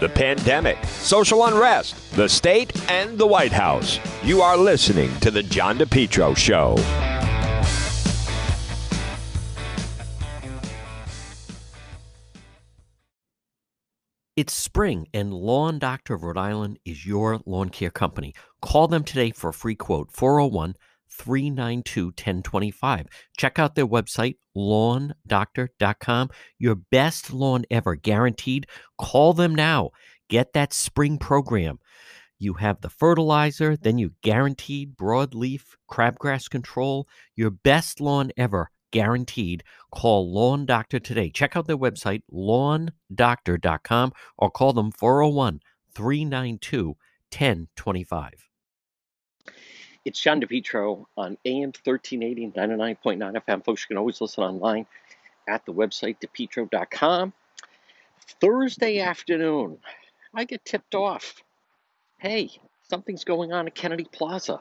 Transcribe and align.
the 0.00 0.08
pandemic, 0.08 0.82
social 0.84 1.44
unrest, 1.46 2.14
the 2.14 2.28
state, 2.28 2.72
and 2.90 3.18
the 3.18 3.26
White 3.26 3.52
House. 3.52 3.98
You 4.22 4.42
are 4.42 4.56
listening 4.56 5.10
to 5.20 5.30
The 5.30 5.42
John 5.42 5.78
DePetro 5.78 6.36
Show. 6.36 6.76
It's 14.36 14.52
spring, 14.52 15.08
and 15.12 15.34
Lawn 15.34 15.80
Doctor 15.80 16.14
of 16.14 16.22
Rhode 16.22 16.38
Island 16.38 16.78
is 16.84 17.04
your 17.04 17.40
lawn 17.44 17.70
care 17.70 17.90
company. 17.90 18.34
Call 18.62 18.86
them 18.86 19.02
today 19.02 19.32
for 19.32 19.50
a 19.50 19.52
free 19.52 19.74
quote 19.74 20.12
401 20.12 20.76
392 21.18 22.06
1025. 22.06 23.06
Check 23.36 23.58
out 23.58 23.74
their 23.74 23.86
website, 23.86 24.36
lawndoctor.com. 24.56 26.30
Your 26.58 26.74
best 26.74 27.32
lawn 27.32 27.64
ever, 27.70 27.96
guaranteed. 27.96 28.66
Call 28.98 29.32
them 29.32 29.54
now. 29.54 29.90
Get 30.28 30.52
that 30.52 30.72
spring 30.72 31.18
program. 31.18 31.78
You 32.38 32.54
have 32.54 32.80
the 32.80 32.90
fertilizer, 32.90 33.76
then 33.76 33.98
you 33.98 34.12
guaranteed 34.22 34.96
broadleaf 34.96 35.74
crabgrass 35.90 36.48
control. 36.48 37.08
Your 37.34 37.50
best 37.50 38.00
lawn 38.00 38.30
ever, 38.36 38.70
guaranteed. 38.92 39.64
Call 39.90 40.32
Lawn 40.32 40.64
Doctor 40.64 41.00
today. 41.00 41.30
Check 41.30 41.56
out 41.56 41.66
their 41.66 41.76
website, 41.76 42.22
lawndoctor.com, 42.32 44.12
or 44.36 44.50
call 44.50 44.72
them 44.72 44.92
401 44.92 45.60
392 45.94 46.96
1025. 47.30 48.47
It's 50.04 50.20
John 50.20 50.40
DePetro 50.40 51.06
on 51.16 51.36
AM 51.44 51.72
1380, 51.84 52.52
99.9 52.56 53.42
FM. 53.42 53.64
Folks, 53.64 53.82
you 53.82 53.88
can 53.88 53.98
always 53.98 54.20
listen 54.20 54.44
online 54.44 54.86
at 55.48 55.64
the 55.66 55.72
website, 55.72 56.16
depetro.com. 56.20 57.32
Thursday 58.40 59.00
afternoon, 59.00 59.78
I 60.34 60.44
get 60.44 60.64
tipped 60.64 60.94
off. 60.94 61.42
Hey, 62.18 62.50
something's 62.88 63.24
going 63.24 63.52
on 63.52 63.66
at 63.66 63.74
Kennedy 63.74 64.06
Plaza. 64.10 64.60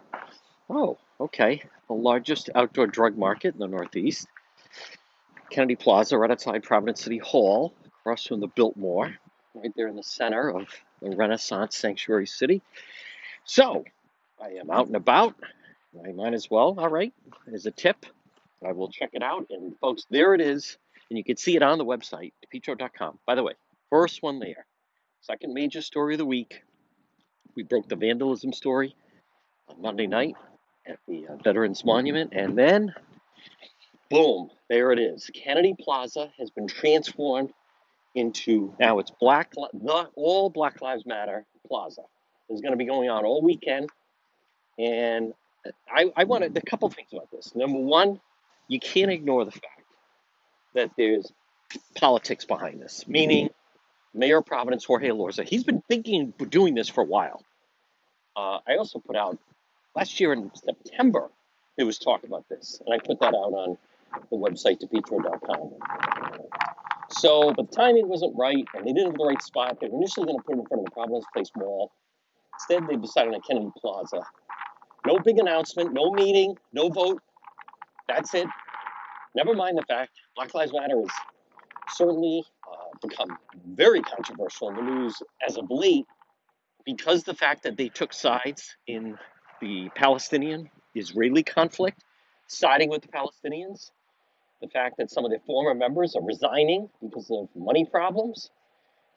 Oh, 0.70 0.98
okay. 1.20 1.62
The 1.88 1.94
largest 1.94 2.50
outdoor 2.56 2.88
drug 2.88 3.18
market 3.18 3.54
in 3.54 3.60
the 3.60 3.68
Northeast. 3.68 4.28
Kennedy 5.50 5.76
Plaza, 5.76 6.18
right 6.18 6.32
outside 6.32 6.64
Providence 6.64 7.04
City 7.04 7.20
Hall, 7.20 7.74
across 8.00 8.26
from 8.26 8.40
the 8.40 8.48
Biltmore, 8.48 9.16
right 9.54 9.72
there 9.76 9.88
in 9.88 9.96
the 9.96 10.04
center 10.04 10.50
of 10.50 10.68
the 11.02 11.16
Renaissance 11.16 11.78
Sanctuary 11.78 12.28
City. 12.28 12.62
So, 13.46 13.86
I 14.42 14.50
am 14.60 14.70
out 14.70 14.88
and 14.88 14.96
about. 14.96 15.36
I 16.06 16.12
might 16.12 16.34
as 16.34 16.50
well. 16.50 16.76
All 16.78 16.90
right, 16.90 17.14
as 17.54 17.66
a 17.66 17.72
tip, 17.72 18.06
I 18.66 18.72
will 18.72 18.90
check 18.90 19.12
it 19.14 19.24
out. 19.24 19.48
And 19.50 19.78
folks, 19.80 20.06
there 20.10 20.34
it 20.34 20.42
is. 20.42 20.78
And 21.10 21.18
you 21.18 21.24
can 21.24 21.38
see 21.38 21.56
it 21.56 21.64
on 21.64 21.78
the 21.78 21.86
website, 21.86 22.34
depetro.com. 22.46 23.20
By 23.26 23.36
the 23.36 23.44
way, 23.44 23.54
first 23.90 24.22
one 24.22 24.40
there. 24.40 24.66
Second 25.22 25.54
major 25.54 25.82
story 25.82 26.14
of 26.14 26.20
the 26.20 26.26
week. 26.26 26.62
We 27.56 27.64
broke 27.64 27.88
the 27.90 27.96
vandalism 27.96 28.54
story 28.54 28.96
on 29.68 29.82
Monday 29.82 30.08
night 30.08 30.36
at 30.86 31.00
the 31.08 31.28
uh, 31.28 31.36
Veterans 31.44 31.84
Monument. 31.84 32.34
And 32.34 32.58
then, 32.58 32.94
boom, 34.10 34.50
there 34.70 34.92
it 34.92 35.00
is. 35.00 35.30
Kennedy 35.34 35.76
Plaza 35.80 36.32
has 36.38 36.50
been 36.52 36.68
transformed 36.68 37.52
into 38.16 38.74
now 38.80 39.00
it's 39.00 39.12
Black, 39.20 39.54
the 39.54 40.10
all 40.16 40.50
Black 40.50 40.82
Lives 40.82 41.06
Matter 41.06 41.46
Plaza. 41.68 42.04
It's 42.50 42.62
going 42.62 42.72
to 42.72 42.78
be 42.78 42.86
going 42.86 43.10
on 43.10 43.26
all 43.26 43.42
weekend. 43.42 43.90
And 44.78 45.34
I, 45.90 46.12
I 46.16 46.24
wanted 46.26 46.56
a 46.56 46.62
couple 46.62 46.90
things 46.90 47.10
about 47.12 47.32
this. 47.32 47.56
Number 47.56 47.80
one, 47.80 48.20
you 48.68 48.80
can't 48.80 49.12
ignore 49.12 49.46
the 49.46 49.52
fact 49.52 49.84
that 50.76 50.92
there's 50.98 51.32
politics 51.96 52.46
behind 52.46 52.82
this, 52.82 53.08
meaning 53.08 53.50
Mayor 54.14 54.38
of 54.38 54.46
Providence 54.46 54.86
Jorge 54.86 55.10
Elorza, 55.10 55.48
he's 55.48 55.64
been 55.64 55.82
thinking 55.88 56.34
doing 56.50 56.76
this 56.76 56.90
for 56.90 57.02
a 57.02 57.06
while. 57.06 57.44
Uh, 58.36 58.60
I 58.68 58.76
also 58.78 59.00
put 59.00 59.16
out 59.16 59.38
last 59.96 60.20
year 60.20 60.34
in 60.34 60.52
September, 60.54 61.30
there 61.76 61.86
was 61.86 61.98
talk 61.98 62.24
about 62.24 62.48
this, 62.50 62.82
and 62.86 62.94
I 62.94 63.00
put 63.06 63.20
that 63.20 63.34
out 63.34 63.54
on 63.54 63.78
the 64.30 64.38
website, 64.38 64.80
depetro.com. 64.82 65.74
So, 67.10 67.54
but 67.54 67.70
the 67.70 67.76
timing 67.76 68.08
wasn't 68.08 68.36
right, 68.38 68.66
and 68.74 68.86
they 68.86 68.94
didn't 68.94 69.12
have 69.12 69.18
the 69.18 69.26
right 69.26 69.42
spot. 69.42 69.80
They 69.80 69.88
were 69.88 69.96
initially 69.96 70.26
going 70.26 70.38
to 70.38 70.44
put 70.44 70.58
it 70.58 70.60
in 70.60 70.66
front 70.66 70.82
of 70.82 70.86
the 70.86 70.92
Providence 70.92 71.26
Place 71.34 71.52
Mall. 71.56 71.92
Instead, 72.56 72.88
they 72.88 72.96
decided 72.96 73.34
on 73.34 73.42
Kennedy 73.42 73.72
Plaza. 73.80 74.22
No 75.06 75.20
big 75.20 75.40
announcement, 75.40 75.94
no 75.94 76.12
meeting, 76.12 76.58
no 76.74 76.90
vote. 76.90 77.22
That's 78.08 78.34
it. 78.34 78.48
Never 79.36 79.54
mind 79.54 79.78
the 79.78 79.84
fact 79.84 80.12
Black 80.36 80.54
Lives 80.54 80.74
Matter 80.74 81.00
has 81.00 81.10
certainly 81.90 82.44
uh, 82.70 83.08
become 83.08 83.38
very 83.74 84.02
controversial 84.02 84.70
in 84.70 84.76
the 84.76 84.82
news 84.82 85.22
as 85.48 85.58
of 85.58 85.66
late 85.70 86.06
because 86.86 87.24
the 87.24 87.34
fact 87.34 87.64
that 87.64 87.78
they 87.78 87.90
took 87.90 88.14
sides 88.14 88.76
in 88.88 89.18
the 89.62 89.90
Palestinian 89.96 90.70
Israeli 90.96 91.44
conflict, 91.44 92.04
siding 92.48 92.90
with 92.90 93.02
the 93.02 93.10
Palestinians, 93.10 93.92
the 94.62 94.68
fact 94.70 94.96
that 94.98 95.12
some 95.12 95.26
of 95.26 95.32
their 95.32 95.42
former 95.46 95.76
members 95.76 96.16
are 96.16 96.24
resigning 96.24 96.90
because 97.02 97.30
of 97.30 97.50
money 97.56 97.86
problems, 97.86 98.50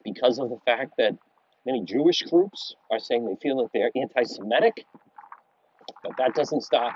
because 0.03 0.39
of 0.39 0.49
the 0.49 0.59
fact 0.65 0.93
that 0.97 1.13
many 1.65 1.83
Jewish 1.83 2.21
groups 2.23 2.75
are 2.91 2.99
saying 2.99 3.25
they 3.25 3.35
feel 3.41 3.57
that 3.57 3.69
they're 3.73 3.91
anti 3.95 4.23
Semitic. 4.23 4.85
But 6.03 6.13
that 6.17 6.35
doesn't 6.35 6.61
stop 6.61 6.93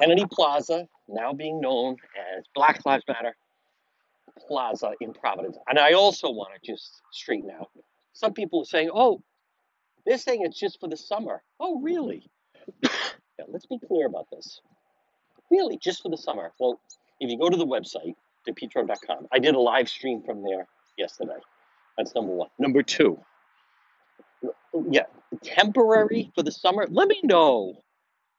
Kennedy 0.00 0.24
Plaza, 0.30 0.88
now 1.08 1.32
being 1.32 1.60
known 1.60 1.96
as 2.36 2.44
Black 2.54 2.84
Lives 2.86 3.04
Matter 3.06 3.36
Plaza 4.46 4.92
in 5.00 5.12
Providence. 5.12 5.58
And 5.68 5.78
I 5.78 5.92
also 5.92 6.30
want 6.30 6.50
to 6.54 6.72
just 6.72 7.02
straighten 7.12 7.50
out. 7.50 7.70
Some 8.12 8.32
people 8.32 8.62
are 8.62 8.64
saying, 8.64 8.90
oh, 8.94 9.22
they're 10.06 10.18
saying 10.18 10.42
it's 10.44 10.58
just 10.58 10.80
for 10.80 10.88
the 10.88 10.96
summer. 10.96 11.42
Oh, 11.58 11.80
really? 11.80 12.28
let's 13.48 13.66
be 13.66 13.78
clear 13.86 14.06
about 14.06 14.26
this. 14.30 14.60
Really, 15.50 15.78
just 15.78 16.02
for 16.02 16.08
the 16.08 16.16
summer. 16.16 16.52
Well, 16.58 16.80
if 17.20 17.30
you 17.30 17.38
go 17.38 17.50
to 17.50 17.56
the 17.56 17.66
website, 17.66 18.14
depetro.com, 18.48 19.26
I 19.32 19.38
did 19.38 19.54
a 19.54 19.60
live 19.60 19.88
stream 19.88 20.22
from 20.22 20.42
there 20.42 20.66
yesterday. 20.96 21.38
That's 21.98 22.14
number 22.14 22.32
one. 22.32 22.48
Number 22.58 22.82
two, 22.82 23.18
yeah, 24.90 25.04
temporary 25.42 26.30
for 26.34 26.42
the 26.42 26.52
summer. 26.52 26.86
Let 26.88 27.08
me 27.08 27.20
know 27.22 27.82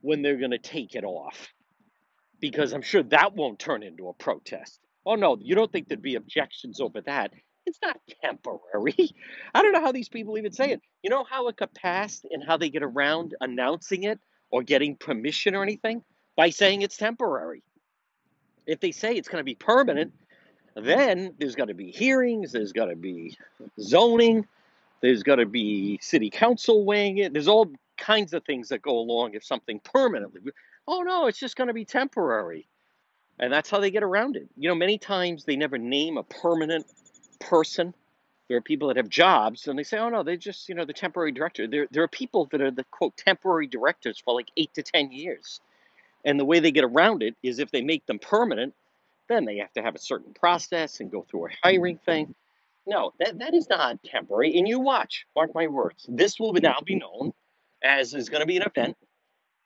when 0.02 0.22
they're 0.22 0.38
going 0.38 0.52
to 0.52 0.58
take 0.58 0.96
it 0.96 1.04
off 1.04 1.50
because 2.40 2.74
I'm 2.74 2.82
sure 2.82 3.04
that 3.04 3.36
won't 3.36 3.60
turn 3.60 3.84
into 3.84 4.10
a 4.10 4.14
protest. 4.14 4.80
Oh, 5.06 5.16
no, 5.16 5.38
you 5.40 5.56
don't 5.56 5.72
think 5.72 5.88
there'd 5.88 6.02
be 6.02 6.16
objections 6.16 6.80
over 6.80 7.02
that? 7.02 7.32
It's 7.66 7.80
not 7.82 8.00
temporary. 8.24 8.96
I 9.54 9.62
don't 9.62 9.72
know 9.72 9.82
how 9.82 9.92
these 9.92 10.10
people 10.10 10.38
even 10.38 10.52
say 10.52 10.72
it. 10.72 10.82
You 11.04 11.10
know 11.10 11.24
how 11.24 11.48
it 11.48 11.58
got 11.58 11.74
passed 11.74 12.26
and 12.30 12.44
how 12.46 12.58
they 12.58 12.70
get 12.70 12.84
around 12.84 13.36
announcing 13.40 14.04
it 14.04 14.20
or 14.50 14.64
getting 14.64 14.96
permission 14.96 15.56
or 15.56 15.64
anything? 15.64 16.04
By 16.36 16.50
saying 16.50 16.82
it's 16.82 16.98
temporary. 16.98 17.64
If 18.66 18.80
they 18.80 18.92
say 18.92 19.16
it's 19.16 19.28
going 19.28 19.42
to 19.42 19.46
be 19.46 19.56
permanent, 19.56 20.14
then 20.76 21.34
there's 21.40 21.56
got 21.56 21.66
to 21.66 21.74
be 21.74 21.92
hearings, 21.92 22.52
there's 22.52 22.74
got 22.74 22.86
to 22.86 22.96
be 22.96 23.38
zoning, 23.80 24.48
there's 25.02 25.24
got 25.24 25.36
to 25.36 25.46
be 25.46 26.00
city 26.02 26.30
council 26.30 26.86
weighing 26.86 27.18
it. 27.18 27.34
There's 27.34 27.48
all 27.48 27.72
kinds 27.98 28.34
of 28.34 28.44
things 28.46 28.70
that 28.70 28.82
go 28.82 28.98
along 28.98 29.34
if 29.34 29.44
something 29.44 29.80
permanently. 29.80 30.42
Oh 30.88 31.02
no, 31.02 31.28
it's 31.28 31.40
just 31.40 31.56
going 31.56 31.68
to 31.68 31.74
be 31.74 31.86
temporary. 31.86 32.68
And 33.40 33.52
that's 33.52 33.70
how 33.70 33.80
they 33.80 33.92
get 33.92 34.04
around 34.04 34.36
it. 34.36 34.48
You 34.58 34.70
know, 34.70 34.76
many 34.76 34.98
times 34.98 35.46
they 35.46 35.56
never 35.56 35.78
name 35.78 36.18
a 36.18 36.24
permanent 36.24 36.86
person. 37.40 37.94
There 38.48 38.58
are 38.58 38.62
people 38.62 38.90
that 38.90 38.98
have 38.98 39.10
jobs 39.10 39.68
and 39.68 39.80
they 39.80 39.84
say, 39.84 39.98
oh 39.98 40.10
no, 40.10 40.24
they're 40.24 40.38
just, 40.38 40.70
you 40.70 40.76
know, 40.76 40.86
the 40.86 40.94
temporary 40.94 41.32
director. 41.32 41.68
There, 41.68 41.88
there 41.90 42.04
are 42.04 42.08
people 42.08 42.48
that 42.52 42.62
are 42.62 42.72
the 42.72 42.84
quote 42.92 43.18
temporary 43.18 43.68
directors 43.68 44.22
for 44.24 44.36
like 44.36 44.50
eight 44.58 44.74
to 44.76 44.84
10 44.84 45.12
years. 45.12 45.60
And 46.24 46.40
the 46.40 46.46
way 46.46 46.60
they 46.60 46.72
get 46.72 46.84
around 46.84 47.24
it 47.24 47.36
is 47.42 47.58
if 47.58 47.72
they 47.72 47.82
make 47.82 48.06
them 48.06 48.20
permanent, 48.20 48.76
then 49.28 49.46
they 49.46 49.58
have 49.58 49.74
to 49.74 49.82
have 49.82 49.96
a 49.96 50.00
certain 50.00 50.34
process 50.34 51.00
and 51.00 51.10
go 51.10 51.26
through 51.30 51.48
a 51.48 51.50
hiring 51.64 51.98
thing. 51.98 52.36
No, 52.88 53.14
that, 53.20 53.40
that 53.40 53.54
is 53.54 53.70
not 53.70 54.04
temporary. 54.04 54.58
And 54.58 54.68
you 54.68 54.80
watch, 54.80 55.26
mark 55.36 55.52
my 55.54 55.68
words, 55.68 56.06
this 56.10 56.40
will 56.40 56.54
now 56.54 56.80
be 56.86 56.96
known 56.96 57.34
as 57.84 58.14
is 58.14 58.30
going 58.30 58.42
to 58.42 58.48
be 58.48 58.58
an 58.58 58.64
event 58.64 58.98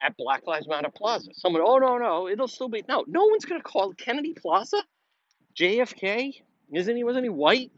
at 0.01 0.17
Black 0.17 0.45
Lives 0.45 0.67
Matter 0.67 0.89
Plaza. 0.93 1.31
Someone, 1.33 1.63
oh, 1.65 1.77
no, 1.77 1.97
no, 1.97 2.27
it'll 2.27 2.47
still 2.47 2.69
be. 2.69 2.83
No, 2.87 3.05
no 3.07 3.25
one's 3.25 3.45
going 3.45 3.59
to 3.59 3.67
call 3.67 3.93
Kennedy 3.93 4.33
Plaza. 4.33 4.83
JFK, 5.57 6.33
isn't 6.73 6.95
he, 6.95 7.03
wasn't 7.03 7.25
he 7.25 7.29
white? 7.29 7.71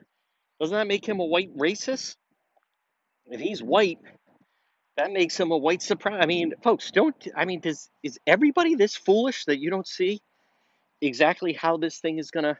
Doesn't 0.60 0.76
that 0.76 0.88
make 0.88 1.08
him 1.08 1.20
a 1.20 1.26
white 1.26 1.56
racist? 1.56 2.16
If 3.28 3.40
he's 3.40 3.62
white, 3.62 4.00
that 4.96 5.12
makes 5.12 5.40
him 5.40 5.52
a 5.52 5.58
white 5.58 5.82
supremacist. 5.82 6.24
I 6.24 6.26
mean, 6.26 6.54
folks, 6.64 6.90
don't, 6.92 7.16
I 7.36 7.46
mean, 7.46 7.60
does, 7.60 7.90
is 8.02 8.20
everybody 8.26 8.74
this 8.74 8.96
foolish 8.96 9.46
that 9.46 9.60
you 9.60 9.70
don't 9.70 9.88
see 9.88 10.22
exactly 11.02 11.54
how 11.54 11.78
this 11.78 12.00
thing 12.00 12.18
is 12.18 12.32
going 12.32 12.46
to 12.46 12.58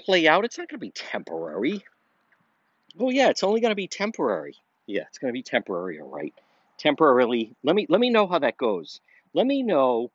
play 0.00 0.26
out? 0.26 0.44
It's 0.44 0.58
not 0.58 0.68
going 0.68 0.80
to 0.80 0.86
be 0.86 0.90
temporary. 0.90 1.84
Oh 2.98 3.10
yeah, 3.10 3.28
it's 3.28 3.42
only 3.42 3.60
going 3.60 3.70
to 3.70 3.76
be 3.76 3.88
temporary. 3.88 4.56
Yeah, 4.86 5.02
it's 5.08 5.18
going 5.18 5.32
to 5.32 5.36
be 5.36 5.42
temporary, 5.42 6.00
all 6.00 6.08
right. 6.08 6.34
Temporarily. 6.78 7.54
Let 7.62 7.76
me 7.76 7.86
let 7.88 8.00
me 8.00 8.10
know 8.10 8.26
how 8.26 8.38
that 8.38 8.56
goes. 8.56 9.00
Let 9.34 9.46
me 9.46 9.62
know 9.62 10.10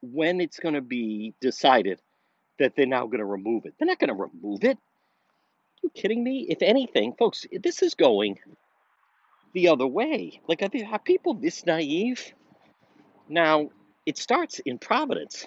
when 0.00 0.40
it's 0.40 0.58
going 0.58 0.74
to 0.74 0.80
be 0.80 1.34
decided 1.40 2.00
that 2.58 2.74
they're 2.76 2.86
now 2.86 3.06
going 3.06 3.18
to 3.18 3.24
remove 3.24 3.66
it. 3.66 3.74
They're 3.78 3.86
not 3.86 3.98
going 3.98 4.08
to 4.08 4.14
remove 4.14 4.64
it. 4.64 4.78
you 5.82 5.90
kidding 5.90 6.22
me? 6.22 6.46
If 6.48 6.62
anything, 6.62 7.14
folks, 7.18 7.46
this 7.52 7.82
is 7.82 7.94
going 7.94 8.38
the 9.52 9.68
other 9.68 9.86
way. 9.86 10.40
Like, 10.48 10.62
are, 10.62 10.70
are 10.92 10.98
people 10.98 11.34
this 11.34 11.66
naive? 11.66 12.32
Now, 13.28 13.70
it 14.06 14.18
starts 14.18 14.58
in 14.60 14.78
Providence. 14.78 15.46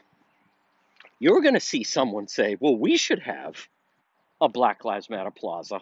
You're 1.19 1.42
going 1.42 1.54
to 1.54 1.60
see 1.60 1.84
someone 1.84 2.28
say, 2.28 2.58
well, 2.60 2.75
we 2.75 2.98
should 2.98 3.19
have 3.19 3.68
a 4.40 4.50
Black 4.50 4.86
Lives 4.86 5.10
Matter 5.10 5.31
plaza 5.31 5.81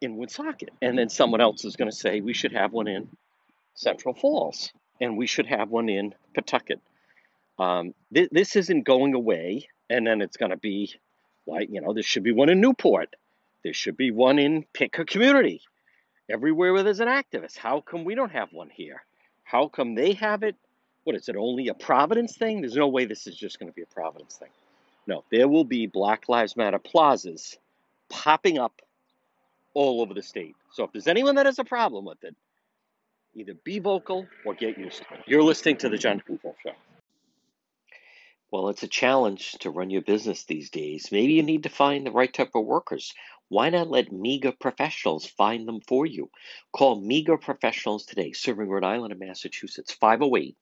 in 0.00 0.16
Woonsocket. 0.16 0.70
And 0.80 0.98
then 0.98 1.08
someone 1.08 1.40
else 1.40 1.64
is 1.64 1.76
going 1.76 1.90
to 1.90 1.96
say, 1.96 2.20
we 2.20 2.32
should 2.32 2.52
have 2.52 2.72
one 2.72 2.88
in 2.88 3.08
Central 3.74 4.14
Falls. 4.14 4.72
And 5.00 5.16
we 5.16 5.26
should 5.26 5.46
have 5.46 5.70
one 5.70 5.88
in 5.88 6.14
Pawtucket. 6.34 6.80
Um, 7.58 7.94
th- 8.12 8.30
this 8.30 8.56
isn't 8.56 8.84
going 8.84 9.14
away. 9.14 9.68
And 9.88 10.06
then 10.06 10.20
it's 10.20 10.36
going 10.36 10.50
to 10.50 10.56
be 10.56 10.92
like, 11.46 11.68
you 11.70 11.80
know, 11.80 11.92
there 11.92 12.02
should 12.02 12.22
be 12.22 12.32
one 12.32 12.48
in 12.48 12.60
Newport. 12.60 13.14
There 13.64 13.74
should 13.74 13.96
be 13.96 14.10
one 14.10 14.38
in 14.38 14.64
pick 14.72 14.98
a 14.98 15.04
community. 15.04 15.60
Everywhere 16.28 16.72
where 16.72 16.82
there's 16.82 17.00
an 17.00 17.08
activist. 17.08 17.56
How 17.56 17.80
come 17.80 18.04
we 18.04 18.14
don't 18.14 18.32
have 18.32 18.52
one 18.52 18.70
here? 18.70 19.02
How 19.42 19.68
come 19.68 19.94
they 19.94 20.12
have 20.14 20.42
it? 20.42 20.54
What 21.04 21.16
is 21.16 21.28
it, 21.28 21.36
only 21.36 21.68
a 21.68 21.74
Providence 21.74 22.36
thing? 22.36 22.60
There's 22.60 22.76
no 22.76 22.88
way 22.88 23.04
this 23.04 23.26
is 23.26 23.36
just 23.36 23.58
going 23.58 23.70
to 23.70 23.74
be 23.74 23.82
a 23.82 23.86
Providence 23.86 24.36
thing. 24.36 24.50
No, 25.06 25.24
there 25.32 25.48
will 25.48 25.64
be 25.64 25.86
Black 25.86 26.28
Lives 26.28 26.56
Matter 26.56 26.78
plazas 26.78 27.58
popping 28.08 28.58
up 28.58 28.80
all 29.74 30.00
over 30.00 30.14
the 30.14 30.22
state. 30.22 30.56
So 30.72 30.84
if 30.84 30.92
there's 30.92 31.06
anyone 31.06 31.36
that 31.36 31.46
has 31.46 31.58
a 31.58 31.64
problem 31.64 32.04
with 32.04 32.22
it, 32.24 32.34
either 33.34 33.54
be 33.64 33.78
vocal 33.78 34.26
or 34.44 34.54
get 34.54 34.78
used 34.78 34.98
to 34.98 35.14
it. 35.14 35.20
You're 35.26 35.42
listening 35.42 35.76
to 35.78 35.88
the 35.88 35.98
John 35.98 36.22
DePetro 36.28 36.54
Show. 36.62 36.72
Well, 38.50 38.68
it's 38.68 38.82
a 38.82 38.88
challenge 38.88 39.52
to 39.60 39.70
run 39.70 39.90
your 39.90 40.02
business 40.02 40.44
these 40.44 40.70
days. 40.70 41.12
Maybe 41.12 41.34
you 41.34 41.44
need 41.44 41.62
to 41.62 41.68
find 41.68 42.04
the 42.04 42.10
right 42.10 42.32
type 42.32 42.50
of 42.56 42.64
workers. 42.64 43.14
Why 43.48 43.70
not 43.70 43.90
let 43.90 44.12
MEGA 44.12 44.52
professionals 44.52 45.26
find 45.26 45.68
them 45.68 45.80
for 45.86 46.04
you? 46.04 46.30
Call 46.72 47.00
MEGA 47.00 47.38
professionals 47.38 48.06
today, 48.06 48.32
serving 48.32 48.68
Rhode 48.68 48.84
Island 48.84 49.12
and 49.12 49.20
Massachusetts, 49.20 49.92
508 49.92 50.56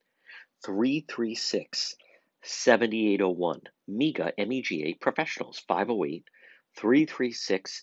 336 0.65 1.97
7801. 2.43 3.61
MEGA, 3.89 4.33
M 4.39 4.53
E 4.53 4.63
G 4.63 4.85
A 4.85 4.95
professionals, 4.95 5.63
508 5.67 6.25
336 6.77 7.83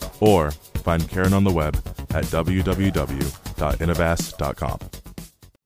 Or 0.21 0.51
find 0.51 1.09
Karen 1.09 1.33
on 1.33 1.43
the 1.43 1.51
web 1.51 1.75
at 2.11 2.23
www.innovast.com. 2.25 4.79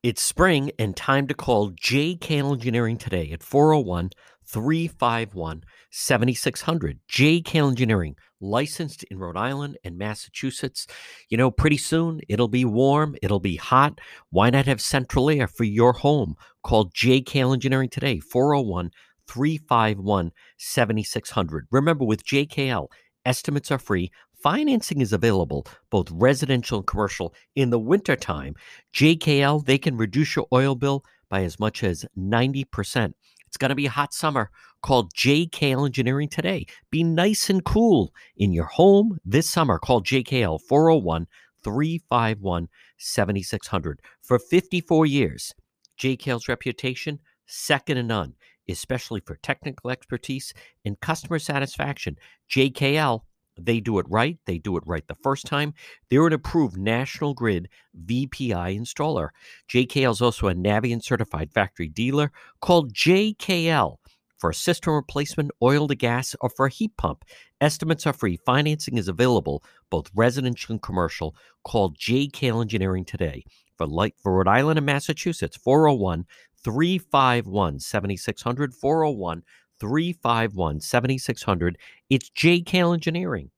It's 0.05 0.21
spring 0.21 0.71
and 0.77 0.95
time 0.95 1.25
to 1.27 1.33
call 1.33 1.71
JK 1.71 2.29
Engineering 2.29 2.97
today 2.97 3.31
at 3.31 3.41
401 3.41 4.11
351 4.45 5.63
7600. 5.89 6.99
JK 7.11 7.67
Engineering, 7.67 8.15
licensed 8.39 9.03
in 9.05 9.17
Rhode 9.17 9.37
Island 9.37 9.77
and 9.83 9.97
Massachusetts. 9.97 10.85
You 11.29 11.37
know, 11.37 11.49
pretty 11.49 11.77
soon 11.77 12.21
it'll 12.29 12.47
be 12.47 12.65
warm, 12.65 13.15
it'll 13.23 13.39
be 13.39 13.55
hot. 13.55 13.99
Why 14.29 14.51
not 14.51 14.67
have 14.67 14.79
central 14.79 15.29
air 15.29 15.47
for 15.47 15.63
your 15.63 15.93
home? 15.93 16.35
Call 16.63 16.91
JK 16.91 17.51
Engineering 17.51 17.89
today, 17.89 18.19
401 18.19 18.91
351 19.27 20.31
7600. 20.57 21.67
Remember, 21.71 22.05
with 22.05 22.25
JKL, 22.25 22.87
estimates 23.25 23.71
are 23.71 23.79
free. 23.79 24.11
Financing 24.45 25.01
is 25.01 25.11
available, 25.11 25.65
both 25.89 26.11
residential 26.11 26.77
and 26.77 26.85
commercial. 26.85 27.33
In 27.55 27.71
the 27.71 27.79
wintertime, 27.79 28.53
JKL, 28.93 29.65
they 29.65 29.79
can 29.79 29.97
reduce 29.97 30.35
your 30.35 30.45
oil 30.53 30.75
bill 30.75 31.03
by 31.29 31.41
as 31.41 31.59
much 31.59 31.83
as 31.83 32.05
90%. 32.15 33.13
It's 33.47 33.57
going 33.57 33.69
to 33.69 33.75
be 33.75 33.87
a 33.87 33.89
hot 33.89 34.13
summer. 34.13 34.51
Call 34.83 35.09
JKL 35.17 35.87
Engineering 35.87 36.29
today. 36.29 36.67
Be 36.91 37.03
nice 37.03 37.49
and 37.49 37.65
cool 37.65 38.13
in 38.37 38.53
your 38.53 38.67
home 38.67 39.17
this 39.25 39.49
summer. 39.49 39.79
Call 39.79 40.03
JKL 40.03 40.61
401 40.61 41.25
351 41.63 42.69
7600. 42.99 43.99
For 44.21 44.37
54 44.37 45.07
years, 45.07 45.55
JKL's 45.99 46.47
reputation, 46.47 47.17
second 47.47 47.95
to 47.95 48.03
none, 48.03 48.35
especially 48.69 49.21
for 49.25 49.37
technical 49.37 49.89
expertise 49.89 50.53
and 50.85 50.99
customer 50.99 51.39
satisfaction. 51.39 52.17
JKL 52.51 53.21
they 53.57 53.79
do 53.79 53.99
it 53.99 54.05
right. 54.09 54.37
They 54.45 54.57
do 54.57 54.77
it 54.77 54.83
right 54.85 55.07
the 55.07 55.15
first 55.15 55.45
time. 55.45 55.73
They're 56.09 56.27
an 56.27 56.33
approved 56.33 56.77
National 56.77 57.33
Grid 57.33 57.69
VPI 58.05 58.77
installer. 58.77 59.29
JKL 59.69 60.11
is 60.11 60.21
also 60.21 60.47
a 60.47 60.53
Navien 60.53 61.03
certified 61.03 61.51
factory 61.53 61.87
dealer 61.87 62.31
called 62.61 62.93
JKL 62.93 63.97
for 64.37 64.49
a 64.49 64.53
system 64.53 64.93
replacement, 64.93 65.51
oil 65.61 65.87
to 65.87 65.95
gas, 65.95 66.35
or 66.41 66.49
for 66.49 66.65
a 66.65 66.71
heat 66.71 66.95
pump. 66.97 67.23
Estimates 67.61 68.05
are 68.05 68.13
free. 68.13 68.37
Financing 68.37 68.97
is 68.97 69.07
available, 69.07 69.63
both 69.89 70.11
residential 70.13 70.73
and 70.73 70.81
commercial. 70.81 71.35
Call 71.63 71.93
JKL 71.93 72.61
Engineering 72.61 73.05
today. 73.05 73.43
For 73.77 73.87
light 73.87 74.15
for 74.21 74.33
Rhode 74.33 74.47
Island 74.47 74.77
and 74.77 74.85
Massachusetts, 74.85 75.57
401 75.57 76.25
351 76.63 77.79
7600 77.79 78.73
401 78.73 79.43
351 79.79 80.79
7600. 80.79 81.77
It's 82.09 82.29
JKL 82.29 82.93
Engineering. 82.93 83.51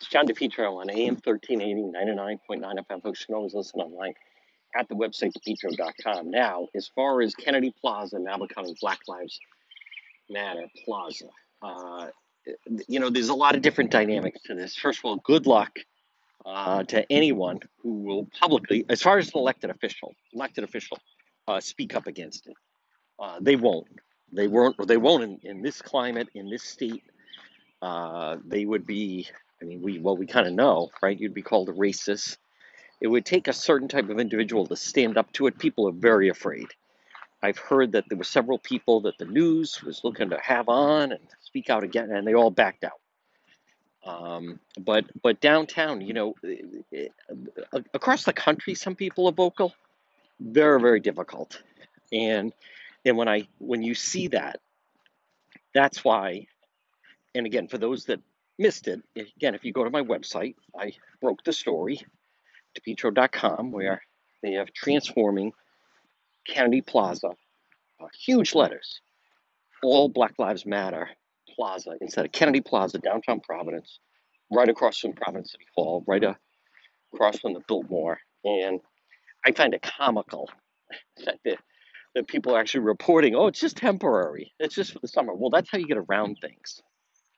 It's 0.00 0.10
John 0.10 0.26
DePetro 0.26 0.80
on 0.80 0.90
AM 0.90 1.14
1380, 1.14 1.92
99.9 1.92 2.60
FM. 2.60 3.02
Folks 3.02 3.24
can 3.24 3.34
always 3.34 3.54
listen 3.54 3.80
online 3.80 4.14
at 4.76 4.88
the 4.88 4.94
website, 4.94 5.32
depetro.com. 5.46 6.30
Now, 6.30 6.68
as 6.74 6.90
far 6.94 7.22
as 7.22 7.34
Kennedy 7.34 7.72
Plaza 7.80 8.18
now 8.18 8.36
becoming 8.36 8.74
Black 8.80 8.98
Lives 9.08 9.38
Matter 10.28 10.66
Plaza, 10.84 11.26
uh, 11.62 12.08
you 12.88 13.00
know, 13.00 13.10
there's 13.10 13.28
a 13.28 13.34
lot 13.34 13.54
of 13.54 13.62
different 13.62 13.90
dynamics 13.90 14.40
to 14.46 14.54
this. 14.54 14.76
First 14.76 14.98
of 14.98 15.06
all, 15.06 15.16
good 15.24 15.46
luck 15.46 15.70
uh, 16.44 16.82
to 16.84 17.10
anyone 17.10 17.60
who 17.82 18.02
will 18.02 18.28
publicly, 18.38 18.84
as 18.88 19.00
far 19.00 19.18
as 19.18 19.28
an 19.28 19.38
elected 19.38 19.70
official, 19.70 20.12
elected 20.34 20.64
official, 20.64 20.98
uh, 21.48 21.60
speak 21.60 21.94
up 21.94 22.06
against 22.06 22.46
it. 22.46 22.54
Uh, 23.18 23.38
they 23.40 23.56
won't. 23.56 23.86
They 24.32 24.48
won't. 24.48 24.76
They 24.88 24.96
won't 24.96 25.24
in, 25.24 25.40
in 25.42 25.62
this 25.62 25.82
climate, 25.82 26.28
in 26.34 26.50
this 26.50 26.62
state. 26.62 27.04
Uh, 27.82 28.38
they 28.44 28.64
would 28.66 28.86
be. 28.86 29.28
I 29.62 29.64
mean, 29.64 29.82
we 29.82 29.98
well, 29.98 30.16
we 30.16 30.26
kind 30.26 30.46
of 30.46 30.54
know, 30.54 30.90
right? 31.02 31.18
You'd 31.18 31.34
be 31.34 31.42
called 31.42 31.68
a 31.68 31.72
racist. 31.72 32.38
It 33.00 33.08
would 33.08 33.26
take 33.26 33.48
a 33.48 33.52
certain 33.52 33.88
type 33.88 34.10
of 34.10 34.20
individual 34.20 34.66
to 34.66 34.76
stand 34.76 35.18
up 35.18 35.32
to 35.34 35.46
it. 35.46 35.58
People 35.58 35.88
are 35.88 35.92
very 35.92 36.28
afraid. 36.30 36.68
I've 37.42 37.58
heard 37.58 37.92
that 37.92 38.04
there 38.08 38.18
were 38.18 38.24
several 38.24 38.58
people 38.58 39.02
that 39.02 39.18
the 39.18 39.26
news 39.26 39.82
was 39.82 40.02
looking 40.04 40.30
to 40.30 40.38
have 40.40 40.68
on 40.68 41.12
and 41.12 41.20
speak 41.42 41.70
out 41.70 41.84
again, 41.84 42.10
and 42.10 42.26
they 42.26 42.34
all 42.34 42.50
backed 42.50 42.84
out. 42.84 43.00
Um, 44.06 44.60
but 44.80 45.06
but 45.22 45.40
downtown, 45.40 46.00
you 46.00 46.14
know, 46.14 46.34
eh, 46.44 46.56
eh, 46.94 47.80
across 47.94 48.24
the 48.24 48.32
country, 48.32 48.74
some 48.74 48.94
people 48.96 49.26
are 49.28 49.32
vocal. 49.32 49.74
Very 50.40 50.80
very 50.80 51.00
difficult, 51.00 51.62
and 52.12 52.52
and 53.04 53.16
when 53.16 53.28
I 53.28 53.48
when 53.58 53.82
you 53.82 53.94
see 53.94 54.28
that, 54.28 54.60
that's 55.74 56.04
why. 56.04 56.46
And 57.34 57.46
again, 57.46 57.66
for 57.66 57.78
those 57.78 58.04
that 58.04 58.20
missed 58.58 58.86
it, 58.86 59.02
again, 59.16 59.54
if 59.54 59.64
you 59.64 59.72
go 59.72 59.82
to 59.82 59.90
my 59.90 60.02
website, 60.02 60.54
I 60.78 60.92
broke 61.20 61.42
the 61.44 61.52
story 61.52 62.00
depetro.com 62.74 63.70
where 63.70 64.02
they 64.42 64.52
have 64.52 64.72
transforming 64.72 65.52
Kennedy 66.46 66.80
Plaza, 66.80 67.28
uh, 67.28 68.06
huge 68.26 68.54
letters, 68.54 69.00
all 69.82 70.08
Black 70.08 70.34
Lives 70.38 70.66
Matter 70.66 71.08
Plaza 71.54 71.92
instead 72.00 72.24
of 72.24 72.32
Kennedy 72.32 72.60
Plaza, 72.60 72.98
downtown 72.98 73.40
Providence, 73.40 74.00
right 74.50 74.68
across 74.68 74.98
from 74.98 75.12
Providence 75.12 75.52
City 75.52 75.66
Hall, 75.74 76.04
right 76.06 76.22
across 77.12 77.38
from 77.38 77.54
the 77.54 77.60
Biltmore. 77.66 78.18
And 78.44 78.80
I 79.46 79.52
find 79.52 79.74
it 79.74 79.82
comical 79.82 80.50
that 81.24 81.38
the, 81.44 81.56
that 82.14 82.28
people 82.28 82.54
are 82.54 82.60
actually 82.60 82.84
reporting, 82.84 83.34
oh, 83.34 83.46
it's 83.48 83.60
just 83.60 83.76
temporary. 83.76 84.52
It's 84.58 84.74
just 84.74 84.92
for 84.92 84.98
the 85.00 85.08
summer. 85.08 85.34
Well, 85.34 85.50
that's 85.50 85.70
how 85.70 85.78
you 85.78 85.86
get 85.86 85.96
around 85.96 86.38
things 86.40 86.80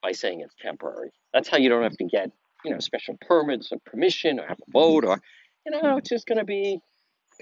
by 0.02 0.12
saying 0.12 0.40
it's 0.40 0.54
temporary. 0.60 1.10
That's 1.32 1.48
how 1.48 1.58
you 1.58 1.68
don't 1.68 1.82
have 1.82 1.96
to 1.96 2.04
get, 2.04 2.30
you 2.64 2.72
know, 2.72 2.78
special 2.78 3.16
permits 3.26 3.72
or 3.72 3.78
permission 3.86 4.38
or 4.38 4.46
have 4.46 4.58
a 4.66 4.70
vote 4.70 5.04
or, 5.04 5.20
you 5.64 5.72
know, 5.72 5.96
it's 5.96 6.10
just 6.10 6.26
going 6.26 6.38
to 6.38 6.44
be 6.44 6.80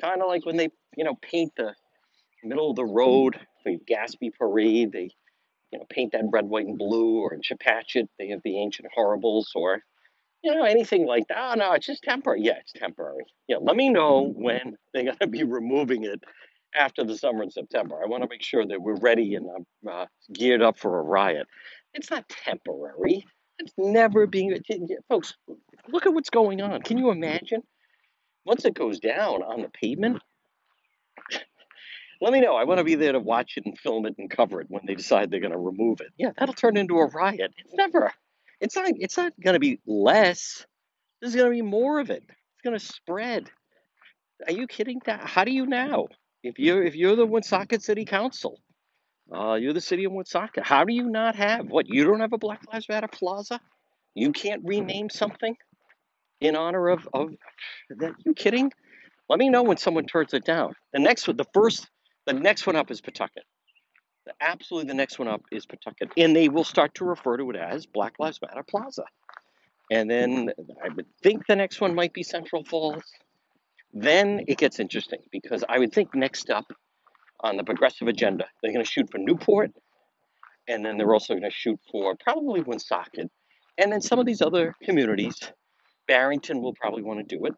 kind 0.01 0.23
of 0.23 0.29
like 0.29 0.47
when 0.47 0.57
they, 0.57 0.69
you 0.97 1.05
know, 1.05 1.17
paint 1.23 1.53
the 1.57 1.75
middle 2.43 2.71
of 2.71 2.77
the 2.77 2.85
road 2.85 3.39
for 3.63 3.73
Gaspee 3.89 4.33
Parade. 4.39 4.93
They 4.93 5.11
you 5.75 5.81
know, 5.81 5.87
paint 5.91 6.13
that 6.13 6.23
red, 6.31 6.45
white, 6.45 6.67
and 6.67 6.79
blue, 6.79 7.19
or 7.19 7.35
in 7.35 7.41
Chepachet, 7.43 8.07
they 8.17 8.29
have 8.29 8.41
the 8.45 8.61
ancient 8.61 8.87
horribles, 8.95 9.51
or, 9.57 9.81
you 10.45 10.55
know, 10.55 10.63
anything 10.63 11.05
like 11.05 11.27
that. 11.27 11.37
Oh, 11.37 11.55
no, 11.55 11.73
it's 11.73 11.87
just 11.87 12.05
temporary. 12.05 12.43
Yeah, 12.43 12.59
it's 12.61 12.73
temporary. 12.73 13.25
Yeah, 13.49 13.57
let 13.61 13.75
me 13.75 13.89
know 13.89 14.33
when 14.37 14.77
they're 14.93 15.03
going 15.03 15.17
to 15.21 15.27
be 15.27 15.43
removing 15.43 16.05
it 16.05 16.23
after 16.75 17.05
the 17.05 17.17
summer 17.17 17.43
in 17.43 17.51
September. 17.51 18.01
I 18.03 18.07
want 18.07 18.23
to 18.23 18.29
make 18.29 18.43
sure 18.43 18.67
that 18.67 18.81
we're 18.81 18.97
ready 18.97 19.35
and 19.35 19.47
uh, 19.87 19.91
uh, 19.91 20.07
geared 20.33 20.63
up 20.63 20.79
for 20.79 20.99
a 20.99 21.03
riot. 21.03 21.47
It's 21.95 22.11
not 22.11 22.29
temporary. 22.29 23.25
It's 23.59 23.73
never 23.79 24.27
being. 24.27 24.59
Folks, 25.09 25.35
look 25.89 26.07
at 26.07 26.15
what's 26.15 26.31
going 26.31 26.61
on. 26.61 26.83
Can 26.83 26.99
you 26.99 27.11
imagine? 27.11 27.63
Once 28.45 28.65
it 28.65 28.75
goes 28.75 28.99
down 28.99 29.43
on 29.43 29.63
the 29.63 29.69
pavement, 29.69 30.21
let 32.21 32.33
me 32.33 32.41
know. 32.41 32.57
I 32.57 32.65
want 32.65 32.79
to 32.79 32.85
be 32.85 32.95
there 32.95 33.13
to 33.13 33.21
watch 33.21 33.55
it 33.57 33.65
and 33.65 33.79
film 33.79 34.07
it 34.07 34.17
and 34.19 34.31
cover 34.31 34.61
it 34.61 34.67
when 34.69 34.83
they 34.87 34.95
decide 34.95 35.31
they're 35.31 35.41
going 35.41 35.53
to 35.53 35.59
remove 35.59 36.01
it. 36.01 36.09
Yeah, 36.19 36.31
that'll 36.37 36.55
turn 36.55 36.77
into 36.77 36.99
a 36.99 37.07
riot. 37.07 37.53
It's 37.57 37.75
never. 37.75 38.13
It's 38.61 38.77
not. 38.77 38.91
It's 38.97 39.17
not 39.17 39.33
going 39.43 39.55
to 39.55 39.61
be 39.61 39.81
less. 39.87 40.67
There's 41.21 41.35
going 41.35 41.47
to 41.47 41.55
be 41.55 41.63
more 41.63 42.01
of 42.01 42.11
it. 42.11 42.25
It's 42.27 42.63
going 42.65 42.79
to 42.79 42.85
spread. 42.85 43.51
Are 44.47 44.53
you 44.53 44.67
kidding? 44.67 45.01
How 45.07 45.45
do 45.45 45.53
you 45.53 45.67
now? 45.67 46.09
If 46.45 46.59
you're 46.59 46.85
if 46.85 46.95
you're 46.95 47.17
the 47.17 47.25
Woonsocket 47.25 47.83
City 47.83 48.05
Council, 48.05 48.61
uh, 49.35 49.55
you're 49.55 49.73
the 49.73 49.81
city 49.81 50.05
of 50.05 50.13
Woonsocket. 50.13 50.63
How 50.63 50.85
do 50.85 50.93
you 50.93 51.09
not 51.09 51.35
have 51.37 51.67
what? 51.71 51.89
You 51.89 52.05
don't 52.05 52.21
have 52.21 52.35
a 52.35 52.39
Black 52.39 52.61
Lives 52.71 52.87
Matter 52.87 53.09
Plaza. 53.09 53.59
You 54.15 54.31
can't 54.31 54.63
rename 54.63 55.09
something 55.09 55.57
in 56.43 56.55
honor 56.55 56.89
of 56.89 57.09
of. 57.15 57.31
Are 58.03 58.15
you 58.27 58.35
kidding? 58.35 58.71
Let 59.31 59.39
me 59.39 59.49
know 59.49 59.63
when 59.63 59.79
someone 59.79 60.05
turns 60.05 60.35
it 60.35 60.45
down. 60.45 60.75
The 60.93 60.99
next 60.99 61.27
one, 61.27 61.39
the 61.39 61.47
first 61.55 61.89
the 62.27 62.35
next 62.35 62.67
one 62.67 62.77
up 62.77 62.91
is 62.91 63.01
Pawtucket. 63.01 63.45
The, 64.27 64.33
absolutely, 64.43 64.89
the 64.89 64.95
next 64.95 65.19
one 65.19 65.29
up 65.29 65.41
is 65.51 65.65
Pawtucket, 65.65 66.11
and 66.19 66.37
they 66.37 66.51
will 66.51 66.65
start 66.65 66.95
to 66.97 67.07
refer 67.07 67.39
to 67.39 67.51
it 67.51 67.57
as 67.57 67.87
Black 67.87 68.19
Lives 68.19 68.39
Matter 68.43 68.65
Plaza. 68.69 69.05
And 69.91 70.11
then 70.11 70.51
I 70.85 70.91
would 70.91 71.07
think 71.23 71.47
the 71.47 71.57
next 71.57 71.81
one 71.81 71.95
might 71.95 72.13
be 72.13 72.23
Central 72.23 72.65
Falls. 72.65 73.03
Then 73.95 74.45
it 74.49 74.59
gets 74.59 74.81
interesting 74.81 75.21
because 75.31 75.65
I 75.69 75.79
would 75.79 75.93
think 75.93 76.15
next 76.15 76.51
up 76.51 76.67
on 77.41 77.57
the 77.57 77.63
progressive 77.63 78.09
agenda, 78.09 78.45
they're 78.61 78.73
going 78.73 78.85
to 78.85 78.91
shoot 78.91 79.09
for 79.09 79.19
Newport, 79.19 79.71
and 80.67 80.85
then 80.85 80.99
they're 80.99 81.15
also 81.15 81.35
going 81.35 81.45
to 81.45 81.51
shoot 81.51 81.79
for 81.93 82.17
probably 82.17 82.61
Woonsocket, 82.61 83.31
and 83.79 83.93
then 83.93 84.01
some 84.01 84.19
of 84.19 84.27
these 84.27 84.43
other 84.43 84.75
communities. 84.83 85.39
Barrington 86.07 86.61
will 86.61 86.75
probably 86.75 87.03
want 87.03 87.27
to 87.27 87.37
do 87.37 87.47
it. 87.47 87.55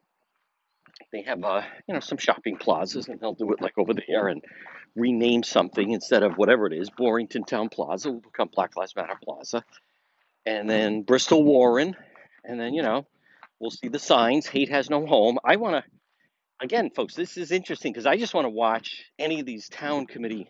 They 1.13 1.23
have 1.23 1.43
uh, 1.43 1.63
you 1.89 1.95
know 1.95 2.01
some 2.01 2.19
shopping 2.19 2.57
plazas 2.57 3.09
and 3.09 3.19
they'll 3.19 3.35
do 3.35 3.53
it 3.53 3.61
like 3.61 3.77
over 3.79 3.93
there 3.95 4.29
and 4.29 4.43
rename 4.95 5.43
something 5.43 5.91
instead 5.91 6.23
of 6.23 6.37
whatever 6.37 6.67
it 6.67 6.73
is 6.73 6.91
Barrington 6.91 7.45
Town 7.45 7.69
Plaza 7.69 8.13
will 8.13 8.21
become 8.21 8.49
Black 8.53 8.77
Lives 8.77 8.95
Matter 8.97 9.19
Plaza. 9.23 9.65
And 10.45 10.71
then 10.71 11.03
Bristol 11.03 11.43
Warren 11.43 11.97
and 12.45 12.61
then 12.61 12.73
you 12.73 12.83
know 12.83 13.07
we'll 13.59 13.71
see 13.71 13.89
the 13.89 13.99
signs 13.99 14.47
hate 14.47 14.71
has 14.71 14.89
no 14.89 15.07
home. 15.07 15.39
I 15.45 15.57
want 15.57 15.85
to 15.85 15.91
again 16.61 16.91
folks 16.91 17.15
this 17.15 17.37
is 17.37 17.53
interesting 17.53 17.93
because 17.93 18.07
I 18.07 18.17
just 18.17 18.35
want 18.35 18.47
to 18.47 18.51
watch 18.51 19.05
any 19.19 19.41
of 19.41 19.47
these 19.47 19.69
town 19.69 20.07
committee 20.07 20.49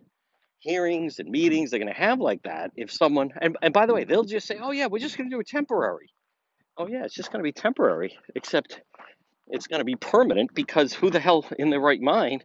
hearings 0.61 1.19
and 1.19 1.29
meetings 1.29 1.71
they're 1.71 1.81
going 1.81 1.93
to 1.93 1.99
have 1.99 2.21
like 2.21 2.43
that 2.43 2.71
if 2.77 2.91
someone 2.91 3.31
and, 3.41 3.57
and 3.63 3.73
by 3.73 3.87
the 3.87 3.95
way 3.95 4.05
they'll 4.05 4.25
just 4.25 4.47
say 4.47 4.59
oh 4.61 4.73
yeah 4.73 4.87
we're 4.87 4.99
just 4.99 5.17
going 5.17 5.29
to 5.29 5.35
do 5.35 5.41
a 5.41 5.45
temporary 5.45 6.11
oh 6.79 6.87
yeah 6.87 7.05
it's 7.05 7.15
just 7.15 7.31
going 7.31 7.41
to 7.41 7.45
be 7.45 7.53
temporary 7.53 8.17
except 8.35 8.81
it's 9.49 9.67
going 9.67 9.81
to 9.81 9.85
be 9.85 9.97
permanent 9.97 10.55
because 10.55 10.93
who 10.93 11.11
the 11.11 11.21
hell 11.21 11.45
in 11.59 11.71
their 11.71 11.81
right 11.81 12.01
mind, 12.01 12.45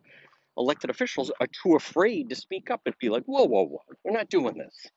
elected 0.58 0.90
officials, 0.90 1.32
are 1.40 1.48
too 1.64 1.76
afraid 1.76 2.30
to 2.30 2.36
speak 2.36 2.70
up 2.70 2.82
and 2.86 2.96
be 3.00 3.10
like, 3.10 3.24
whoa, 3.26 3.46
whoa, 3.46 3.66
whoa, 3.66 3.82
we're 4.04 4.12
not 4.12 4.30
doing 4.30 4.58
this. 4.58 4.88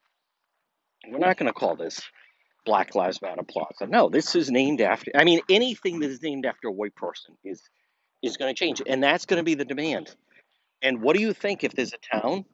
We're 1.09 1.19
not 1.19 1.37
going 1.37 1.47
to 1.47 1.59
call 1.59 1.77
this 1.77 2.01
Black 2.65 2.95
Lives 2.95 3.21
Matter 3.23 3.43
Plaza. 3.43 3.87
No, 3.87 4.09
this 4.09 4.35
is 4.35 4.51
named 4.51 4.81
after, 4.81 5.11
I 5.15 5.25
mean, 5.25 5.41
anything 5.49 6.01
that 6.01 6.11
is 6.11 6.23
named 6.23 6.47
after 6.47 6.69
a 6.69 6.73
white 6.73 6.95
person 6.95 7.37
is 7.45 7.63
is 8.25 8.37
going 8.37 8.55
to 8.55 8.59
change. 8.59 8.83
And 8.87 9.03
that's 9.03 9.27
going 9.27 9.39
to 9.39 9.45
be 9.45 9.55
the 9.55 9.65
demand. 9.65 10.15
And 10.83 11.01
what 11.03 11.17
do 11.17 11.23
you 11.23 11.33
think 11.33 11.65
if 11.65 11.73
there's 11.73 11.93
a 11.93 12.19
town 12.21 12.45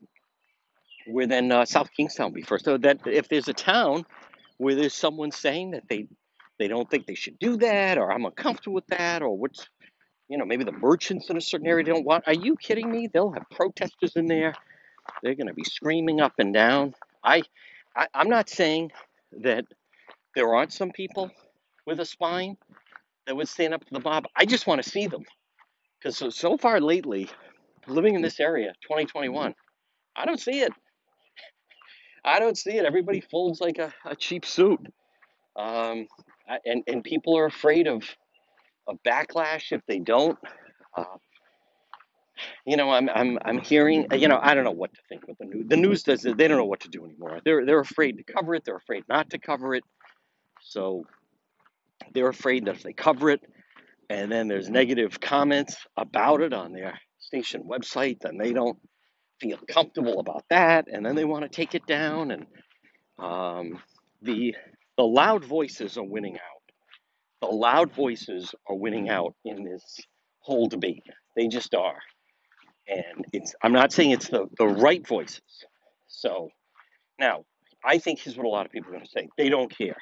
where 1.06 1.26
then 1.26 1.50
uh, 1.50 1.64
South 1.64 1.90
Kingstown 1.96 2.32
be 2.32 2.42
first? 2.42 2.64
So 2.64 2.76
that 2.78 3.06
if 3.06 3.28
there's 3.28 3.48
a 3.48 3.54
town 3.54 4.04
where 4.58 4.74
there's 4.74 4.94
someone 4.94 5.30
saying 5.30 5.72
that 5.72 5.84
they 5.88 6.06
they 6.58 6.68
don't 6.68 6.88
think 6.90 7.06
they 7.06 7.14
should 7.14 7.38
do 7.38 7.56
that, 7.56 7.96
or 7.96 8.12
I'm 8.12 8.26
uncomfortable 8.26 8.74
with 8.74 8.86
that, 8.88 9.22
or 9.22 9.34
what's, 9.34 9.66
you 10.28 10.36
know, 10.36 10.44
maybe 10.44 10.62
the 10.62 10.72
merchants 10.72 11.30
in 11.30 11.38
a 11.38 11.40
certain 11.40 11.66
area 11.66 11.84
don't 11.84 12.04
want. 12.04 12.24
Are 12.26 12.34
you 12.34 12.54
kidding 12.56 12.92
me? 12.92 13.08
They'll 13.10 13.32
have 13.32 13.44
protesters 13.50 14.14
in 14.14 14.26
there. 14.26 14.52
They're 15.22 15.34
going 15.34 15.46
to 15.46 15.54
be 15.54 15.64
screaming 15.64 16.20
up 16.20 16.34
and 16.38 16.52
down. 16.52 16.94
I, 17.24 17.44
I, 17.96 18.08
I'm 18.12 18.28
not 18.28 18.50
saying 18.50 18.92
that 19.40 19.64
there 20.34 20.54
aren't 20.54 20.74
some 20.74 20.90
people 20.90 21.30
with 21.86 21.98
a 21.98 22.04
spine 22.04 22.58
that 23.26 23.34
would 23.34 23.48
stand 23.48 23.72
up 23.72 23.84
to 23.84 23.94
the 23.94 24.00
mob. 24.00 24.26
I 24.36 24.44
just 24.44 24.66
want 24.66 24.82
to 24.82 24.88
see 24.88 25.06
them. 25.06 25.24
Because 26.00 26.16
so, 26.16 26.30
so 26.30 26.56
far 26.56 26.80
lately, 26.80 27.28
living 27.86 28.14
in 28.14 28.22
this 28.22 28.40
area, 28.40 28.72
2021, 28.82 29.54
I 30.16 30.24
don't 30.24 30.40
see 30.40 30.60
it. 30.60 30.72
I 32.24 32.38
don't 32.38 32.56
see 32.56 32.72
it. 32.72 32.84
Everybody 32.84 33.20
folds 33.20 33.60
like 33.60 33.78
a, 33.78 33.92
a 34.04 34.16
cheap 34.16 34.44
suit. 34.46 34.80
Um, 35.56 36.06
and 36.64 36.82
and 36.86 37.04
people 37.04 37.36
are 37.36 37.46
afraid 37.46 37.86
of 37.86 38.04
of 38.86 38.98
backlash 39.06 39.72
if 39.72 39.80
they 39.86 39.98
don't. 39.98 40.38
Uh, 40.96 41.04
you 42.64 42.76
know, 42.76 42.90
I'm 42.90 43.08
I'm 43.08 43.38
I'm 43.44 43.58
hearing. 43.58 44.06
You 44.12 44.28
know, 44.28 44.38
I 44.40 44.54
don't 44.54 44.64
know 44.64 44.70
what 44.70 44.94
to 44.94 45.00
think 45.08 45.26
with 45.26 45.38
the 45.38 45.44
news. 45.46 45.66
The 45.68 45.76
news 45.76 46.02
does 46.02 46.24
it. 46.24 46.36
They 46.36 46.48
don't 46.48 46.58
know 46.58 46.64
what 46.64 46.80
to 46.80 46.88
do 46.88 47.04
anymore. 47.04 47.40
They're 47.44 47.64
they're 47.64 47.80
afraid 47.80 48.18
to 48.18 48.22
cover 48.24 48.54
it. 48.54 48.64
They're 48.64 48.76
afraid 48.76 49.04
not 49.08 49.30
to 49.30 49.38
cover 49.38 49.74
it. 49.74 49.84
So 50.62 51.04
they're 52.12 52.28
afraid 52.28 52.66
that 52.66 52.76
if 52.76 52.82
they 52.82 52.92
cover 52.92 53.30
it, 53.30 53.40
and 54.10 54.30
then 54.30 54.48
there's 54.48 54.68
negative 54.68 55.20
comments 55.20 55.76
about 55.96 56.40
it 56.42 56.52
on 56.52 56.72
their 56.72 57.00
station 57.20 57.62
website, 57.62 58.18
then 58.20 58.36
they 58.36 58.52
don't 58.52 58.76
feel 59.40 59.58
comfortable 59.68 60.18
about 60.18 60.44
that, 60.50 60.86
and 60.92 61.06
then 61.06 61.14
they 61.14 61.24
want 61.24 61.44
to 61.44 61.48
take 61.48 61.76
it 61.76 61.86
down. 61.86 62.32
And 62.32 62.46
um, 63.18 63.78
the 64.20 64.54
the 64.98 65.04
loud 65.04 65.44
voices 65.44 65.96
are 65.96 66.04
winning 66.04 66.34
out. 66.34 67.48
The 67.48 67.54
loud 67.54 67.94
voices 67.94 68.52
are 68.68 68.76
winning 68.76 69.08
out 69.08 69.34
in 69.44 69.64
this 69.64 70.00
whole 70.40 70.66
debate. 70.66 71.04
They 71.36 71.46
just 71.46 71.74
are. 71.74 72.00
And 72.88 73.24
it's 73.32 73.54
I'm 73.62 73.72
not 73.72 73.92
saying 73.92 74.10
it's 74.10 74.28
the, 74.28 74.46
the 74.58 74.66
right 74.66 75.06
voices. 75.06 75.40
So 76.08 76.48
now 77.20 77.44
I 77.84 77.98
think 77.98 78.18
here's 78.18 78.36
what 78.36 78.44
a 78.44 78.50
lot 78.50 78.66
of 78.66 78.72
people 78.72 78.90
are 78.90 78.94
going 78.94 79.04
to 79.04 79.10
say. 79.10 79.28
They 79.38 79.48
don't 79.48 79.74
care. 79.74 79.96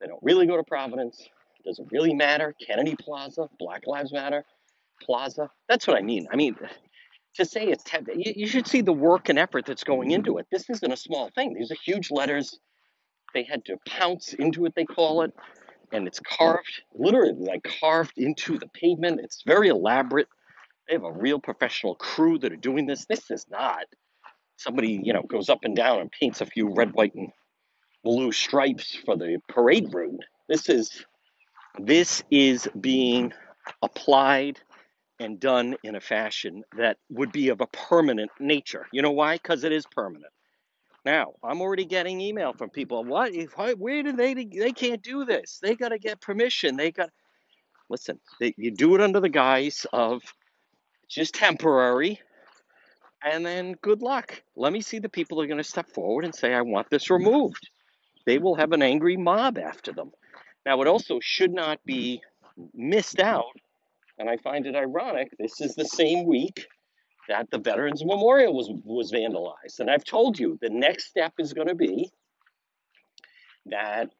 They 0.00 0.08
don't 0.08 0.22
really 0.22 0.46
go 0.46 0.56
to 0.56 0.64
Providence. 0.64 1.28
It 1.66 1.70
doesn't 1.70 1.90
really 1.90 2.14
matter. 2.14 2.54
Kennedy 2.64 2.94
Plaza, 2.94 3.48
Black 3.58 3.82
Lives 3.86 4.12
Matter 4.12 4.44
Plaza. 5.02 5.50
That's 5.68 5.86
what 5.86 5.96
I 5.96 6.02
mean. 6.02 6.28
I 6.32 6.36
mean, 6.36 6.56
to 7.34 7.44
say 7.44 7.66
it's 7.66 7.84
you 8.14 8.46
should 8.46 8.68
see 8.68 8.82
the 8.82 8.92
work 8.92 9.28
and 9.28 9.38
effort 9.38 9.66
that's 9.66 9.82
going 9.82 10.12
into 10.12 10.38
it. 10.38 10.46
This 10.52 10.70
isn't 10.70 10.92
a 10.92 10.96
small 10.96 11.30
thing. 11.34 11.54
These 11.54 11.72
are 11.72 11.76
huge 11.84 12.12
letters. 12.12 12.58
They 13.34 13.42
had 13.42 13.64
to 13.64 13.76
pounce 13.86 14.32
into 14.34 14.64
it, 14.64 14.74
they 14.76 14.84
call 14.84 15.22
it, 15.22 15.32
and 15.92 16.06
it's 16.06 16.20
carved, 16.20 16.82
literally 16.94 17.34
like 17.34 17.66
carved 17.80 18.16
into 18.16 18.58
the 18.58 18.68
pavement. 18.68 19.20
It's 19.20 19.42
very 19.44 19.68
elaborate. 19.68 20.28
They 20.88 20.94
have 20.94 21.04
a 21.04 21.12
real 21.12 21.40
professional 21.40 21.96
crew 21.96 22.38
that 22.38 22.52
are 22.52 22.56
doing 22.56 22.86
this. 22.86 23.06
This 23.06 23.28
is 23.32 23.44
not 23.50 23.84
somebody, 24.56 25.00
you 25.02 25.12
know, 25.12 25.22
goes 25.22 25.48
up 25.48 25.64
and 25.64 25.74
down 25.74 25.98
and 25.98 26.12
paints 26.12 26.40
a 26.40 26.46
few 26.46 26.72
red, 26.72 26.92
white, 26.92 27.14
and 27.14 27.32
blue 28.04 28.30
stripes 28.30 28.96
for 29.04 29.16
the 29.16 29.38
parade 29.48 29.92
route. 29.92 30.20
This 30.48 30.68
is 30.68 31.04
this 31.78 32.22
is 32.30 32.68
being 32.80 33.32
applied 33.82 34.60
and 35.18 35.40
done 35.40 35.76
in 35.82 35.96
a 35.96 36.00
fashion 36.00 36.62
that 36.76 36.98
would 37.10 37.32
be 37.32 37.48
of 37.48 37.60
a 37.60 37.66
permanent 37.68 38.30
nature. 38.38 38.86
You 38.92 39.02
know 39.02 39.12
why? 39.12 39.36
Because 39.36 39.64
it 39.64 39.72
is 39.72 39.86
permanent. 39.86 40.32
Now, 41.04 41.34
I'm 41.42 41.60
already 41.60 41.84
getting 41.84 42.20
email 42.20 42.52
from 42.52 42.68
people. 42.70 43.04
What? 43.04 43.32
Where 43.78 44.02
do 44.02 44.12
they? 44.12 44.34
They 44.34 44.72
can't 44.72 45.02
do 45.02 45.24
this. 45.24 45.60
They 45.62 45.76
got 45.76 45.90
to 45.90 45.98
get 45.98 46.20
permission. 46.20 46.76
They 46.76 46.90
got. 46.90 47.10
Listen, 47.88 48.18
they, 48.40 48.52
you 48.56 48.72
do 48.72 48.96
it 48.96 49.00
under 49.00 49.20
the 49.20 49.28
guise 49.28 49.86
of 49.92 50.22
just 51.08 51.34
temporary, 51.34 52.20
and 53.24 53.46
then 53.46 53.76
good 53.80 54.02
luck. 54.02 54.42
Let 54.56 54.72
me 54.72 54.80
see 54.80 54.98
the 54.98 55.08
people 55.08 55.38
who 55.38 55.44
are 55.44 55.46
going 55.46 55.58
to 55.58 55.64
step 55.64 55.88
forward 55.88 56.24
and 56.24 56.34
say, 56.34 56.52
"I 56.52 56.62
want 56.62 56.90
this 56.90 57.08
removed." 57.08 57.70
They 58.26 58.38
will 58.38 58.56
have 58.56 58.72
an 58.72 58.82
angry 58.82 59.16
mob 59.16 59.56
after 59.56 59.92
them. 59.92 60.10
Now, 60.66 60.82
it 60.82 60.88
also 60.88 61.20
should 61.22 61.54
not 61.54 61.78
be 61.86 62.20
missed 62.74 63.20
out, 63.20 63.54
and 64.18 64.28
I 64.28 64.36
find 64.38 64.66
it 64.66 64.74
ironic. 64.74 65.28
This 65.38 65.60
is 65.60 65.76
the 65.76 65.84
same 65.84 66.26
week 66.26 66.66
that 67.28 67.48
the 67.52 67.58
Veterans 67.58 68.04
Memorial 68.04 68.52
was 68.52 68.68
was 68.84 69.12
vandalized, 69.12 69.78
and 69.78 69.88
I've 69.88 70.02
told 70.02 70.40
you 70.40 70.58
the 70.60 70.68
next 70.68 71.06
step 71.06 71.34
is 71.38 71.52
going 71.52 71.68
to 71.68 71.76
be 71.76 72.10
that 73.66 74.10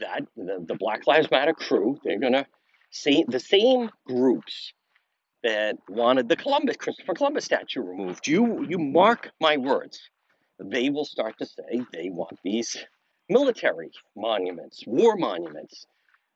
that 0.00 0.22
the, 0.36 0.64
the 0.66 0.74
Black 0.74 1.06
Lives 1.06 1.30
Matter 1.30 1.54
crew 1.54 1.98
they're 2.02 2.18
going 2.18 2.32
to 2.32 2.46
see 2.90 3.24
the 3.28 3.38
same 3.40 3.88
groups 4.04 4.72
that 5.44 5.76
wanted 5.88 6.28
the 6.28 6.36
Columbus 6.36 6.76
Christopher 6.76 7.14
Columbus 7.14 7.44
statue 7.44 7.82
removed. 7.82 8.26
You 8.26 8.66
you 8.68 8.78
mark 8.78 9.30
my 9.40 9.56
words, 9.56 10.00
they 10.58 10.90
will 10.90 11.04
start 11.04 11.38
to 11.38 11.46
say 11.46 11.82
they 11.92 12.10
want 12.10 12.36
these 12.42 12.76
military 13.28 13.90
monuments, 14.16 14.84
war 14.86 15.16
monuments. 15.16 15.86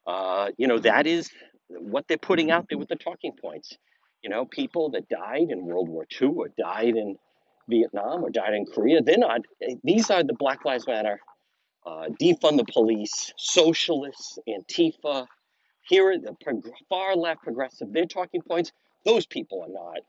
Uh, 0.06 0.50
you 0.58 0.66
know 0.66 0.78
that 0.78 1.06
is 1.06 1.30
what 1.68 2.06
they're 2.08 2.18
putting 2.18 2.50
out 2.50 2.66
there 2.68 2.78
with 2.78 2.88
the 2.88 2.96
talking 2.96 3.32
points. 3.40 3.76
You 4.22 4.30
know, 4.30 4.44
people 4.44 4.90
that 4.90 5.08
died 5.08 5.50
in 5.50 5.64
World 5.64 5.88
War 5.88 6.06
II 6.20 6.28
or 6.28 6.48
died 6.56 6.96
in 6.96 7.16
Vietnam 7.68 8.22
or 8.24 8.30
died 8.30 8.54
in 8.54 8.66
Korea, 8.66 9.02
they're 9.02 9.18
not, 9.18 9.40
these 9.82 10.10
are 10.10 10.22
the 10.22 10.34
Black 10.34 10.64
Lives 10.64 10.86
Matter, 10.86 11.18
uh, 11.86 12.06
defund 12.20 12.58
the 12.58 12.66
police, 12.72 13.32
socialists, 13.36 14.38
Antifa. 14.48 15.26
Here 15.88 16.10
are 16.10 16.18
the 16.18 16.36
far 16.88 17.16
left 17.16 17.42
progressive, 17.42 17.92
their 17.92 18.06
talking 18.06 18.42
points. 18.42 18.72
Those 19.04 19.26
people 19.26 19.62
are 19.62 19.72
not 19.72 20.00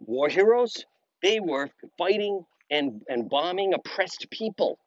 war 0.00 0.28
heroes. 0.28 0.84
They 1.22 1.40
were 1.40 1.70
fighting 1.96 2.44
and, 2.70 3.02
and 3.08 3.28
bombing 3.28 3.72
oppressed 3.74 4.28
people. 4.30 4.78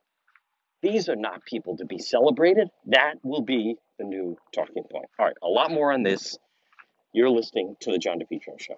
These 0.84 1.08
are 1.08 1.16
not 1.16 1.46
people 1.46 1.78
to 1.78 1.86
be 1.86 1.98
celebrated. 1.98 2.68
That 2.88 3.16
will 3.24 3.42
be 3.42 3.78
the 3.98 4.04
new 4.04 4.38
talking 4.54 4.84
point. 4.84 5.06
All 5.18 5.26
right, 5.26 5.38
a 5.42 5.48
lot 5.48 5.72
more 5.72 5.94
on 5.94 6.04
this 6.04 6.38
you're 7.14 7.30
listening 7.30 7.78
to 7.80 7.92
the 7.92 7.98
John 7.98 8.20
DePetro 8.20 8.60
Show. 8.60 8.76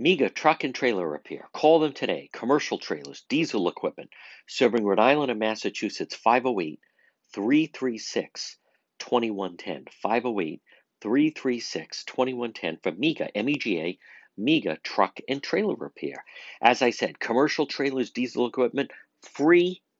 MEGA 0.00 0.30
Truck 0.30 0.64
and 0.64 0.74
Trailer 0.74 1.08
Repair. 1.08 1.48
Call 1.52 1.78
them 1.78 1.92
today. 1.92 2.28
Commercial 2.32 2.78
trailers, 2.78 3.24
diesel 3.28 3.68
equipment, 3.68 4.10
serving 4.48 4.84
Rhode 4.84 4.98
Island 4.98 5.30
and 5.30 5.38
Massachusetts 5.38 6.16
508 6.16 6.80
336 7.32 8.56
2110. 8.98 9.84
508 10.02 10.60
336 11.02 12.04
2110 12.04 12.78
for 12.82 12.92
MEGA, 12.98 13.36
M 13.36 13.48
E 13.48 13.54
G 13.58 13.80
A, 13.80 13.98
MEGA 14.36 14.78
Truck 14.82 15.20
and 15.28 15.40
Trailer 15.40 15.76
Repair. 15.76 16.24
As 16.60 16.82
I 16.82 16.90
said, 16.90 17.20
commercial 17.20 17.66
trailers, 17.66 18.10
diesel 18.10 18.48
equipment, 18.48 18.90
free 19.22 19.82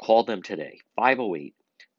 Call 0.00 0.24
them 0.24 0.42
today, 0.42 0.80
508 0.96 1.54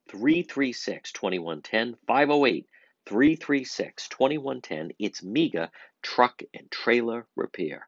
336 0.10 1.12
2110 1.12 1.98
508 2.08 2.66
336 3.06 4.08
2110. 4.10 4.92
It's 4.98 5.22
MEGA 5.22 5.72
Truck 6.02 6.42
and 6.56 6.72
Trailer 6.72 7.28
Repair. 7.36 7.88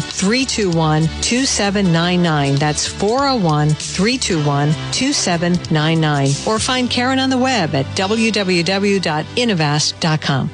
321 0.00 1.04
2799. 1.22 2.56
That's 2.56 2.86
401 2.86 3.70
321 3.70 4.72
2799. 4.92 6.28
Or 6.46 6.58
find 6.58 6.90
Karen 6.90 7.18
on 7.18 7.30
the 7.30 7.38
web 7.38 7.74
at 7.74 7.86
www.innovast.com. 7.96 10.50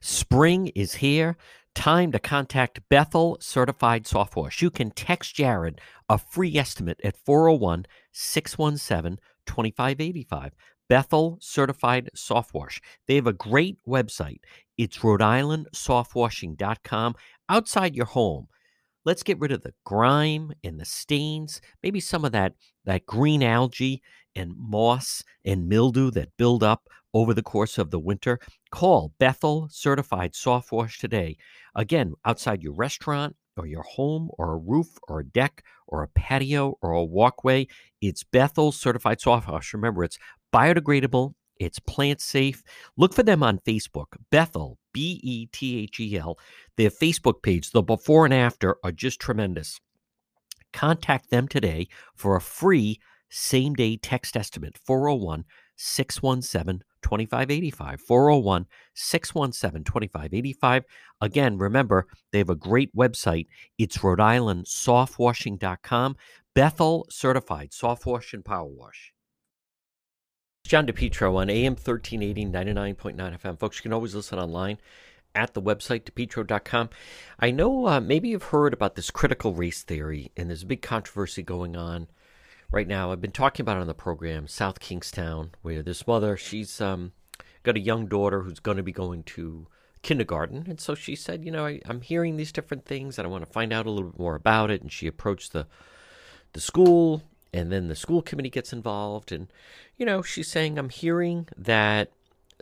Spring 0.00 0.66
is 0.68 0.94
here. 0.94 1.36
Time 1.74 2.10
to 2.12 2.18
contact 2.18 2.80
Bethel 2.88 3.36
Certified 3.40 4.06
Soft 4.06 4.34
Wash. 4.34 4.62
You 4.62 4.70
can 4.70 4.90
text 4.90 5.34
Jared 5.34 5.78
a 6.08 6.16
free 6.16 6.56
estimate 6.56 6.98
at 7.04 7.16
401 7.16 7.84
617 8.12 9.18
2585. 9.46 10.52
Bethel 10.88 11.38
Certified 11.40 12.10
Soft 12.14 12.54
Wash. 12.54 12.80
They 13.06 13.16
have 13.16 13.26
a 13.26 13.32
great 13.32 13.78
website. 13.86 14.40
It's 14.78 15.02
Rhode 15.02 15.22
Island 15.22 15.68
Softwashing.com. 15.74 17.14
Outside 17.48 17.96
your 17.96 18.06
home, 18.06 18.48
Let's 19.06 19.22
get 19.22 19.38
rid 19.38 19.52
of 19.52 19.62
the 19.62 19.72
grime 19.84 20.52
and 20.64 20.80
the 20.80 20.84
stains, 20.84 21.60
maybe 21.80 22.00
some 22.00 22.24
of 22.24 22.32
that, 22.32 22.54
that 22.86 23.06
green 23.06 23.40
algae 23.40 24.02
and 24.34 24.52
moss 24.58 25.22
and 25.44 25.68
mildew 25.68 26.10
that 26.10 26.36
build 26.36 26.64
up 26.64 26.88
over 27.14 27.32
the 27.32 27.42
course 27.42 27.78
of 27.78 27.92
the 27.92 28.00
winter. 28.00 28.40
Call 28.72 29.12
Bethel 29.20 29.68
Certified 29.70 30.34
Soft 30.34 30.72
Wash 30.72 30.98
today. 30.98 31.36
Again, 31.76 32.14
outside 32.24 32.64
your 32.64 32.74
restaurant 32.74 33.36
or 33.56 33.68
your 33.68 33.84
home 33.84 34.28
or 34.38 34.54
a 34.54 34.58
roof 34.58 34.98
or 35.06 35.20
a 35.20 35.24
deck 35.24 35.62
or 35.86 36.02
a 36.02 36.08
patio 36.08 36.76
or 36.82 36.90
a 36.90 37.04
walkway, 37.04 37.68
it's 38.00 38.24
Bethel 38.24 38.72
Certified 38.72 39.20
Soft 39.20 39.48
Wash. 39.48 39.72
Remember, 39.72 40.02
it's 40.02 40.18
biodegradable 40.52 41.34
it's 41.58 41.78
plant 41.78 42.20
safe. 42.20 42.62
Look 42.96 43.14
for 43.14 43.22
them 43.22 43.42
on 43.42 43.58
Facebook. 43.60 44.16
Bethel, 44.30 44.78
B 44.92 45.20
E 45.22 45.46
T 45.46 45.80
H 45.80 46.00
E 46.00 46.16
L. 46.18 46.38
Their 46.76 46.90
Facebook 46.90 47.42
page, 47.42 47.70
the 47.70 47.82
before 47.82 48.24
and 48.24 48.34
after, 48.34 48.76
are 48.84 48.92
just 48.92 49.20
tremendous. 49.20 49.80
Contact 50.72 51.30
them 51.30 51.48
today 51.48 51.88
for 52.14 52.36
a 52.36 52.40
free 52.40 53.00
same 53.28 53.74
day 53.74 53.96
text 53.96 54.36
estimate 54.36 54.78
401 54.78 55.44
617 55.76 56.82
2585. 57.02 58.00
401 58.00 58.66
617 58.94 59.84
2585. 59.84 60.84
Again, 61.20 61.58
remember, 61.58 62.06
they 62.32 62.38
have 62.38 62.50
a 62.50 62.54
great 62.54 62.94
website. 62.94 63.46
It's 63.78 64.02
Rhode 64.02 64.20
Island 64.20 64.66
softwashing.com. 64.66 66.16
Bethel 66.54 67.06
certified 67.10 67.72
soft 67.72 68.06
wash 68.06 68.32
and 68.32 68.44
power 68.44 68.66
wash. 68.66 69.12
John 70.66 70.86
DePetro 70.86 71.36
on 71.36 71.48
AM 71.48 71.74
1380, 71.74 72.46
99.9 72.46 73.40
FM. 73.40 73.58
Folks, 73.58 73.78
you 73.78 73.82
can 73.82 73.92
always 73.92 74.14
listen 74.14 74.38
online 74.38 74.78
at 75.34 75.54
the 75.54 75.62
website, 75.62 76.02
depetro.com. 76.04 76.90
I 77.38 77.50
know 77.50 77.86
uh, 77.86 78.00
maybe 78.00 78.28
you've 78.28 78.44
heard 78.44 78.72
about 78.72 78.94
this 78.94 79.10
critical 79.10 79.54
race 79.54 79.82
theory, 79.82 80.32
and 80.36 80.48
there's 80.48 80.62
a 80.62 80.66
big 80.66 80.82
controversy 80.82 81.42
going 81.42 81.76
on 81.76 82.08
right 82.70 82.88
now. 82.88 83.12
I've 83.12 83.20
been 83.20 83.32
talking 83.32 83.62
about 83.62 83.76
it 83.76 83.80
on 83.82 83.86
the 83.86 83.94
program, 83.94 84.48
South 84.48 84.80
Kingstown, 84.80 85.52
where 85.62 85.82
this 85.82 86.06
mother, 86.06 86.36
she's 86.36 86.80
um, 86.80 87.12
got 87.62 87.76
a 87.76 87.80
young 87.80 88.06
daughter 88.06 88.42
who's 88.42 88.60
going 88.60 88.78
to 88.78 88.82
be 88.82 88.92
going 88.92 89.22
to 89.24 89.66
kindergarten. 90.02 90.66
And 90.68 90.80
so 90.80 90.94
she 90.94 91.14
said, 91.14 91.44
You 91.44 91.50
know, 91.50 91.66
I, 91.66 91.80
I'm 91.86 92.00
hearing 92.00 92.36
these 92.36 92.52
different 92.52 92.86
things, 92.86 93.18
and 93.18 93.26
I 93.26 93.30
want 93.30 93.44
to 93.44 93.52
find 93.52 93.72
out 93.72 93.86
a 93.86 93.90
little 93.90 94.10
bit 94.10 94.18
more 94.18 94.34
about 94.34 94.70
it. 94.70 94.80
And 94.82 94.90
she 94.90 95.06
approached 95.06 95.52
the 95.52 95.66
the 96.52 96.60
school 96.60 97.22
and 97.56 97.72
then 97.72 97.88
the 97.88 97.96
school 97.96 98.22
committee 98.22 98.50
gets 98.50 98.72
involved 98.72 99.32
and 99.32 99.48
you 99.96 100.04
know 100.04 100.22
she's 100.22 100.48
saying 100.48 100.78
i'm 100.78 100.88
hearing 100.90 101.48
that 101.56 102.10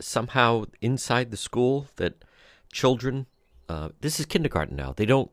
somehow 0.01 0.65
inside 0.81 1.31
the 1.31 1.37
school 1.37 1.87
that 1.97 2.25
children, 2.73 3.27
uh, 3.69 3.91
this 4.01 4.19
is 4.21 4.27
kindergarten 4.27 4.77
now, 4.77 4.93
they 4.95 5.07
don't 5.07 5.31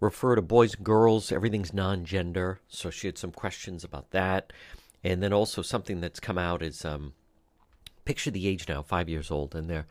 refer 0.00 0.34
to 0.34 0.42
boys 0.42 0.74
and 0.74 0.84
girls, 0.84 1.30
everything's 1.30 1.72
non 1.72 2.04
gender. 2.04 2.60
So 2.68 2.90
she 2.90 3.06
had 3.06 3.18
some 3.18 3.32
questions 3.32 3.84
about 3.84 4.10
that. 4.10 4.52
And 5.02 5.22
then 5.22 5.32
also 5.32 5.60
something 5.62 6.00
that's 6.00 6.20
come 6.20 6.38
out 6.38 6.62
is 6.62 6.84
um, 6.84 7.12
picture 8.04 8.30
the 8.30 8.48
age 8.48 8.68
now, 8.68 8.82
five 8.82 9.08
years 9.08 9.30
old, 9.30 9.54
and 9.54 9.68
they're 9.68 9.86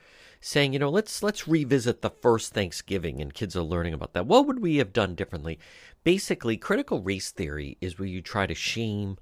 saying, 0.45 0.73
you 0.73 0.79
know, 0.79 0.89
let's 0.89 1.23
let's 1.23 1.47
revisit 1.47 2.01
the 2.01 2.09
first 2.09 2.53
Thanksgiving, 2.53 3.21
and 3.21 3.33
kids 3.33 3.55
are 3.55 3.61
learning 3.61 3.93
about 3.93 4.13
that. 4.13 4.27
What 4.27 4.45
would 4.45 4.59
we 4.59 4.75
have 4.77 4.91
done 4.91 5.15
differently? 5.15 5.57
Basically, 6.03 6.57
critical 6.57 7.01
race 7.01 7.31
theory 7.31 7.77
is 7.79 7.97
where 7.97 8.07
you 8.07 8.21
try 8.21 8.45
to 8.45 8.53
shame 8.53 9.17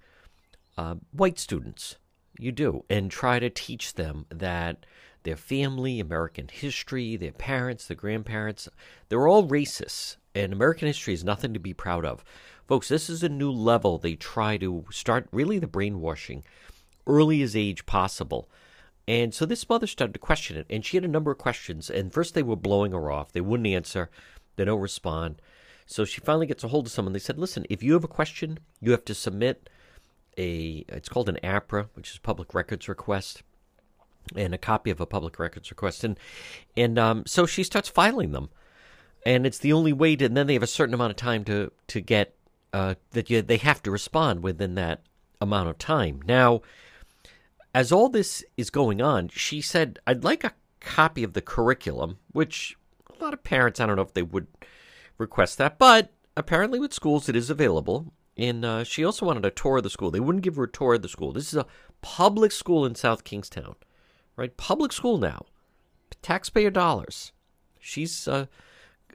uh, 0.77 0.95
white 1.11 1.37
students. 1.37 1.97
You 2.39 2.51
do, 2.51 2.85
and 2.89 3.11
try 3.11 3.37
to 3.37 3.51
teach 3.51 3.93
them 3.93 4.25
that 4.29 4.85
their 5.21 5.35
family, 5.35 5.99
American 5.99 6.47
history, 6.51 7.15
their 7.15 7.33
parents, 7.33 7.85
their 7.87 7.97
grandparents, 7.97 8.67
they're 9.09 9.27
all 9.27 9.47
racists, 9.47 10.17
and 10.33 10.51
American 10.51 10.87
history 10.87 11.13
is 11.13 11.23
nothing 11.23 11.53
to 11.53 11.59
be 11.59 11.73
proud 11.73 12.03
of. 12.03 12.23
Folks, 12.67 12.87
this 12.87 13.11
is 13.11 13.21
a 13.21 13.29
new 13.29 13.51
level. 13.51 13.99
They 13.99 14.15
try 14.15 14.57
to 14.57 14.85
start 14.89 15.27
really 15.31 15.59
the 15.59 15.67
brainwashing 15.67 16.43
early 17.05 17.43
as 17.43 17.55
age 17.55 17.85
possible. 17.85 18.49
And 19.07 19.33
so 19.33 19.45
this 19.45 19.67
mother 19.67 19.87
started 19.87 20.13
to 20.13 20.19
question 20.19 20.57
it, 20.57 20.67
and 20.69 20.85
she 20.85 20.97
had 20.97 21.03
a 21.03 21.09
number 21.09 21.31
of 21.31 21.37
questions. 21.37 21.89
And 21.89 22.13
first, 22.13 22.33
they 22.33 22.43
were 22.43 22.55
blowing 22.55 22.91
her 22.91 23.11
off. 23.11 23.31
They 23.31 23.41
wouldn't 23.41 23.67
answer, 23.67 24.09
they 24.55 24.65
don't 24.65 24.79
respond. 24.79 25.41
So 25.85 26.05
she 26.05 26.21
finally 26.21 26.45
gets 26.45 26.63
a 26.63 26.69
hold 26.69 26.85
of 26.85 26.91
someone. 26.91 27.13
They 27.13 27.19
said, 27.19 27.37
Listen, 27.37 27.65
if 27.69 27.83
you 27.83 27.93
have 27.93 28.03
a 28.03 28.09
question, 28.09 28.59
you 28.79 28.91
have 28.91 29.03
to 29.05 29.13
submit 29.13 29.69
a, 30.37 30.85
it's 30.87 31.09
called 31.09 31.29
an 31.29 31.39
APRA, 31.43 31.89
which 31.93 32.11
is 32.11 32.17
public 32.17 32.53
records 32.53 32.87
request, 32.87 33.43
and 34.35 34.53
a 34.53 34.57
copy 34.57 34.91
of 34.91 35.01
a 35.01 35.05
public 35.05 35.39
records 35.39 35.69
request. 35.71 36.03
And, 36.03 36.17
and 36.77 36.97
um, 36.97 37.25
so 37.25 37.45
she 37.45 37.63
starts 37.63 37.89
filing 37.89 38.31
them. 38.31 38.49
And 39.25 39.45
it's 39.45 39.59
the 39.59 39.73
only 39.73 39.93
way 39.93 40.15
to, 40.15 40.25
and 40.25 40.37
then 40.37 40.47
they 40.47 40.53
have 40.53 40.63
a 40.63 40.67
certain 40.67 40.93
amount 40.93 41.11
of 41.11 41.17
time 41.17 41.43
to, 41.45 41.71
to 41.87 42.01
get, 42.01 42.35
uh, 42.73 42.95
that 43.11 43.29
you, 43.29 43.41
they 43.41 43.57
have 43.57 43.83
to 43.83 43.91
respond 43.91 44.41
within 44.41 44.75
that 44.75 45.01
amount 45.39 45.69
of 45.69 45.77
time. 45.77 46.21
Now, 46.25 46.61
as 47.73 47.91
all 47.91 48.09
this 48.09 48.43
is 48.57 48.69
going 48.69 49.01
on, 49.01 49.29
she 49.29 49.61
said, 49.61 49.99
I'd 50.05 50.23
like 50.23 50.43
a 50.43 50.53
copy 50.79 51.23
of 51.23 51.33
the 51.33 51.41
curriculum, 51.41 52.17
which 52.31 52.77
a 53.09 53.23
lot 53.23 53.33
of 53.33 53.43
parents, 53.43 53.79
I 53.79 53.85
don't 53.85 53.95
know 53.95 54.01
if 54.01 54.13
they 54.13 54.23
would 54.23 54.47
request 55.17 55.57
that, 55.57 55.77
but 55.77 56.11
apparently 56.35 56.79
with 56.79 56.93
schools 56.93 57.29
it 57.29 57.35
is 57.35 57.49
available. 57.49 58.13
And 58.37 58.65
uh, 58.65 58.83
she 58.83 59.05
also 59.05 59.25
wanted 59.25 59.45
a 59.45 59.51
tour 59.51 59.77
of 59.77 59.83
the 59.83 59.89
school. 59.89 60.09
They 60.09 60.19
wouldn't 60.19 60.43
give 60.43 60.55
her 60.55 60.63
a 60.63 60.71
tour 60.71 60.95
of 60.95 61.01
the 61.01 61.09
school. 61.09 61.31
This 61.31 61.53
is 61.53 61.59
a 61.59 61.67
public 62.01 62.51
school 62.51 62.85
in 62.85 62.95
South 62.95 63.23
Kingstown, 63.23 63.75
right? 64.35 64.55
Public 64.57 64.91
school 64.91 65.17
now, 65.17 65.45
taxpayer 66.21 66.71
dollars. 66.71 67.31
She's 67.79 68.27
uh, 68.27 68.45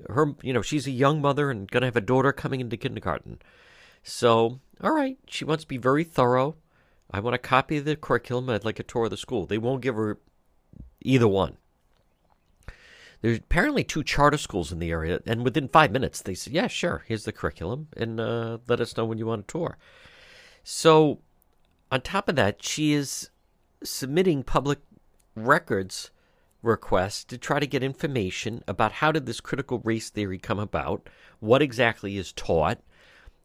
her, 0.09 0.35
you 0.43 0.53
know, 0.53 0.63
she's 0.63 0.87
a 0.87 0.93
young 0.93 1.21
mother 1.21 1.51
and 1.51 1.71
gonna 1.71 1.87
have 1.87 1.97
a 1.97 2.01
daughter 2.01 2.33
coming 2.33 2.61
into 2.61 2.77
kindergarten. 2.77 3.41
So, 4.03 4.61
all 4.83 4.93
right, 4.93 5.19
she 5.27 5.45
wants 5.45 5.65
to 5.65 5.69
be 5.69 5.79
very 5.79 6.05
thorough. 6.05 6.57
I 7.11 7.21
want 7.21 7.35
a 7.35 7.39
copy 7.39 7.79
of 7.79 7.85
the 7.85 7.97
curriculum. 7.97 8.51
I'd 8.51 8.65
like 8.65 8.79
a 8.79 8.85
tour 8.85 9.05
of 9.05 9.11
the 9.11 9.17
school. 9.17 9.47
They 9.47 9.59
won't 9.59 9.83
give 9.83 9.95
her 9.95 10.19
either 11.03 11.29
one. 11.29 11.57
There's 13.23 13.39
apparently 13.39 13.85
two 13.85 14.05
charter 14.05 14.37
schools 14.37 14.73
in 14.73 14.79
the 14.79 14.91
area, 14.91 15.21
and 15.27 15.43
within 15.43 15.69
five 15.69 15.91
minutes, 15.91 16.21
they 16.21 16.35
said, 16.35 16.53
"Yeah, 16.53 16.67
sure. 16.67 17.05
Here's 17.07 17.25
the 17.25 17.33
curriculum, 17.33 17.89
and 17.97 18.21
uh, 18.21 18.59
let 18.69 18.81
us 18.81 18.97
know 18.97 19.05
when 19.05 19.19
you 19.19 19.27
want 19.27 19.45
a 19.45 19.53
tour." 19.53 19.79
So, 20.63 21.21
on 21.91 22.03
top 22.03 22.29
of 22.29 22.37
that, 22.37 22.63
she 22.63 22.93
is 22.93 23.31
submitting 23.83 24.43
public 24.43 24.81
records 25.35 26.11
requests 26.63 27.25
to 27.25 27.39
try 27.39 27.61
to 27.61 27.67
get 27.67 27.83
information 27.83 28.63
about 28.67 28.93
how 28.93 29.13
did 29.13 29.27
this 29.27 29.41
critical 29.41 29.79
race 29.81 30.11
theory 30.11 30.39
come 30.39 30.59
about, 30.59 31.09
what 31.41 31.63
exactly 31.63 32.17
is 32.17 32.33
taught, 32.33 32.81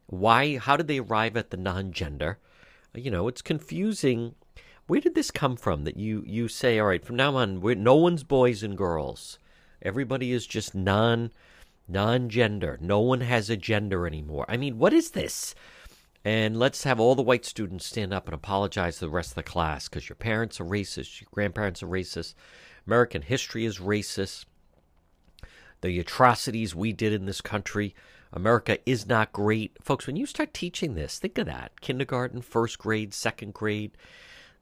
why, 0.06 0.58
how 0.58 0.76
did 0.76 0.88
they 0.88 0.98
arrive 0.98 1.36
at 1.36 1.50
the 1.50 1.56
non-gender 1.56 2.38
you 2.94 3.10
know, 3.10 3.28
it's 3.28 3.42
confusing. 3.42 4.34
Where 4.86 5.00
did 5.00 5.14
this 5.14 5.30
come 5.30 5.56
from 5.56 5.84
that 5.84 5.96
you, 5.96 6.22
you 6.26 6.48
say, 6.48 6.78
all 6.78 6.88
right, 6.88 7.04
from 7.04 7.16
now 7.16 7.36
on, 7.36 7.60
we're, 7.60 7.74
no 7.74 7.96
one's 7.96 8.24
boys 8.24 8.62
and 8.62 8.76
girls. 8.76 9.38
Everybody 9.80 10.32
is 10.32 10.46
just 10.46 10.74
non 10.74 11.30
non 11.88 12.28
gender. 12.28 12.78
No 12.80 13.00
one 13.00 13.20
has 13.20 13.50
a 13.50 13.56
gender 13.56 14.06
anymore. 14.06 14.46
I 14.48 14.56
mean, 14.56 14.78
what 14.78 14.92
is 14.92 15.10
this? 15.10 15.54
And 16.24 16.56
let's 16.56 16.84
have 16.84 17.00
all 17.00 17.14
the 17.14 17.22
white 17.22 17.44
students 17.44 17.86
stand 17.86 18.14
up 18.14 18.26
and 18.26 18.34
apologize 18.34 18.94
to 18.98 19.06
the 19.06 19.10
rest 19.10 19.32
of 19.32 19.34
the 19.36 19.42
class 19.42 19.88
because 19.88 20.08
your 20.08 20.16
parents 20.16 20.60
are 20.60 20.64
racist, 20.64 21.20
your 21.20 21.28
grandparents 21.32 21.82
are 21.82 21.88
racist, 21.88 22.34
American 22.86 23.22
history 23.22 23.64
is 23.64 23.78
racist, 23.78 24.44
the 25.80 25.98
atrocities 25.98 26.76
we 26.76 26.92
did 26.92 27.12
in 27.12 27.26
this 27.26 27.40
country 27.40 27.94
America 28.32 28.78
is 28.88 29.06
not 29.06 29.32
great. 29.32 29.76
Folks, 29.82 30.06
when 30.06 30.16
you 30.16 30.26
start 30.26 30.54
teaching 30.54 30.94
this, 30.94 31.18
think 31.18 31.36
of 31.38 31.46
that 31.46 31.80
kindergarten, 31.80 32.40
first 32.40 32.78
grade, 32.78 33.12
second 33.12 33.52
grade. 33.52 33.92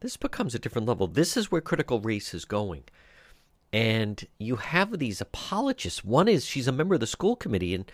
This 0.00 0.16
becomes 0.16 0.54
a 0.54 0.58
different 0.58 0.88
level. 0.88 1.06
This 1.06 1.36
is 1.36 1.50
where 1.50 1.60
critical 1.60 2.00
race 2.00 2.34
is 2.34 2.44
going. 2.44 2.84
And 3.72 4.26
you 4.38 4.56
have 4.56 4.98
these 4.98 5.20
apologists. 5.20 6.04
One 6.04 6.26
is 6.26 6.44
she's 6.44 6.66
a 6.66 6.72
member 6.72 6.94
of 6.94 7.00
the 7.00 7.06
school 7.06 7.36
committee, 7.36 7.74
and 7.74 7.90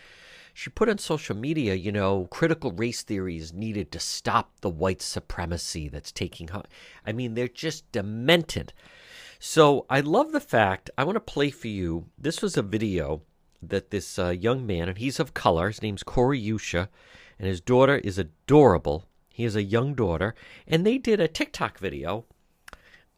she 0.54 0.70
put 0.70 0.88
on 0.88 0.96
social 0.96 1.36
media, 1.36 1.74
you 1.74 1.92
know, 1.92 2.28
critical 2.30 2.72
race 2.72 3.02
theory 3.02 3.36
is 3.36 3.52
needed 3.52 3.92
to 3.92 4.00
stop 4.00 4.52
the 4.62 4.70
white 4.70 5.02
supremacy 5.02 5.88
that's 5.90 6.10
taking. 6.10 6.48
I 7.04 7.12
mean, 7.12 7.34
they're 7.34 7.48
just 7.48 7.92
demented. 7.92 8.72
So 9.38 9.84
I 9.90 10.00
love 10.00 10.32
the 10.32 10.40
fact. 10.40 10.88
I 10.96 11.04
want 11.04 11.16
to 11.16 11.20
play 11.20 11.50
for 11.50 11.68
you. 11.68 12.06
This 12.16 12.40
was 12.40 12.56
a 12.56 12.62
video 12.62 13.20
that 13.70 13.90
this 13.90 14.18
uh, 14.18 14.31
young 14.31 14.66
man, 14.66 14.88
and 14.88 14.98
he's 14.98 15.20
of 15.20 15.35
color, 15.35 15.68
his 15.68 15.83
name's 15.83 16.02
Corey 16.02 16.40
Yusha, 16.40 16.88
and 17.38 17.48
his 17.48 17.61
daughter 17.61 17.96
is 17.96 18.18
adorable. 18.18 19.05
He 19.29 19.44
has 19.44 19.57
a 19.57 19.62
young 19.62 19.94
daughter, 19.94 20.35
and 20.66 20.87
they 20.87 20.98
did 20.98 21.20
a 21.20 21.29
TikTok 21.29 21.79
video, 21.79 22.24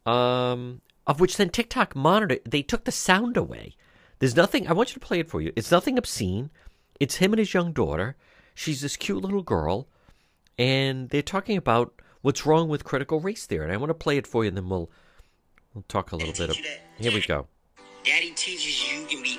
um, 0.05 0.81
of 1.07 1.19
which 1.19 1.37
then 1.37 1.49
TikTok 1.49 1.95
monitored. 1.95 2.41
They 2.45 2.61
took 2.61 2.83
the 2.83 2.91
sound 2.91 3.37
away. 3.37 3.75
There's 4.19 4.35
nothing. 4.35 4.67
I 4.67 4.73
want 4.73 4.89
you 4.89 4.95
to 4.95 5.05
play 5.05 5.19
it 5.19 5.29
for 5.29 5.41
you. 5.41 5.53
It's 5.55 5.71
nothing 5.71 5.97
obscene. 5.97 6.49
It's 6.99 7.15
him 7.15 7.31
and 7.31 7.39
his 7.39 7.53
young 7.53 7.71
daughter. 7.71 8.17
She's 8.53 8.81
this 8.81 8.97
cute 8.97 9.21
little 9.23 9.41
girl, 9.41 9.87
and 10.57 11.09
they're 11.09 11.21
talking 11.21 11.55
about 11.55 11.93
what's 12.21 12.45
wrong 12.45 12.67
with 12.67 12.83
critical 12.83 13.21
race 13.21 13.45
theory. 13.45 13.63
And 13.63 13.73
I 13.73 13.77
want 13.77 13.91
to 13.91 13.93
play 13.93 14.17
it 14.17 14.27
for 14.27 14.43
you, 14.43 14.49
and 14.49 14.57
then 14.57 14.67
we'll 14.67 14.91
we'll 15.73 15.85
talk 15.87 16.11
a 16.11 16.17
little 16.17 16.33
bit. 16.33 16.49
Of, 16.49 16.57
here 16.97 17.13
we 17.13 17.21
go. 17.21 17.47
Daddy 18.03 18.31
teaches 18.31 18.91
you 18.91 19.05
can 19.05 19.23
be 19.23 19.38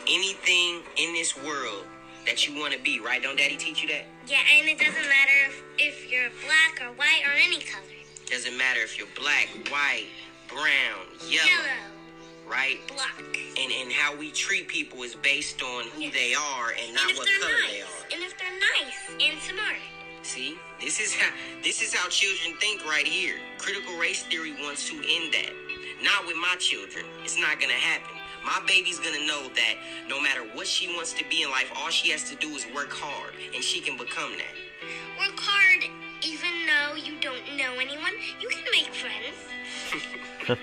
in 0.51 1.13
this 1.15 1.37
world 1.37 1.85
that 2.27 2.47
you 2.47 2.59
want 2.59 2.73
to 2.75 2.81
be, 2.81 3.01
right? 3.01 3.23
Don't 3.23 3.37
Daddy 3.37 3.57
teach 3.57 3.83
you 3.83 3.89
that? 3.89 4.05
Yeah, 4.27 4.39
and 4.59 4.69
it 4.69 4.79
doesn't 4.79 4.95
matter 4.95 5.37
if, 5.47 5.63
if 5.79 6.11
you're 6.11 6.31
black 6.45 6.81
or 6.83 6.93
white 6.95 7.23
or 7.27 7.33
any 7.35 7.61
color. 7.61 7.85
Doesn't 8.27 8.57
matter 8.57 8.81
if 8.81 8.99
you're 8.99 9.09
black, 9.19 9.49
white, 9.71 10.07
brown, 10.49 11.07
yellow, 11.29 11.47
yellow 11.47 11.91
right? 12.51 12.81
Black. 12.89 13.15
And 13.59 13.73
and 13.73 13.93
how 13.93 14.17
we 14.17 14.31
treat 14.33 14.69
people 14.69 15.03
is 15.03 15.15
based 15.15 15.63
on 15.63 15.85
who 15.95 16.03
yes. 16.03 16.15
they 16.15 16.35
are 16.35 16.75
and 16.83 16.95
not 16.95 17.09
and 17.09 17.19
what 17.19 17.29
color 17.41 17.53
nice. 17.53 17.71
they 17.71 17.81
are. 17.81 18.05
And 18.13 18.23
if 18.23 18.35
they're 18.37 18.59
nice 18.59 19.31
and 19.31 19.41
smart. 19.41 19.79
See, 20.23 20.59
this 20.81 21.01
is 21.01 21.15
how 21.15 21.33
this 21.63 21.81
is 21.81 21.95
how 21.95 22.09
children 22.09 22.57
think 22.61 22.85
right 22.85 23.07
here. 23.07 23.37
Critical 23.59 23.97
race 23.97 24.25
theory 24.25 24.53
wants 24.61 24.89
to 24.91 24.97
end 24.97 25.33
that. 25.33 25.53
Not 26.03 26.27
with 26.27 26.37
my 26.37 26.57
children. 26.59 27.05
It's 27.25 27.39
not 27.39 27.61
gonna 27.61 27.73
happen. 27.73 28.20
My 28.45 28.61
baby's 28.67 28.99
gonna 28.99 29.27
know 29.27 29.49
that 29.55 29.75
no 30.09 30.21
matter 30.21 30.43
what 30.55 30.67
she 30.67 30.95
wants 30.95 31.13
to 31.15 31.25
be 31.29 31.43
in 31.43 31.51
life, 31.51 31.71
all 31.77 31.91
she 31.91 32.11
has 32.11 32.25
to 32.31 32.37
do 32.37 32.49
is 32.51 32.67
work 32.75 32.91
hard, 32.93 33.35
and 33.55 33.63
she 33.63 33.81
can 33.81 33.97
become 33.97 34.33
that. 34.39 34.55
Work 35.19 35.39
hard, 35.39 35.85
even 36.23 36.67
though 36.67 36.97
you 36.97 37.21
don't 37.21 37.57
know 37.57 37.75
anyone. 37.79 38.13
You 38.41 38.49
can 38.49 38.65
make 38.73 38.93
friends. 38.95 39.37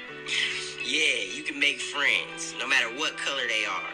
yeah, 0.85 1.23
you 1.31 1.43
can 1.43 1.59
make 1.59 1.79
friends, 1.79 2.55
no 2.59 2.67
matter 2.67 2.87
what 2.97 3.17
color 3.17 3.43
they 3.47 3.65
are. 3.65 3.93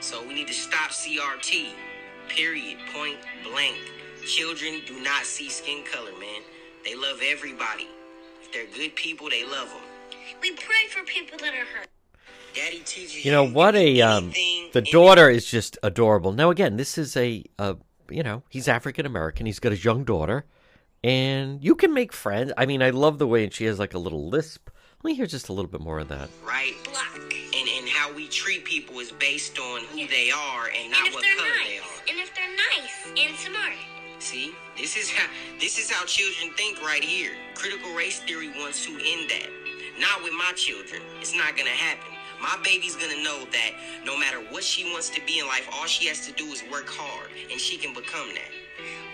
So 0.00 0.26
we 0.26 0.34
need 0.34 0.48
to 0.48 0.54
stop 0.54 0.90
CRT. 0.90 1.70
Period. 2.28 2.78
Point 2.92 3.18
blank. 3.44 3.78
Children 4.24 4.82
do 4.86 5.00
not 5.00 5.24
see 5.24 5.48
skin 5.48 5.84
color, 5.84 6.12
man. 6.18 6.42
They 6.84 6.94
love 6.94 7.20
everybody. 7.24 7.88
If 8.42 8.52
they're 8.52 8.66
good 8.74 8.94
people, 8.96 9.30
they 9.30 9.44
love 9.44 9.68
them. 9.68 9.82
We 10.40 10.52
pray 10.52 10.88
for 10.90 11.04
people 11.04 11.38
that 11.38 11.54
are 11.54 11.64
hurt. 11.64 11.91
You 13.24 13.30
know 13.30 13.48
what 13.48 13.74
a 13.74 14.00
um, 14.02 14.32
the 14.72 14.82
daughter 14.82 15.28
is 15.28 15.46
just 15.46 15.78
adorable. 15.82 16.32
Now 16.32 16.50
again, 16.50 16.76
this 16.76 16.98
is 16.98 17.16
a, 17.16 17.44
a 17.58 17.76
you 18.10 18.22
know 18.22 18.42
he's 18.48 18.68
African 18.68 19.06
American. 19.06 19.46
He's 19.46 19.58
got 19.58 19.72
his 19.72 19.84
young 19.84 20.04
daughter, 20.04 20.44
and 21.02 21.62
you 21.62 21.74
can 21.74 21.92
make 21.94 22.12
friends. 22.12 22.52
I 22.56 22.66
mean, 22.66 22.82
I 22.82 22.90
love 22.90 23.18
the 23.18 23.26
way 23.26 23.44
and 23.44 23.52
she 23.52 23.64
has 23.64 23.78
like 23.78 23.94
a 23.94 23.98
little 23.98 24.28
lisp. 24.28 24.70
Let 25.02 25.10
me 25.10 25.14
hear 25.14 25.26
just 25.26 25.48
a 25.48 25.52
little 25.52 25.70
bit 25.70 25.80
more 25.80 25.98
of 25.98 26.08
that. 26.08 26.28
Right, 26.46 26.74
black, 26.84 27.16
and 27.16 27.68
and 27.68 27.88
how 27.88 28.12
we 28.12 28.28
treat 28.28 28.64
people 28.64 28.98
is 29.00 29.12
based 29.12 29.58
on 29.58 29.80
who 29.86 30.06
they 30.06 30.30
are 30.30 30.68
and 30.78 30.90
not 30.90 31.06
and 31.06 31.14
what 31.14 31.24
color 31.24 31.48
nice. 31.48 31.68
they 31.68 31.78
are. 31.78 32.08
And 32.08 32.18
if 32.20 32.34
they're 32.34 32.56
nice 32.78 33.26
and 33.26 33.36
smart. 33.36 33.74
See, 34.20 34.54
this 34.78 34.96
is 34.96 35.10
how 35.10 35.28
this 35.58 35.78
is 35.78 35.90
how 35.90 36.04
children 36.06 36.52
think 36.56 36.80
right 36.82 37.02
here. 37.02 37.32
Critical 37.56 37.92
race 37.94 38.20
theory 38.20 38.50
wants 38.50 38.86
to 38.86 38.92
end 38.92 39.28
that. 39.30 39.50
Not 39.98 40.22
with 40.22 40.32
my 40.32 40.52
children. 40.54 41.02
It's 41.20 41.34
not 41.34 41.56
gonna 41.56 41.70
happen. 41.70 42.11
My 42.42 42.58
baby's 42.64 42.96
gonna 42.96 43.22
know 43.22 43.44
that 43.52 43.72
no 44.04 44.18
matter 44.18 44.38
what 44.50 44.64
she 44.64 44.84
wants 44.92 45.08
to 45.10 45.20
be 45.24 45.38
in 45.38 45.46
life, 45.46 45.68
all 45.72 45.86
she 45.86 46.08
has 46.08 46.26
to 46.26 46.32
do 46.32 46.44
is 46.46 46.62
work 46.70 46.88
hard, 46.88 47.30
and 47.50 47.60
she 47.60 47.76
can 47.78 47.94
become 47.94 48.28
that. 48.34 48.50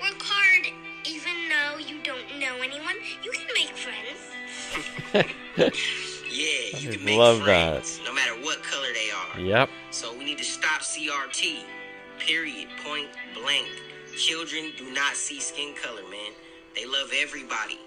Work 0.01 0.23
hard, 0.23 0.73
even 1.05 1.35
though 1.51 1.79
you 1.79 2.03
don't 2.03 2.41
know 2.41 2.57
anyone. 2.63 2.97
You 3.23 3.33
can 3.33 3.47
make 3.55 3.77
friends. 3.77 5.35
Yeah, 6.31 6.79
you 6.79 6.91
I 6.91 6.93
can 6.95 7.05
make 7.05 7.19
love 7.19 7.43
friends, 7.43 8.01
no 8.05 8.13
matter 8.13 8.35
what 8.43 8.63
color 8.63 8.89
they 8.93 9.11
are. 9.11 9.41
Yep. 9.41 9.71
So 9.91 10.17
we 10.17 10.25
need 10.25 10.39
to 10.39 10.45
stop 10.45 10.83
CRT. 10.83 11.63
Period. 12.19 12.69
Point 12.85 13.09
blank. 13.35 13.67
Children 14.17 14.73
do 14.77 14.93
not 14.93 15.17
see 15.17 15.41
skin 15.41 15.75
color, 15.83 16.03
man. 16.11 16.33
They 16.75 16.85
love 16.85 17.13
everybody. 17.17 17.79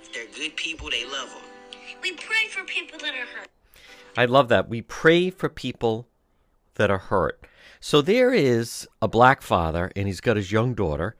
If 0.00 0.12
they're 0.12 0.26
good 0.34 0.54
people, 0.56 0.90
they 0.90 1.04
love 1.04 1.28
them. 1.30 1.42
We 2.02 2.12
pray 2.12 2.46
for 2.50 2.64
people 2.64 2.98
that 3.00 3.14
are 3.14 3.26
hurt. 3.26 3.48
I 4.16 4.24
love 4.24 4.48
that. 4.48 4.68
We 4.68 4.82
pray 4.82 5.30
for 5.30 5.48
people 5.48 6.08
that 6.74 6.90
are 6.90 6.98
hurt. 6.98 7.46
So 7.80 8.02
there 8.02 8.32
is 8.32 8.88
a 9.00 9.08
black 9.08 9.42
father, 9.42 9.92
and 9.94 10.06
he's 10.06 10.20
got 10.20 10.36
his 10.36 10.50
young 10.50 10.74
daughter, 10.74 11.16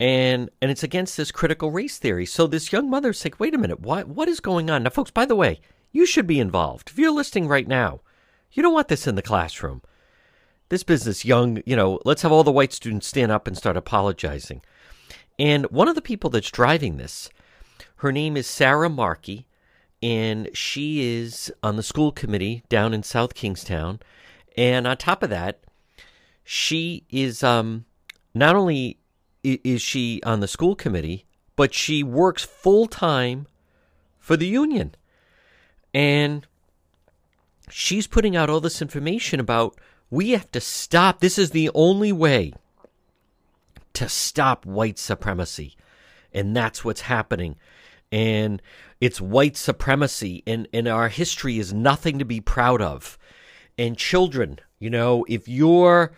and 0.00 0.50
and 0.60 0.70
it's 0.70 0.82
against 0.82 1.16
this 1.16 1.30
critical 1.30 1.70
race 1.70 1.98
theory. 1.98 2.24
So 2.24 2.46
this 2.46 2.72
young 2.72 2.88
mother's 2.88 3.24
like, 3.24 3.38
wait 3.38 3.54
a 3.54 3.58
minute, 3.58 3.80
what 3.80 4.08
what 4.08 4.28
is 4.28 4.40
going 4.40 4.70
on? 4.70 4.82
Now, 4.82 4.90
folks, 4.90 5.10
by 5.10 5.26
the 5.26 5.36
way, 5.36 5.60
you 5.92 6.06
should 6.06 6.26
be 6.26 6.40
involved. 6.40 6.90
If 6.90 6.98
you're 6.98 7.12
listening 7.12 7.48
right 7.48 7.68
now, 7.68 8.00
you 8.52 8.62
don't 8.62 8.74
want 8.74 8.88
this 8.88 9.06
in 9.06 9.14
the 9.14 9.22
classroom. 9.22 9.82
This 10.70 10.82
business, 10.82 11.24
young, 11.24 11.62
you 11.66 11.76
know, 11.76 12.00
let's 12.06 12.22
have 12.22 12.32
all 12.32 12.44
the 12.44 12.50
white 12.50 12.72
students 12.72 13.06
stand 13.06 13.30
up 13.30 13.46
and 13.46 13.56
start 13.56 13.76
apologizing. 13.76 14.62
And 15.38 15.66
one 15.70 15.88
of 15.88 15.94
the 15.94 16.02
people 16.02 16.30
that's 16.30 16.50
driving 16.50 16.96
this, 16.96 17.28
her 17.96 18.10
name 18.10 18.36
is 18.38 18.46
Sarah 18.46 18.88
Markey, 18.88 19.46
and 20.02 20.48
she 20.52 21.16
is 21.16 21.52
on 21.62 21.76
the 21.76 21.82
school 21.82 22.10
committee 22.10 22.64
down 22.68 22.92
in 22.92 23.02
South 23.02 23.34
Kingstown. 23.34 24.00
And 24.56 24.86
on 24.86 24.96
top 24.96 25.22
of 25.22 25.30
that, 25.30 25.60
she 26.44 27.04
is 27.08 27.42
um, 27.42 27.84
not 28.34 28.56
only 28.56 28.98
is 29.44 29.80
she 29.80 30.20
on 30.24 30.40
the 30.40 30.48
school 30.48 30.74
committee, 30.74 31.24
but 31.56 31.72
she 31.72 32.02
works 32.02 32.44
full 32.44 32.86
time 32.86 33.46
for 34.18 34.36
the 34.36 34.46
union. 34.46 34.94
And 35.94 36.46
she's 37.70 38.06
putting 38.06 38.36
out 38.36 38.50
all 38.50 38.60
this 38.60 38.82
information 38.82 39.38
about 39.38 39.78
we 40.10 40.30
have 40.30 40.50
to 40.52 40.60
stop. 40.60 41.20
This 41.20 41.38
is 41.38 41.50
the 41.50 41.70
only 41.74 42.12
way 42.12 42.52
to 43.94 44.08
stop 44.08 44.66
white 44.66 44.98
supremacy. 44.98 45.76
And 46.32 46.56
that's 46.56 46.84
what's 46.84 47.02
happening. 47.02 47.56
And 48.12 48.62
it's 49.00 49.20
white 49.20 49.56
supremacy. 49.56 50.44
And, 50.46 50.68
and 50.72 50.86
our 50.86 51.08
history 51.08 51.58
is 51.58 51.72
nothing 51.72 52.20
to 52.20 52.24
be 52.24 52.40
proud 52.40 52.80
of. 52.80 53.18
And 53.78 53.96
children, 53.96 54.60
you 54.78 54.90
know, 54.90 55.24
if 55.28 55.48
your 55.48 56.12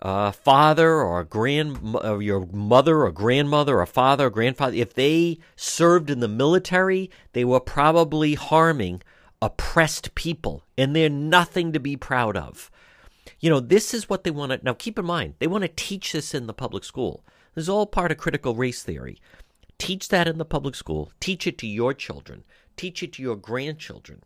uh, 0.00 0.30
father 0.30 1.02
or 1.02 1.22
grand, 1.24 1.78
or 2.02 2.22
your 2.22 2.46
mother 2.46 3.04
or 3.04 3.12
grandmother 3.12 3.80
or 3.80 3.86
father 3.86 4.26
or 4.26 4.30
grandfather, 4.30 4.76
if 4.76 4.94
they 4.94 5.38
served 5.54 6.08
in 6.08 6.20
the 6.20 6.28
military, 6.28 7.10
they 7.34 7.44
were 7.44 7.60
probably 7.60 8.34
harming 8.34 9.02
oppressed 9.42 10.14
people. 10.14 10.64
And 10.76 10.96
they're 10.96 11.10
nothing 11.10 11.72
to 11.72 11.80
be 11.80 11.96
proud 11.96 12.36
of. 12.36 12.70
You 13.40 13.50
know, 13.50 13.60
this 13.60 13.92
is 13.94 14.08
what 14.08 14.24
they 14.24 14.30
want 14.30 14.52
to. 14.52 14.60
Now, 14.64 14.74
keep 14.74 14.98
in 14.98 15.04
mind, 15.04 15.34
they 15.38 15.46
want 15.46 15.62
to 15.62 15.68
teach 15.68 16.12
this 16.12 16.34
in 16.34 16.46
the 16.46 16.54
public 16.54 16.84
school. 16.84 17.24
This 17.54 17.62
is 17.62 17.68
all 17.68 17.86
part 17.86 18.10
of 18.10 18.18
critical 18.18 18.54
race 18.54 18.82
theory. 18.82 19.18
Teach 19.78 20.08
that 20.08 20.28
in 20.28 20.38
the 20.38 20.44
public 20.44 20.74
school. 20.74 21.12
Teach 21.20 21.46
it 21.46 21.56
to 21.58 21.66
your 21.66 21.94
children. 21.94 22.44
Teach 22.76 23.02
it 23.02 23.12
to 23.14 23.22
your 23.22 23.36
grandchildren. 23.36 24.22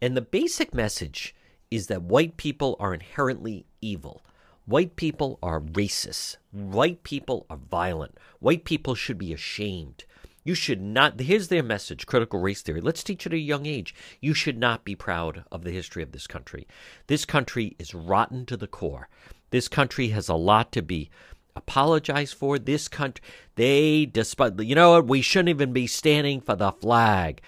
And 0.00 0.16
the 0.16 0.22
basic 0.22 0.74
message 0.74 1.34
is 1.70 1.86
that 1.88 2.02
white 2.02 2.36
people 2.36 2.76
are 2.80 2.94
inherently 2.94 3.66
evil. 3.80 4.22
White 4.66 4.96
people 4.96 5.38
are 5.42 5.60
racist. 5.60 6.36
White 6.50 7.02
people 7.02 7.46
are 7.50 7.58
violent. 7.58 8.16
White 8.40 8.64
people 8.64 8.94
should 8.94 9.18
be 9.18 9.32
ashamed. 9.32 10.04
You 10.44 10.54
should 10.54 10.80
not. 10.80 11.20
Here's 11.20 11.48
their 11.48 11.62
message 11.62 12.06
critical 12.06 12.38
race 12.38 12.62
theory. 12.62 12.80
Let's 12.80 13.02
teach 13.02 13.26
it 13.26 13.32
at 13.32 13.36
a 13.36 13.38
young 13.38 13.66
age. 13.66 13.94
You 14.20 14.34
should 14.34 14.58
not 14.58 14.84
be 14.84 14.94
proud 14.94 15.44
of 15.50 15.64
the 15.64 15.70
history 15.70 16.02
of 16.02 16.12
this 16.12 16.26
country. 16.26 16.66
This 17.06 17.24
country 17.24 17.76
is 17.78 17.94
rotten 17.94 18.44
to 18.46 18.56
the 18.56 18.66
core. 18.66 19.08
This 19.50 19.68
country 19.68 20.08
has 20.08 20.28
a 20.28 20.34
lot 20.34 20.70
to 20.72 20.82
be 20.82 21.10
apologized 21.56 22.34
for. 22.34 22.58
This 22.58 22.88
country, 22.88 23.24
they, 23.56 24.06
despite, 24.06 24.58
you 24.60 24.74
know 24.74 24.92
what, 24.92 25.06
we 25.06 25.22
shouldn't 25.22 25.50
even 25.50 25.72
be 25.72 25.86
standing 25.86 26.40
for 26.40 26.56
the 26.56 26.72
flag. 26.72 27.40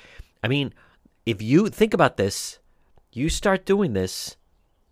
I 0.42 0.48
mean, 0.48 0.72
if 1.24 1.42
you 1.42 1.68
think 1.68 1.92
about 1.92 2.16
this, 2.16 2.58
you 3.12 3.28
start 3.28 3.66
doing 3.66 3.92
this, 3.92 4.36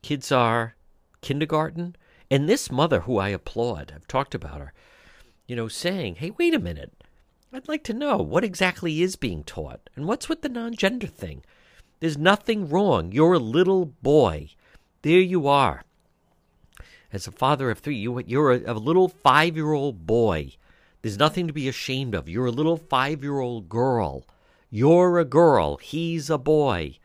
kids 0.03 0.33
are 0.33 0.75
kindergarten, 1.21 1.97
and 2.31 2.49
this 2.49 2.71
mother 2.71 3.01
who 3.01 3.19
I 3.19 3.29
applaud, 3.29 3.93
I've 3.95 4.09
talked 4.09 4.35
about 4.35 4.59
her, 4.59 4.73
you 5.47 5.55
know, 5.55 5.69
saying, 5.69 6.17
hey, 6.17 6.31
wait 6.31 6.55
a 6.55 6.59
minute. 6.59 6.93
I'd 7.53 7.69
like 7.69 7.85
to 7.85 7.95
know 7.95 8.17
what 8.17 8.43
exactly 8.43 9.01
is 9.01 9.15
being 9.15 9.45
taught 9.45 9.89
and 9.95 10.07
what's 10.07 10.29
with 10.29 10.43
the 10.43 10.49
non 10.49 10.75
gender 10.75 11.07
thing. 11.07 11.45
There's 12.01 12.19
nothing 12.19 12.69
wrong. 12.69 13.13
You're 13.13 13.35
a 13.35 13.39
little 13.39 13.85
boy. 13.85 14.51
There 15.03 15.21
you 15.21 15.47
are. 15.47 15.85
As 17.15 17.29
a 17.29 17.31
father 17.31 17.71
of 17.71 17.79
three, 17.79 17.95
you, 17.95 18.19
you're 18.27 18.51
a, 18.51 18.73
a 18.73 18.75
little 18.75 19.09
five 19.09 19.55
year 19.55 19.73
old 19.73 20.05
boy. 20.05 20.51
There's 21.01 21.17
nothing 21.17 21.47
to 21.47 21.53
be 21.53 21.69
ashamed 21.69 22.13
of. 22.13 22.29
You're 22.29 22.47
a 22.47 22.51
little 22.51 22.77
five 22.77 23.23
year 23.23 23.39
old 23.39 23.69
girl. 23.69 24.27
You're 24.69 25.21
a 25.21 25.25
girl. 25.25 25.77
He's 25.77 26.29
a 26.29 26.39
boy. 26.39 26.99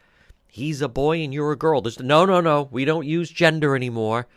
He's 0.47 0.81
a 0.81 0.87
boy 0.87 1.21
and 1.21 1.31
you're 1.31 1.51
a 1.51 1.55
girl. 1.55 1.81
There's 1.81 1.99
no, 1.99 2.25
no, 2.25 2.41
no. 2.41 2.69
We 2.71 2.85
don't 2.85 3.05
use 3.05 3.29
gender 3.29 3.75
anymore. 3.75 4.27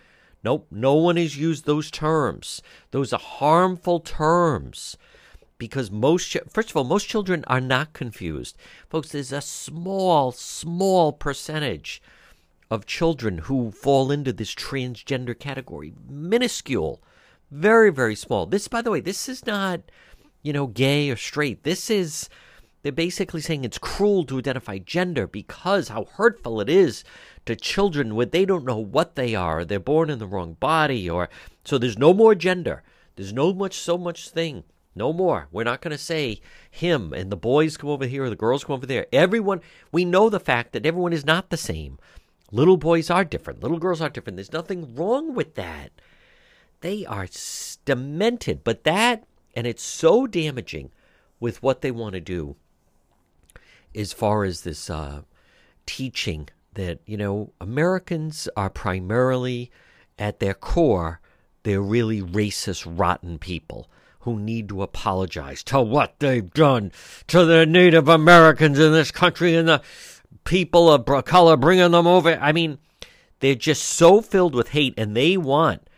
Nope. 0.44 0.66
No 0.70 0.92
one 0.92 1.16
has 1.16 1.38
used 1.38 1.64
those 1.64 1.90
terms. 1.90 2.60
Those 2.90 3.14
are 3.14 3.18
harmful 3.18 4.00
terms 4.00 4.98
because 5.56 5.90
most, 5.90 6.36
first 6.50 6.68
of 6.68 6.76
all, 6.76 6.84
most 6.84 7.08
children 7.08 7.44
are 7.46 7.62
not 7.62 7.94
confused. 7.94 8.58
Folks, 8.90 9.08
there's 9.12 9.32
a 9.32 9.40
small, 9.40 10.32
small 10.32 11.14
percentage 11.14 12.02
of 12.72 12.86
children 12.86 13.36
who 13.36 13.70
fall 13.70 14.10
into 14.10 14.32
this 14.32 14.54
transgender 14.54 15.38
category. 15.38 15.92
Minuscule. 16.08 17.02
Very, 17.50 17.90
very 17.92 18.14
small. 18.14 18.46
This, 18.46 18.66
by 18.66 18.80
the 18.80 18.90
way, 18.90 19.00
this 19.00 19.28
is 19.28 19.44
not, 19.44 19.82
you 20.42 20.54
know, 20.54 20.68
gay 20.68 21.10
or 21.10 21.16
straight. 21.16 21.64
This 21.64 21.90
is, 21.90 22.30
they're 22.82 22.90
basically 22.90 23.42
saying 23.42 23.66
it's 23.66 23.76
cruel 23.76 24.24
to 24.24 24.38
identify 24.38 24.78
gender 24.78 25.26
because 25.26 25.88
how 25.88 26.06
hurtful 26.06 26.62
it 26.62 26.70
is 26.70 27.04
to 27.44 27.56
children 27.56 28.14
when 28.14 28.30
they 28.30 28.46
don't 28.46 28.64
know 28.64 28.78
what 28.78 29.16
they 29.16 29.34
are. 29.34 29.66
They're 29.66 29.78
born 29.78 30.08
in 30.08 30.18
the 30.18 30.26
wrong 30.26 30.54
body 30.54 31.10
or, 31.10 31.28
so 31.66 31.76
there's 31.76 31.98
no 31.98 32.14
more 32.14 32.34
gender. 32.34 32.82
There's 33.16 33.34
no 33.34 33.52
much, 33.52 33.74
so 33.74 33.98
much 33.98 34.30
thing. 34.30 34.64
No 34.94 35.12
more. 35.12 35.48
We're 35.52 35.64
not 35.64 35.82
going 35.82 35.92
to 35.92 35.98
say 35.98 36.40
him 36.70 37.12
and 37.12 37.30
the 37.30 37.36
boys 37.36 37.76
come 37.76 37.90
over 37.90 38.06
here 38.06 38.24
or 38.24 38.30
the 38.30 38.36
girls 38.36 38.64
come 38.64 38.74
over 38.74 38.86
there. 38.86 39.08
Everyone, 39.12 39.60
we 39.90 40.06
know 40.06 40.30
the 40.30 40.40
fact 40.40 40.72
that 40.72 40.86
everyone 40.86 41.12
is 41.12 41.26
not 41.26 41.50
the 41.50 41.58
same. 41.58 41.98
Little 42.52 42.76
boys 42.76 43.10
are 43.10 43.24
different. 43.24 43.62
Little 43.62 43.78
girls 43.78 44.02
are 44.02 44.10
different. 44.10 44.36
There's 44.36 44.52
nothing 44.52 44.94
wrong 44.94 45.34
with 45.34 45.54
that. 45.54 45.90
They 46.82 47.06
are 47.06 47.26
demented. 47.86 48.62
But 48.62 48.84
that, 48.84 49.24
and 49.56 49.66
it's 49.66 49.82
so 49.82 50.26
damaging 50.26 50.90
with 51.40 51.62
what 51.62 51.80
they 51.80 51.90
want 51.90 52.12
to 52.12 52.20
do 52.20 52.56
as 53.94 54.12
far 54.12 54.44
as 54.44 54.60
this 54.60 54.90
uh, 54.90 55.22
teaching 55.86 56.48
that, 56.74 57.00
you 57.06 57.16
know, 57.16 57.52
Americans 57.60 58.48
are 58.56 58.70
primarily, 58.70 59.70
at 60.18 60.38
their 60.38 60.54
core, 60.54 61.20
they're 61.62 61.80
really 61.80 62.20
racist, 62.20 62.86
rotten 62.86 63.38
people 63.38 63.88
who 64.20 64.38
need 64.38 64.68
to 64.68 64.82
apologize 64.82 65.62
to 65.64 65.80
what 65.80 66.18
they've 66.20 66.52
done 66.52 66.92
to 67.26 67.44
the 67.44 67.66
Native 67.66 68.08
Americans 68.08 68.78
in 68.78 68.92
this 68.92 69.10
country 69.10 69.54
and 69.54 69.68
the 69.68 69.82
people 70.44 70.90
of 70.90 71.24
color 71.24 71.56
bringing 71.56 71.90
them 71.90 72.06
over. 72.06 72.38
I 72.40 72.52
mean, 72.52 72.78
they're 73.40 73.54
just 73.54 73.82
so 73.82 74.20
filled 74.20 74.54
with 74.54 74.70
hate 74.70 74.94
and 74.96 75.16
they 75.16 75.36
want, 75.36 75.88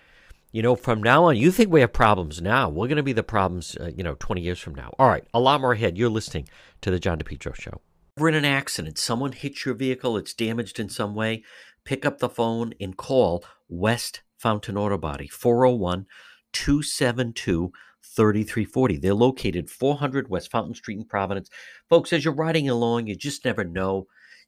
you 0.52 0.62
know, 0.62 0.76
from 0.76 1.02
now 1.02 1.24
on, 1.24 1.36
you 1.36 1.50
think 1.50 1.70
we 1.70 1.80
have 1.80 1.92
problems 1.92 2.40
now. 2.40 2.68
We're 2.68 2.86
going 2.86 2.96
to 2.96 3.02
be 3.02 3.12
the 3.12 3.22
problems, 3.22 3.76
uh, 3.80 3.90
you 3.94 4.02
know, 4.02 4.16
20 4.18 4.40
years 4.40 4.60
from 4.60 4.74
now. 4.74 4.94
All 4.98 5.08
right, 5.08 5.26
a 5.34 5.40
lot 5.40 5.60
more 5.60 5.72
ahead. 5.72 5.98
You're 5.98 6.08
listening 6.08 6.48
to 6.82 6.90
The 6.90 6.98
John 6.98 7.18
DePetro 7.18 7.54
Show. 7.54 7.80
We're 8.16 8.28
in 8.28 8.34
an 8.34 8.44
accident. 8.44 8.96
Someone 8.96 9.32
hits 9.32 9.64
your 9.66 9.74
vehicle, 9.74 10.16
it's 10.16 10.32
damaged 10.32 10.78
in 10.78 10.88
some 10.88 11.14
way. 11.14 11.42
Pick 11.84 12.06
up 12.06 12.18
the 12.18 12.28
phone 12.28 12.72
and 12.80 12.96
call 12.96 13.44
West 13.68 14.22
Fountain 14.38 14.76
Auto 14.76 14.96
Body, 14.96 15.26
401 15.26 16.06
272 16.52 17.72
3340. 18.04 18.98
They're 18.98 19.14
located 19.14 19.68
400 19.68 20.28
West 20.28 20.50
Fountain 20.50 20.74
Street 20.74 20.98
in 20.98 21.04
Providence. 21.04 21.50
Folks, 21.88 22.12
as 22.12 22.24
you're 22.24 22.34
riding 22.34 22.68
along, 22.68 23.08
you 23.08 23.16
just 23.16 23.44
never 23.44 23.64
know. 23.64 24.06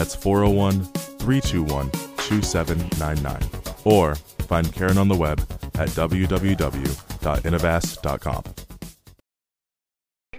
That's 0.00 0.14
401 0.14 0.84
321 1.18 1.90
2799. 1.90 3.50
Or 3.84 4.14
find 4.14 4.72
Karen 4.72 4.96
on 4.96 5.08
the 5.08 5.14
web 5.14 5.38
at 5.74 5.90
www.innovast.com. 5.90 8.42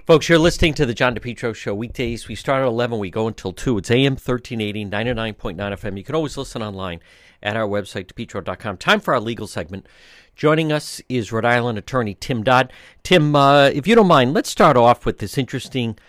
Folks, 0.08 0.28
you're 0.28 0.40
listening 0.40 0.74
to 0.74 0.88
the 0.88 0.96
John 0.96 1.14
DePetro 1.14 1.54
Show 1.54 1.76
weekdays. 1.76 2.28
We 2.28 2.34
start 2.34 2.64
at 2.64 2.68
11, 2.70 2.98
we 2.98 3.12
go 3.12 3.28
until 3.28 3.54
2. 3.54 3.78
It's 3.78 3.92
AM 3.92 4.14
1380, 4.14 4.86
99.9 4.86 5.56
FM. 5.56 5.96
You 5.96 6.04
can 6.04 6.16
always 6.16 6.38
listen 6.38 6.64
online 6.64 7.00
at 7.44 7.56
our 7.56 7.68
website, 7.68 8.12
depetro.com. 8.12 8.78
Time 8.78 9.00
for 9.00 9.14
our 9.14 9.20
legal 9.20 9.46
segment. 9.46 9.86
Joining 10.36 10.72
us 10.72 11.04
is 11.08 11.32
Rhode 11.32 11.46
Island 11.46 11.78
attorney 11.78 12.16
Tim 12.16 12.42
Dodd. 12.42 12.74
Tim, 13.04 13.36
uh, 13.36 13.68
if 13.68 13.86
you 13.86 13.94
don't 13.94 14.08
mind, 14.08 14.34
let's 14.34 14.50
start 14.50 14.76
off 14.76 15.06
with 15.06 15.20
this 15.20 15.38
interesting 15.38 16.00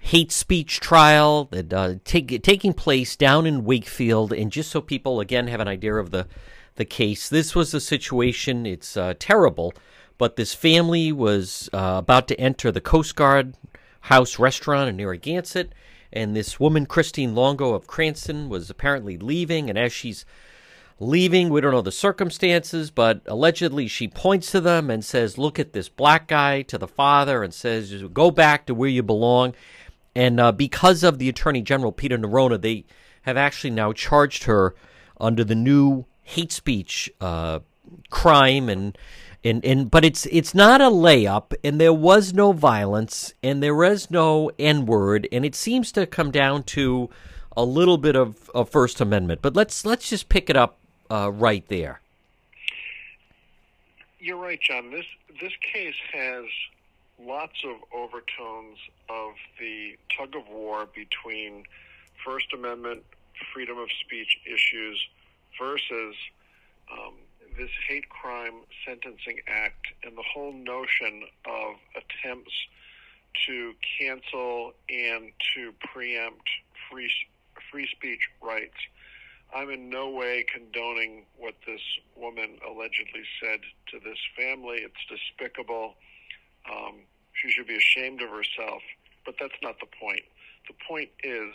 hate 0.00 0.32
speech 0.32 0.80
trial 0.80 1.44
that 1.52 1.72
uh, 1.72 1.94
take, 2.04 2.42
taking 2.42 2.72
place 2.72 3.14
down 3.14 3.46
in 3.46 3.64
Wakefield. 3.64 4.32
And 4.32 4.50
just 4.50 4.70
so 4.70 4.80
people 4.80 5.20
again 5.20 5.46
have 5.46 5.60
an 5.60 5.68
idea 5.68 5.94
of 5.94 6.10
the 6.10 6.26
the 6.76 6.84
case, 6.86 7.28
this 7.28 7.54
was 7.54 7.74
a 7.74 7.80
situation. 7.80 8.64
It's 8.64 8.96
uh, 8.96 9.12
terrible, 9.18 9.74
but 10.16 10.36
this 10.36 10.54
family 10.54 11.12
was 11.12 11.68
uh, 11.74 11.96
about 11.98 12.26
to 12.28 12.40
enter 12.40 12.72
the 12.72 12.80
Coast 12.80 13.16
Guard 13.16 13.54
House 14.02 14.38
restaurant 14.38 14.88
in 14.88 14.96
Narragansett, 14.96 15.74
and 16.10 16.34
this 16.34 16.58
woman 16.58 16.86
Christine 16.86 17.34
Longo 17.34 17.74
of 17.74 17.86
Cranston 17.86 18.48
was 18.48 18.70
apparently 18.70 19.18
leaving, 19.18 19.68
and 19.68 19.78
as 19.78 19.92
she's 19.92 20.24
leaving. 21.00 21.48
We 21.48 21.60
don't 21.60 21.72
know 21.72 21.80
the 21.80 21.90
circumstances, 21.90 22.90
but 22.90 23.22
allegedly 23.26 23.88
she 23.88 24.06
points 24.06 24.50
to 24.52 24.60
them 24.60 24.90
and 24.90 25.04
says, 25.04 25.38
Look 25.38 25.58
at 25.58 25.72
this 25.72 25.88
black 25.88 26.28
guy 26.28 26.62
to 26.62 26.78
the 26.78 26.86
father 26.86 27.42
and 27.42 27.52
says, 27.52 28.04
Go 28.12 28.30
back 28.30 28.66
to 28.66 28.74
where 28.74 28.88
you 28.88 29.02
belong. 29.02 29.54
And 30.14 30.40
uh, 30.40 30.52
because 30.52 31.02
of 31.02 31.18
the 31.18 31.28
Attorney 31.28 31.62
General, 31.62 31.92
Peter 31.92 32.18
Neronha, 32.18 32.60
they 32.60 32.84
have 33.22 33.36
actually 33.36 33.70
now 33.70 33.92
charged 33.92 34.44
her 34.44 34.74
under 35.20 35.44
the 35.44 35.54
new 35.54 36.06
hate 36.22 36.52
speech 36.52 37.10
uh, 37.20 37.60
crime 38.10 38.68
and 38.68 38.96
and 39.42 39.64
and 39.64 39.90
but 39.90 40.04
it's 40.04 40.26
it's 40.26 40.54
not 40.54 40.80
a 40.80 40.84
layup 40.84 41.54
and 41.64 41.80
there 41.80 41.92
was 41.92 42.32
no 42.32 42.52
violence 42.52 43.34
and 43.42 43.62
there 43.62 43.74
was 43.74 44.10
no 44.10 44.50
n 44.58 44.86
word 44.86 45.26
and 45.32 45.44
it 45.44 45.54
seems 45.54 45.90
to 45.92 46.06
come 46.06 46.30
down 46.30 46.62
to 46.62 47.08
a 47.56 47.64
little 47.64 47.98
bit 47.98 48.14
of, 48.16 48.48
of 48.54 48.70
first 48.70 49.00
amendment. 49.00 49.42
But 49.42 49.56
let's 49.56 49.84
let's 49.84 50.08
just 50.08 50.28
pick 50.28 50.50
it 50.50 50.56
up 50.56 50.78
uh, 51.10 51.30
right 51.32 51.66
there. 51.68 52.00
You're 54.18 54.36
right 54.36 54.60
john. 54.60 54.90
This 54.90 55.06
this 55.40 55.52
case 55.72 55.94
has 56.12 56.44
lots 57.26 57.64
of 57.64 57.76
overtones 57.92 58.78
of 59.08 59.32
the 59.58 59.96
tug 60.16 60.34
of 60.34 60.48
war 60.48 60.86
between 60.94 61.64
First 62.24 62.52
Amendment 62.52 63.02
freedom 63.54 63.78
of 63.78 63.88
speech 64.04 64.38
issues 64.46 65.00
versus 65.58 66.14
um, 66.92 67.14
this 67.58 67.70
hate 67.88 68.08
crime 68.08 68.62
sentencing 68.86 69.40
act 69.46 69.86
and 70.04 70.16
the 70.16 70.22
whole 70.22 70.52
notion 70.52 71.24
of 71.46 71.74
attempts 71.96 72.52
to 73.46 73.74
cancel 73.98 74.72
and 74.88 75.32
to 75.54 75.72
preempt 75.92 76.48
free 76.90 77.10
free 77.70 77.88
speech 77.94 78.20
rights. 78.42 78.76
I'm 79.54 79.70
in 79.70 79.90
no 79.90 80.10
way 80.10 80.44
condoning 80.52 81.24
what 81.36 81.54
this 81.66 81.80
woman 82.16 82.58
allegedly 82.66 83.22
said 83.42 83.60
to 83.88 83.98
this 83.98 84.18
family. 84.36 84.78
It's 84.78 84.94
despicable. 85.08 85.94
Um, 86.70 87.00
she 87.32 87.50
should 87.50 87.66
be 87.66 87.76
ashamed 87.76 88.22
of 88.22 88.30
herself. 88.30 88.82
But 89.24 89.34
that's 89.38 89.54
not 89.62 89.78
the 89.80 89.86
point. 90.00 90.22
The 90.66 90.74
point 90.88 91.10
is 91.22 91.54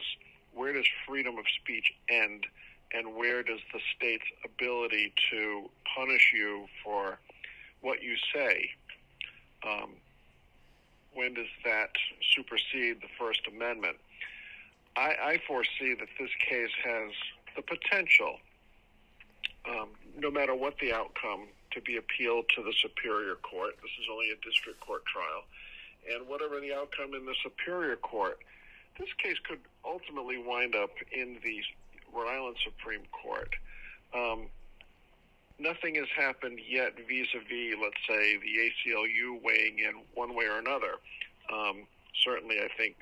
where 0.53 0.73
does 0.73 0.85
freedom 1.07 1.37
of 1.37 1.45
speech 1.61 1.93
end 2.09 2.45
and 2.93 3.15
where 3.15 3.43
does 3.43 3.59
the 3.73 3.79
state's 3.95 4.25
ability 4.43 5.13
to 5.31 5.69
punish 5.95 6.31
you 6.33 6.65
for 6.83 7.19
what 7.81 8.01
you 8.01 8.15
say, 8.33 8.69
um, 9.67 9.91
when 11.13 11.33
does 11.33 11.47
that 11.63 11.89
supersede 12.35 13.01
the 13.01 13.07
First 13.19 13.41
Amendment? 13.47 13.97
I, 14.95 15.15
I 15.21 15.41
foresee 15.47 15.93
that 15.99 16.07
this 16.19 16.29
case 16.47 16.71
has 16.83 17.11
the 17.55 17.61
potential, 17.61 18.39
um, 19.67 19.89
no 20.17 20.31
matter 20.31 20.55
what 20.55 20.77
the 20.79 20.93
outcome, 20.93 21.47
to 21.75 21.81
be 21.81 21.97
appealed 21.97 22.45
to 22.55 22.63
the 22.63 22.73
Superior 22.81 23.35
Court. 23.35 23.75
This 23.81 23.91
is 24.01 24.07
only 24.11 24.31
a 24.31 24.39
district 24.43 24.79
court 24.79 25.05
trial. 25.05 25.43
And 26.11 26.27
whatever 26.27 26.59
the 26.59 26.73
outcome 26.73 27.13
in 27.13 27.25
the 27.25 27.35
Superior 27.43 27.97
Court, 27.97 28.39
this 28.99 29.09
case 29.21 29.37
could 29.47 29.59
ultimately 29.83 30.37
wind 30.37 30.75
up 30.75 30.91
in 31.11 31.37
the 31.43 31.61
Rhode 32.13 32.29
Island 32.29 32.55
Supreme 32.63 33.03
Court. 33.11 33.49
Um, 34.13 34.47
nothing 35.59 35.95
has 35.95 36.07
happened 36.15 36.59
yet 36.67 36.95
vis-a-vis, 36.95 37.75
let's 37.81 38.01
say, 38.07 38.37
the 38.37 38.71
ACLU 38.71 39.41
weighing 39.43 39.79
in 39.79 40.01
one 40.13 40.35
way 40.35 40.45
or 40.45 40.59
another. 40.59 40.95
Um, 41.51 41.83
certainly, 42.23 42.59
I 42.59 42.69
think 42.77 42.95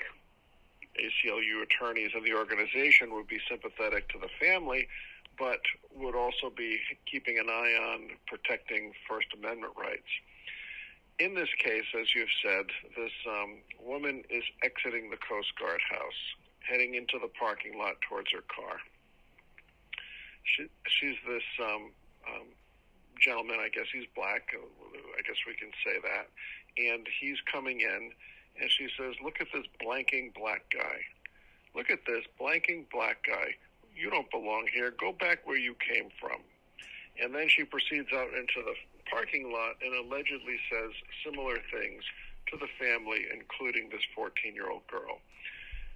ACLU 0.98 1.64
attorneys 1.64 2.12
and 2.16 2.24
the 2.26 2.34
organization 2.34 3.14
would 3.14 3.28
be 3.28 3.40
sympathetic 3.50 4.10
to 4.10 4.20
the 4.20 4.30
family, 4.40 4.88
but 5.38 5.62
would 5.96 6.15
also 6.15 6.50
be 6.56 6.80
keeping 7.10 7.38
an 7.38 7.50
eye 7.50 7.93
on 7.93 8.10
protecting 8.28 8.93
First 9.08 9.28
Amendment 9.34 9.74
rights. 9.78 10.10
In 11.19 11.36
this 11.36 11.50
case, 11.60 11.86
as 12.00 12.13
you've 12.15 12.34
said, 12.43 12.65
this 12.98 13.12
um, 13.30 13.58
woman 13.80 14.24
is 14.30 14.43
exiting 14.63 15.10
the 15.10 15.17
Coast 15.17 15.54
Guard 15.60 15.82
house, 15.89 16.22
heading 16.60 16.96
into 16.96 17.19
the 17.22 17.30
parking 17.39 17.78
lot 17.78 18.02
towards 18.10 18.32
her 18.32 18.43
car. 18.50 18.78
She, 20.43 20.68
she's 20.88 21.16
this 21.28 21.43
um, 21.62 21.91
um, 22.28 22.47
gentleman, 23.22 23.58
I 23.60 23.70
guess 23.70 23.86
he's 23.93 24.08
black, 24.16 24.49
I 24.53 25.22
guess 25.22 25.38
we 25.47 25.53
can 25.53 25.72
say 25.86 25.99
that, 26.01 26.28
and 26.78 27.08
he's 27.22 27.38
coming 27.51 27.82
in, 27.82 28.12
and 28.60 28.70
she 28.70 28.88
says, 28.97 29.14
Look 29.24 29.39
at 29.39 29.47
this 29.53 29.66
blanking 29.82 30.34
black 30.34 30.66
guy. 30.74 31.01
Look 31.76 31.89
at 31.89 32.05
this 32.05 32.26
blanking 32.39 32.86
black 32.91 33.24
guy 33.26 33.55
you 33.96 34.10
don't 34.10 34.30
belong 34.32 34.68
here. 34.74 34.94
Go 35.00 35.12
back 35.12 35.46
where 35.46 35.58
you 35.58 35.76
came 35.76 36.10
from. 36.20 36.41
And 37.22 37.34
then 37.34 37.48
she 37.48 37.64
proceeds 37.64 38.10
out 38.14 38.30
into 38.34 38.66
the 38.66 38.74
parking 39.10 39.52
lot 39.52 39.76
and 39.84 39.94
allegedly 39.94 40.58
says 40.72 40.91
similar 41.24 41.58
things 41.72 42.04
to 42.50 42.58
the 42.58 42.68
family, 42.80 43.26
including 43.32 43.89
this 43.89 44.02
14 44.16 44.54
year 44.54 44.70
old 44.70 44.86
girl. 44.88 45.20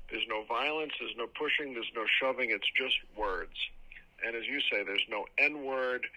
There's 0.09 0.25
no 0.29 0.43
violence, 0.45 0.93
there's 0.99 1.15
no 1.17 1.27
pushing, 1.27 1.73
there's 1.73 1.91
no 1.95 2.05
shoving, 2.19 2.51
it's 2.51 2.69
just 2.75 2.95
words. 3.17 3.57
And 4.25 4.35
as 4.35 4.45
you 4.45 4.61
say, 4.61 4.83
there's 4.83 5.05
no 5.09 5.25
N 5.37 5.65
word, 5.65 6.07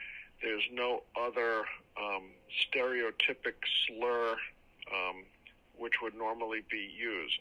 there's 0.43 0.62
no 0.72 1.03
other 1.20 1.64
um, 2.01 2.31
stereotypic 2.64 3.59
slur 3.87 4.37
um, 4.93 5.24
which 5.76 5.95
would 6.03 6.14
normally 6.14 6.62
be 6.70 6.89
used. 6.97 7.39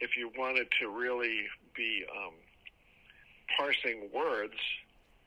If 0.00 0.16
you 0.16 0.30
wanted 0.36 0.68
to 0.80 0.88
really 0.88 1.46
be 1.74 2.04
um, 2.16 2.34
parsing 3.56 4.08
words, 4.12 4.54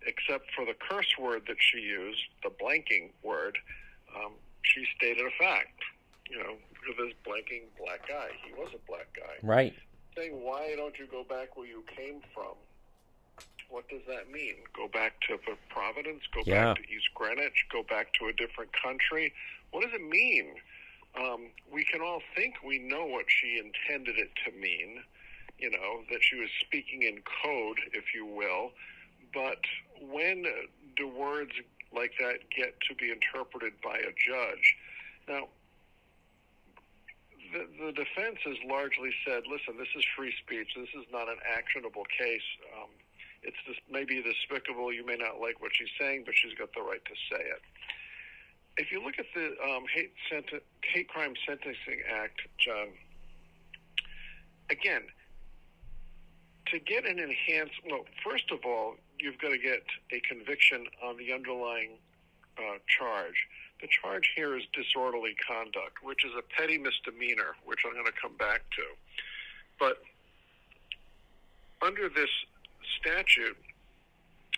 except 0.05 0.51
for 0.55 0.65
the 0.65 0.75
curse 0.89 1.13
word 1.19 1.43
that 1.47 1.57
she 1.59 1.79
used, 1.79 2.21
the 2.43 2.49
blanking 2.49 3.09
word. 3.23 3.57
Um, 4.15 4.33
she 4.63 4.85
stated 4.97 5.25
a 5.25 5.31
fact. 5.43 5.81
You 6.29 6.39
know, 6.39 6.55
this 6.97 7.13
blanking 7.25 7.63
black 7.79 8.07
guy. 8.07 8.29
He 8.45 8.53
was 8.53 8.69
a 8.73 8.91
black 8.91 9.07
guy. 9.15 9.35
Right. 9.41 9.73
Saying, 10.15 10.43
why 10.43 10.73
don't 10.75 10.97
you 10.99 11.05
go 11.05 11.23
back 11.23 11.55
where 11.55 11.67
you 11.67 11.83
came 11.95 12.21
from? 12.33 12.55
What 13.69 13.87
does 13.89 14.01
that 14.07 14.31
mean? 14.31 14.55
Go 14.73 14.87
back 14.87 15.13
to 15.27 15.37
Providence? 15.69 16.23
Go 16.33 16.41
Yeah. 16.45 16.73
back 16.73 16.77
to 16.77 16.83
East 16.93 17.13
Greenwich? 17.13 17.65
Go 17.71 17.83
back 17.83 18.13
to 18.13 18.27
a 18.27 18.33
different 18.33 18.71
country? 18.73 19.33
What 19.71 19.83
does 19.83 19.93
it 19.93 20.01
mean? 20.01 20.55
Um, 21.15 21.47
we 21.71 21.83
can 21.83 22.01
all 22.01 22.21
think 22.35 22.55
we 22.63 22.79
know 22.79 23.05
what 23.05 23.25
she 23.27 23.57
intended 23.59 24.17
it 24.17 24.31
to 24.45 24.51
mean, 24.51 25.03
you 25.59 25.71
know, 25.71 26.01
that 26.11 26.19
she 26.21 26.35
was 26.35 26.49
speaking 26.61 27.03
in 27.03 27.21
code, 27.43 27.79
if 27.93 28.13
you 28.13 28.25
will. 28.25 28.71
But 29.33 29.59
when 30.01 30.45
do 30.95 31.07
words 31.07 31.51
like 31.93 32.13
that 32.19 32.49
get 32.55 32.79
to 32.89 32.95
be 32.95 33.11
interpreted 33.11 33.73
by 33.83 33.97
a 33.97 34.13
judge? 34.13 34.75
Now, 35.27 35.47
the, 37.53 37.67
the 37.79 37.91
defense 37.91 38.37
has 38.45 38.57
largely 38.67 39.11
said, 39.25 39.43
listen, 39.49 39.77
this 39.77 39.87
is 39.95 40.03
free 40.15 40.33
speech. 40.43 40.69
This 40.75 40.89
is 40.95 41.05
not 41.11 41.29
an 41.29 41.37
actionable 41.47 42.05
case. 42.05 42.45
Um, 42.75 42.89
it's 43.43 43.57
just 43.65 43.79
maybe 43.89 44.21
despicable. 44.21 44.91
You 44.91 45.05
may 45.05 45.15
not 45.15 45.39
like 45.39 45.61
what 45.61 45.71
she's 45.73 45.91
saying, 45.99 46.23
but 46.25 46.35
she's 46.35 46.53
got 46.57 46.73
the 46.73 46.81
right 46.81 47.03
to 47.05 47.15
say 47.31 47.41
it. 47.41 47.61
If 48.77 48.91
you 48.91 49.03
look 49.03 49.17
at 49.17 49.25
the 49.33 49.55
um, 49.63 49.85
hate, 49.93 50.13
senti- 50.29 50.63
hate 50.83 51.07
crime 51.07 51.33
sentencing 51.47 52.03
act, 52.11 52.41
John, 52.59 52.89
again, 54.69 55.03
to 56.71 56.79
get 56.79 57.05
an 57.05 57.19
enhanced, 57.19 57.75
well, 57.89 58.05
first 58.23 58.51
of 58.51 58.59
all, 58.65 58.95
you've 59.19 59.39
got 59.39 59.49
to 59.49 59.57
get 59.57 59.83
a 60.11 60.19
conviction 60.21 60.85
on 61.03 61.17
the 61.17 61.33
underlying 61.33 61.91
uh, 62.57 62.77
charge. 62.87 63.47
The 63.81 63.87
charge 63.87 64.31
here 64.35 64.57
is 64.57 64.63
disorderly 64.73 65.35
conduct, 65.47 66.03
which 66.03 66.25
is 66.25 66.31
a 66.37 66.41
petty 66.41 66.77
misdemeanor, 66.77 67.55
which 67.65 67.79
I'm 67.85 67.93
going 67.93 68.05
to 68.05 68.19
come 68.19 68.35
back 68.37 68.61
to. 68.75 68.83
But 69.79 70.01
under 71.81 72.09
this 72.09 72.29
statute, 72.99 73.57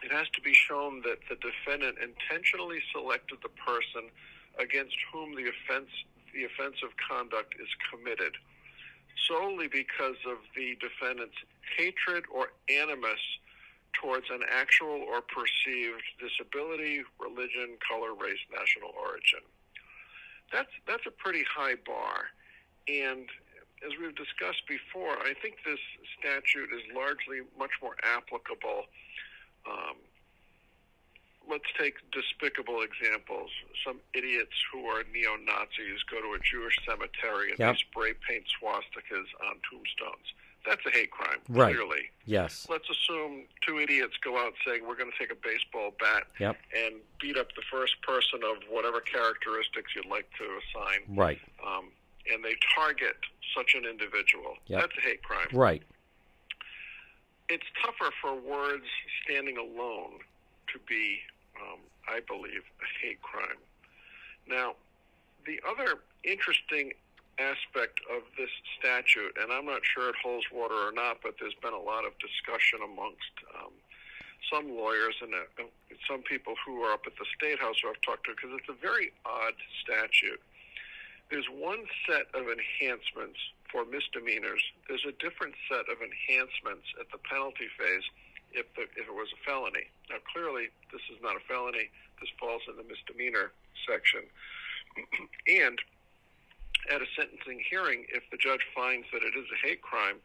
it 0.03 0.11
has 0.11 0.29
to 0.29 0.41
be 0.41 0.53
shown 0.53 1.01
that 1.03 1.19
the 1.27 1.35
defendant 1.35 1.97
intentionally 1.99 2.79
selected 2.93 3.39
the 3.43 3.51
person 3.59 4.09
against 4.57 4.95
whom 5.11 5.35
the 5.35 5.51
offense 5.51 5.89
the 6.33 6.45
offensive 6.45 6.93
conduct 7.09 7.55
is 7.59 7.67
committed 7.89 8.37
solely 9.27 9.67
because 9.67 10.17
of 10.27 10.37
the 10.55 10.77
defendant's 10.79 11.37
hatred 11.77 12.25
or 12.33 12.51
animus 12.69 13.19
towards 13.93 14.29
an 14.29 14.41
actual 14.49 15.03
or 15.09 15.21
perceived 15.21 16.03
disability, 16.19 17.01
religion, 17.19 17.77
color, 17.87 18.13
race, 18.13 18.39
national 18.51 18.93
origin. 18.95 19.41
That's 20.51 20.71
that's 20.87 21.05
a 21.05 21.11
pretty 21.11 21.43
high 21.43 21.75
bar, 21.85 22.33
and 22.87 23.29
as 23.85 23.91
we've 23.99 24.15
discussed 24.15 24.63
before, 24.67 25.15
I 25.23 25.33
think 25.41 25.57
this 25.63 25.79
statute 26.19 26.69
is 26.73 26.83
largely 26.93 27.47
much 27.57 27.71
more 27.81 27.95
applicable. 28.03 28.85
Um, 29.69 29.95
let's 31.59 31.71
take 31.77 31.95
despicable 32.11 32.81
examples. 32.81 33.49
Some 33.85 33.99
idiots 34.13 34.55
who 34.71 34.85
are 34.85 35.03
neo 35.13 35.35
Nazis 35.37 36.01
go 36.09 36.21
to 36.21 36.33
a 36.33 36.39
Jewish 36.39 36.77
cemetery 36.87 37.51
and 37.51 37.59
Yep. 37.59 37.75
they 37.75 37.79
spray 37.79 38.13
paint 38.27 38.45
swastikas 38.59 39.27
on 39.45 39.59
tombstones. 39.69 40.33
That's 40.65 40.85
a 40.85 40.91
hate 40.91 41.11
crime, 41.11 41.41
Right. 41.47 41.73
clearly. 41.75 42.11
Yes. 42.25 42.67
Let's 42.69 42.89
assume 42.89 43.47
two 43.65 43.79
idiots 43.79 44.15
go 44.17 44.37
out 44.37 44.53
saying 44.65 44.85
we're 44.85 44.95
going 44.95 45.11
to 45.11 45.17
take 45.17 45.31
a 45.31 45.35
baseball 45.35 45.91
bat 45.99 46.27
Yep. 46.39 46.57
and 46.75 47.01
beat 47.19 47.37
up 47.37 47.53
the 47.55 47.61
first 47.71 48.01
person 48.01 48.43
of 48.43 48.63
whatever 48.69 48.99
characteristics 49.01 49.95
you'd 49.95 50.05
like 50.05 50.29
to 50.37 50.59
assign, 50.59 51.03
Right. 51.15 51.39
um, 51.65 51.91
and 52.31 52.43
they 52.43 52.55
target 52.75 53.17
such 53.55 53.73
an 53.73 53.85
individual. 53.85 54.57
Yep. 54.67 54.81
That's 54.81 54.97
a 54.97 55.01
hate 55.01 55.23
crime. 55.23 55.47
Right. 55.53 55.83
It's 57.49 57.65
tougher 57.83 58.11
for 58.21 58.35
words 58.35 58.85
standing 59.23 59.57
alone 59.57 60.19
to 60.73 60.79
be, 60.87 61.19
um, 61.61 61.79
I 62.07 62.21
believe, 62.21 62.63
a 62.83 62.87
hate 63.01 63.21
crime. 63.21 63.59
Now, 64.47 64.75
the 65.45 65.59
other 65.67 65.99
interesting 66.23 66.93
aspect 67.39 68.03
of 68.11 68.27
this 68.35 68.51
statute, 68.77 69.31
and 69.39 69.51
I'm 69.51 69.65
not 69.65 69.81
sure 69.87 70.09
it 70.09 70.19
holds 70.19 70.45
water 70.51 70.75
or 70.75 70.91
not, 70.91 71.23
but 71.23 71.35
there's 71.39 71.55
been 71.63 71.73
a 71.73 71.79
lot 71.79 72.03
of 72.03 72.11
discussion 72.19 72.83
amongst 72.83 73.31
um, 73.55 73.71
some 74.51 74.75
lawyers 74.75 75.15
and 75.21 75.31
uh, 75.33 75.63
some 76.07 76.21
people 76.23 76.55
who 76.65 76.83
are 76.83 76.93
up 76.93 77.07
at 77.07 77.15
the 77.15 77.27
State 77.35 77.59
House 77.59 77.79
who 77.81 77.89
I've 77.89 78.01
talked 78.01 78.27
to, 78.27 78.35
because 78.35 78.51
it's 78.59 78.69
a 78.69 78.79
very 78.79 79.11
odd 79.25 79.55
statute. 79.83 80.41
There's 81.31 81.47
one 81.47 81.85
set 82.09 82.27
of 82.33 82.49
enhancements 82.49 83.39
for 83.71 83.85
misdemeanors. 83.85 84.63
There's 84.89 85.05
a 85.05 85.13
different 85.21 85.53
set 85.69 85.85
of 85.87 86.01
enhancements 86.01 86.89
at 86.99 87.07
the 87.13 87.21
penalty 87.21 87.69
phase 87.77 88.03
if, 88.53 88.65
the, 88.75 88.83
if 88.97 89.07
it 89.07 89.13
was 89.13 89.29
a 89.33 89.39
felony. 89.45 89.87
Now, 90.09 90.17
clearly, 90.31 90.69
this 90.91 91.01
is 91.13 91.21
not 91.21 91.35
a 91.35 91.43
felony. 91.47 91.89
This 92.19 92.29
falls 92.39 92.61
in 92.67 92.75
the 92.75 92.83
misdemeanor 92.83 93.51
section. 93.87 94.21
and 95.47 95.79
at 96.91 97.01
a 97.01 97.05
sentencing 97.15 97.61
hearing, 97.69 98.05
if 98.09 98.23
the 98.31 98.37
judge 98.37 98.61
finds 98.75 99.05
that 99.13 99.21
it 99.23 99.37
is 99.37 99.45
a 99.53 99.67
hate 99.67 99.81
crime, 99.81 100.17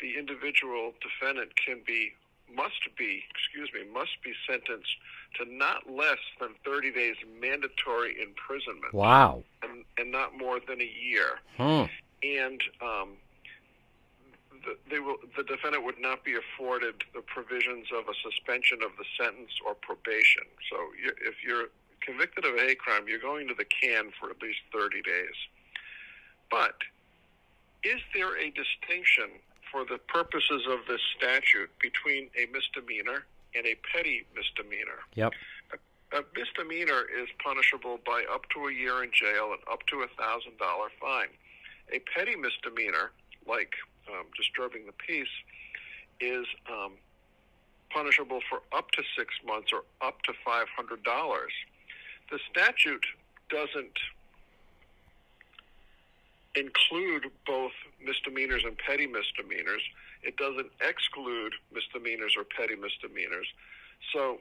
the 0.00 0.18
individual 0.18 0.92
defendant 1.00 1.52
can 1.56 1.80
be, 1.86 2.12
must 2.54 2.88
be, 2.98 3.22
excuse 3.30 3.70
me, 3.74 3.80
must 3.92 4.16
be 4.24 4.32
sentenced 4.48 4.96
to 5.38 5.44
not 5.44 5.88
less 5.90 6.18
than 6.40 6.50
30 6.64 6.92
days 6.92 7.16
mandatory 7.40 8.16
imprisonment 8.20 8.92
Wow. 8.92 9.44
and, 9.62 9.84
and 9.98 10.10
not 10.10 10.36
more 10.36 10.58
than 10.58 10.80
a 10.80 10.90
year. 10.90 11.38
Hmm. 11.56 11.84
And 12.22 12.60
um, 12.82 13.08
they 14.90 14.98
will, 15.00 15.16
the 15.36 15.42
defendant 15.42 15.84
would 15.84 16.00
not 16.00 16.24
be 16.24 16.34
afforded 16.34 17.04
the 17.14 17.22
provisions 17.22 17.86
of 17.96 18.08
a 18.08 18.14
suspension 18.22 18.82
of 18.82 18.90
the 18.98 19.04
sentence 19.18 19.52
or 19.66 19.74
probation. 19.74 20.44
So 20.70 20.76
you, 21.02 21.12
if 21.22 21.42
you're 21.46 21.68
convicted 22.00 22.44
of 22.44 22.54
a 22.54 22.60
hate 22.60 22.78
crime, 22.78 23.04
you're 23.06 23.20
going 23.20 23.48
to 23.48 23.54
the 23.54 23.64
can 23.64 24.10
for 24.18 24.30
at 24.30 24.40
least 24.42 24.60
30 24.72 25.02
days. 25.02 25.36
But 26.50 26.76
is 27.82 28.00
there 28.14 28.36
a 28.36 28.50
distinction 28.50 29.40
for 29.70 29.84
the 29.84 29.98
purposes 29.98 30.66
of 30.68 30.80
this 30.88 31.00
statute 31.16 31.70
between 31.80 32.28
a 32.36 32.46
misdemeanor 32.52 33.24
and 33.54 33.66
a 33.66 33.76
petty 33.92 34.26
misdemeanor? 34.34 35.06
Yep. 35.14 35.32
A 36.12 36.24
misdemeanor 36.34 37.06
is 37.06 37.28
punishable 37.42 38.00
by 38.04 38.24
up 38.32 38.42
to 38.50 38.66
a 38.66 38.72
year 38.72 39.04
in 39.04 39.10
jail 39.12 39.54
and 39.54 39.62
up 39.70 39.86
to 39.86 40.02
a 40.02 40.08
thousand 40.18 40.58
dollar 40.58 40.88
fine. 41.00 41.30
A 41.92 42.00
petty 42.12 42.34
misdemeanor, 42.34 43.12
like 43.46 43.72
um, 44.12 44.26
disturbing 44.36 44.86
the 44.86 44.92
peace, 44.92 45.34
is 46.20 46.46
um, 46.70 46.92
punishable 47.90 48.40
for 48.48 48.60
up 48.76 48.90
to 48.92 49.02
six 49.16 49.34
months 49.46 49.72
or 49.72 49.82
up 50.06 50.22
to 50.22 50.32
five 50.44 50.66
hundred 50.76 51.02
dollars. 51.02 51.52
The 52.30 52.38
statute 52.50 53.04
doesn't 53.48 53.98
include 56.54 57.26
both 57.46 57.72
misdemeanors 58.04 58.64
and 58.64 58.76
petty 58.78 59.06
misdemeanors. 59.06 59.82
It 60.22 60.36
doesn't 60.36 60.70
exclude 60.80 61.54
misdemeanors 61.72 62.34
or 62.36 62.44
petty 62.44 62.76
misdemeanors. 62.76 63.46
So, 64.12 64.38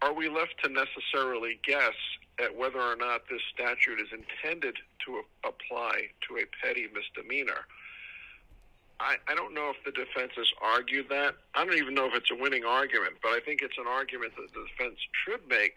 are 0.00 0.12
we 0.12 0.28
left 0.28 0.54
to 0.64 0.70
necessarily 0.70 1.60
guess 1.64 1.94
at 2.42 2.56
whether 2.56 2.80
or 2.80 2.96
not 2.96 3.22
this 3.30 3.42
statute 3.54 4.00
is 4.00 4.08
intended 4.12 4.76
to 5.06 5.22
apply 5.44 6.08
to 6.28 6.38
a 6.38 6.44
petty 6.62 6.88
misdemeanor? 6.92 7.66
I, 9.02 9.16
I 9.26 9.34
don't 9.34 9.52
know 9.52 9.70
if 9.74 9.82
the 9.84 9.90
defense 9.90 10.32
has 10.36 10.46
argued 10.62 11.08
that. 11.10 11.34
I 11.54 11.64
don't 11.64 11.76
even 11.76 11.94
know 11.94 12.06
if 12.06 12.14
it's 12.14 12.30
a 12.30 12.36
winning 12.36 12.64
argument, 12.64 13.14
but 13.22 13.30
I 13.30 13.40
think 13.40 13.60
it's 13.60 13.76
an 13.76 13.86
argument 13.88 14.32
that 14.36 14.52
the 14.54 14.64
defense 14.70 14.98
should 15.24 15.46
make 15.48 15.74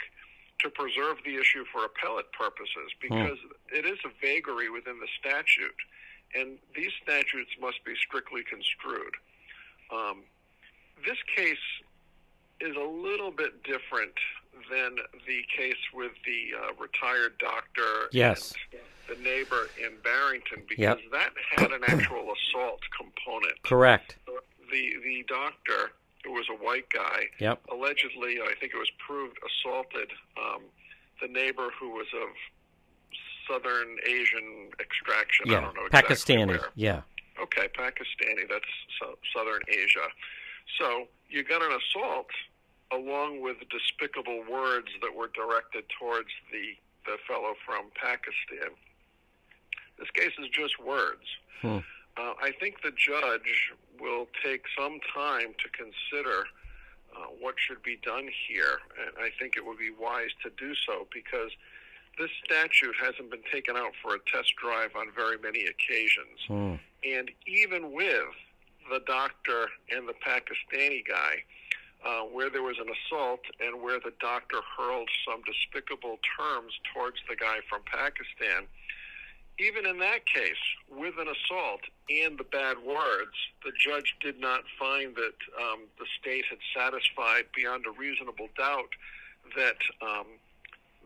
to 0.61 0.69
preserve 0.69 1.17
the 1.26 1.36
issue 1.36 1.65
for 1.73 1.84
appellate 1.86 2.32
purposes 2.32 2.93
because 3.01 3.38
it 3.73 3.86
is 3.86 3.97
a 4.05 4.09
vagary 4.21 4.69
within 4.69 4.99
the 4.99 5.07
statute, 5.19 5.76
and 6.36 6.57
these 6.76 6.91
statutes 7.01 7.51
must 7.59 7.84
be 7.84 7.93
strictly 7.95 8.43
construed. 8.43 9.15
Um, 9.91 10.21
this 11.05 11.17
case 11.36 11.65
is 12.61 12.76
a 12.76 12.88
little 12.88 13.32
bit 13.32 13.63
different 13.63 14.13
than 14.71 14.95
the 15.28 15.41
case 15.55 15.82
with 15.93 16.13
the 16.26 16.55
uh, 16.55 16.73
retired 16.80 17.38
doctor 17.39 18.07
Yes. 18.11 18.53
and 18.71 18.82
the 19.08 19.16
neighbor 19.22 19.70
in 19.78 19.97
Barrington 20.03 20.64
because 20.68 20.99
Yep. 21.03 21.12
that 21.12 21.34
had 21.58 21.72
an 21.72 21.84
actual 21.88 22.34
assault 22.34 22.82
component. 22.97 23.62
Correct. 23.64 24.18
The 24.26 24.95
the 25.03 25.24
doctor, 25.28 25.91
who 26.24 26.32
was 26.34 26.47
a 26.49 26.56
white 26.56 26.89
guy, 26.89 27.30
Yep. 27.39 27.62
allegedly, 27.72 28.41
I 28.41 28.56
think 28.60 28.74
it 28.74 28.78
was 28.78 28.91
proved, 29.06 29.38
assaulted 29.45 30.12
um, 30.38 30.64
the 31.22 31.28
neighbor 31.28 31.70
who 31.80 31.91
was 31.91 32.08
of 32.14 32.30
Southern 33.47 33.97
Asian 34.08 34.72
extraction. 34.80 35.49
I 35.49 35.53
Yeah. 35.53 35.62
don't 35.62 35.76
know 35.76 35.86
exactly 35.86 36.16
Pakistani. 36.16 36.47
where. 36.60 36.70
Yeah. 36.76 37.01
Okay. 37.39 37.66
Okay, 37.66 37.68
Pakistani, 37.78 38.47
that's 38.49 38.66
so, 38.99 39.18
Southern 39.36 39.62
Asia. 39.68 40.08
So 40.80 41.08
you 41.30 41.43
got 41.43 41.62
an 41.62 41.72
assault 41.74 42.30
along 42.91 43.41
with 43.41 43.58
despicable 43.70 44.41
words 44.49 44.88
that 45.01 45.14
were 45.14 45.28
directed 45.28 45.84
towards 45.99 46.30
the, 46.51 46.76
the 47.06 47.18
fellow 47.28 47.56
from 47.66 47.91
Pakistan. 47.95 48.72
This 49.98 50.10
case 50.12 50.34
is 50.39 50.50
just 50.50 50.80
words. 50.80 51.24
Hmm. 51.62 51.80
Uh, 52.18 52.34
I 52.41 52.52
think 52.60 52.82
the 52.82 52.91
judge 52.91 53.74
will 54.00 54.28
take 54.43 54.64
some 54.78 55.00
time 55.14 55.54
to 55.60 55.70
consider 55.70 56.46
uh, 57.16 57.28
what 57.39 57.56
should 57.58 57.84
be 57.84 57.98
done 58.04 58.30
here, 58.48 58.80
and 59.00 59.12
I 59.18 59.30
think 59.39 59.58
it 59.58 59.66
would 59.66 59.78
be 59.78 59.91
wise 59.91 60.32
to 60.43 60.52
do 60.58 60.74
so 60.76 61.08
because 61.14 61.52
this 62.18 62.30
statute 62.43 62.96
hasn't 63.02 63.30
been 63.32 63.43
taken 63.52 63.76
out 63.76 63.91
for 64.02 64.16
a 64.16 64.20
test 64.32 64.54
drive 64.62 64.96
on 64.96 65.08
very 65.16 65.38
many 65.38 65.66
occasions. 65.66 66.39
Hmm. 66.48 66.76
And 67.04 67.32
even 67.46 67.91
with 67.91 68.36
the 68.89 69.02
doctor 69.06 69.68
and 69.91 70.08
the 70.08 70.14
Pakistani 70.14 71.06
guy, 71.06 71.43
uh, 72.06 72.22
where 72.22 72.50
there 72.50 72.64
was 72.64 72.78
an 72.80 72.88
assault 72.88 73.41
and 73.60 73.82
where 73.82 74.00
the 74.00 74.14
doctor 74.22 74.60
hurled 74.78 75.10
some 75.28 75.41
despicable 75.41 76.20
terms 76.38 76.72
towards 76.93 77.18
the 77.28 77.36
guy 77.36 77.58
from 77.70 77.82
Pakistan, 77.86 78.68
even 79.60 79.86
in 79.86 79.99
that 79.99 80.26
case, 80.26 80.62
with 80.91 81.16
an 81.18 81.28
assault 81.28 81.82
and 82.10 82.38
the 82.38 82.43
bad 82.43 82.78
words, 82.80 83.36
the 83.64 83.72
judge 83.80 84.16
did 84.20 84.39
not 84.39 84.64
find 84.78 85.16
that 85.16 85.39
um, 85.62 85.82
the 85.97 86.06
state 86.20 86.45
had 86.49 86.60
satisfied 86.76 87.45
beyond 87.56 87.86
a 87.86 87.91
reasonable 87.91 88.49
doubt 88.58 88.89
that 89.56 89.78
um, 90.01 90.28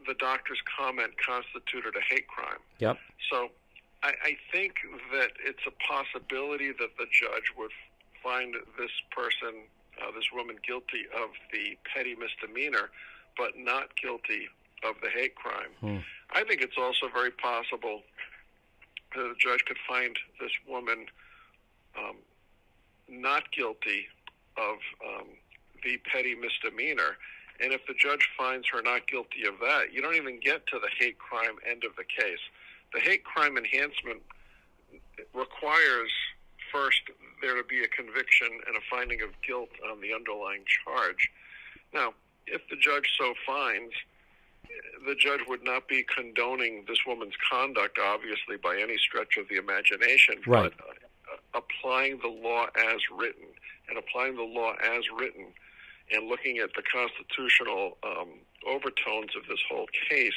the 0.08 0.16
doctor's 0.16 0.62
comment 0.66 1.12
constituted 1.24 1.94
a 1.96 2.14
hate 2.14 2.28
crime. 2.28 2.60
Yep. 2.80 2.98
So 3.32 3.50
I, 4.02 4.14
I 4.24 4.38
think 4.52 4.76
that 5.14 5.32
it's 5.46 5.66
a 5.68 5.74
possibility 5.86 6.72
that 6.72 6.98
the 6.98 7.06
judge 7.12 7.54
would 7.58 7.72
find 8.24 8.56
this 8.78 8.92
person, 9.12 9.62
uh, 10.02 10.12
this 10.16 10.26
woman, 10.34 10.58
guilty 10.66 11.06
of 11.14 11.30
the 11.54 11.78
petty 11.94 12.16
misdemeanor, 12.16 12.90
but 13.38 13.58
not 13.58 13.96
guilty 13.96 14.48
of 14.84 14.96
the 15.04 15.10
hate 15.10 15.36
crime. 15.36 15.72
Hmm. 15.82 15.98
I 16.32 16.44
think 16.44 16.62
it's 16.62 16.78
also 16.78 17.08
very 17.14 17.32
possible 17.32 18.02
the 19.14 19.34
judge 19.40 19.64
could 19.66 19.78
find 19.88 20.16
this 20.40 20.52
woman 20.68 21.06
um, 21.98 22.16
not 23.08 23.52
guilty 23.52 24.08
of 24.58 24.78
um, 25.06 25.28
the 25.84 25.98
petty 26.12 26.36
misdemeanor. 26.36 27.18
And 27.62 27.74
if 27.74 27.82
the 27.88 27.94
judge 27.94 28.28
finds 28.38 28.68
her 28.72 28.82
not 28.82 29.08
guilty 29.08 29.46
of 29.46 29.56
that, 29.60 29.92
you 29.92 30.02
don't 30.02 30.16
even 30.16 30.40
get 30.40 30.66
to 30.68 30.80
the 30.80 30.90
hate 30.98 31.18
crime 31.20 31.58
end 31.70 31.84
of 31.84 31.96
the 31.98 32.04
case. 32.04 32.40
The 32.94 33.00
hate 33.00 33.24
crime 33.24 33.58
enhancement 33.58 34.22
requires 35.34 36.12
first 36.72 37.02
there 37.42 37.56
to 37.56 37.64
be 37.64 37.84
a 37.84 37.88
conviction 37.88 38.48
and 38.68 38.76
a 38.76 38.82
finding 38.90 39.22
of 39.22 39.30
guilt 39.46 39.70
on 39.92 40.02
the 40.02 40.14
underlying 40.14 40.64
charge. 40.86 41.30
Now, 41.94 42.14
if 42.48 42.62
the 42.70 42.76
judge 42.76 43.10
so 43.18 43.34
finds, 43.46 43.94
the 45.06 45.16
judge 45.16 45.42
would 45.48 45.64
not 45.64 45.88
be 45.88 46.04
condoning 46.04 46.86
this 46.88 47.00
woman's 47.06 47.34
conduct, 47.50 47.98
obviously, 48.04 48.58
by 48.62 48.78
any 48.82 48.98
stretch 48.98 49.38
of 49.38 49.48
the 49.50 49.56
imagination, 49.58 50.36
Right. 50.46 50.72
but 50.78 50.86
uh, 50.90 51.60
applying 51.60 52.20
the 52.20 52.28
law 52.28 52.68
as 52.76 53.00
written 53.16 53.46
and 53.88 53.98
applying 53.98 54.36
the 54.36 54.44
law 54.44 54.74
as 54.84 55.04
written 55.18 55.48
and 56.12 56.28
looking 56.28 56.58
at 56.58 56.70
the 56.76 56.84
constitutional 56.84 57.98
um, 58.04 58.30
overtones 58.68 59.36
of 59.36 59.48
this 59.48 59.60
whole 59.70 59.88
case, 60.10 60.34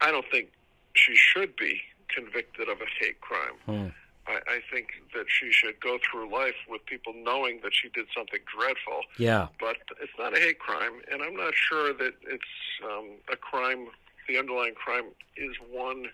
I 0.00 0.10
don't 0.10 0.26
think 0.30 0.50
she 0.94 1.14
should 1.16 1.56
be 1.56 1.80
convicted 2.08 2.68
of 2.68 2.78
a 2.80 2.86
hate 3.00 3.20
crime. 3.20 3.54
Hmm. 3.66 3.88
I, 4.26 4.38
I 4.46 4.60
think 4.72 4.88
that 5.14 5.26
she 5.28 5.52
should 5.52 5.78
go 5.80 5.98
through 5.98 6.32
life 6.32 6.54
with 6.68 6.84
people 6.86 7.12
knowing 7.16 7.60
that 7.62 7.72
she 7.74 7.88
did 7.90 8.06
something 8.16 8.40
dreadful, 8.58 9.00
Yeah. 9.18 9.48
but 9.60 9.76
it's 10.02 10.12
not 10.18 10.36
a 10.36 10.40
hate 10.40 10.58
crime, 10.58 11.00
and 11.10 11.22
I'm 11.22 11.36
not 11.36 11.54
sure 11.54 11.92
that 11.92 12.14
it's 12.22 12.54
um, 12.84 13.10
a 13.30 13.36
crime. 13.36 13.88
The 14.28 14.38
underlying 14.38 14.74
crime 14.74 15.06
is 15.36 15.54
one 15.70 16.06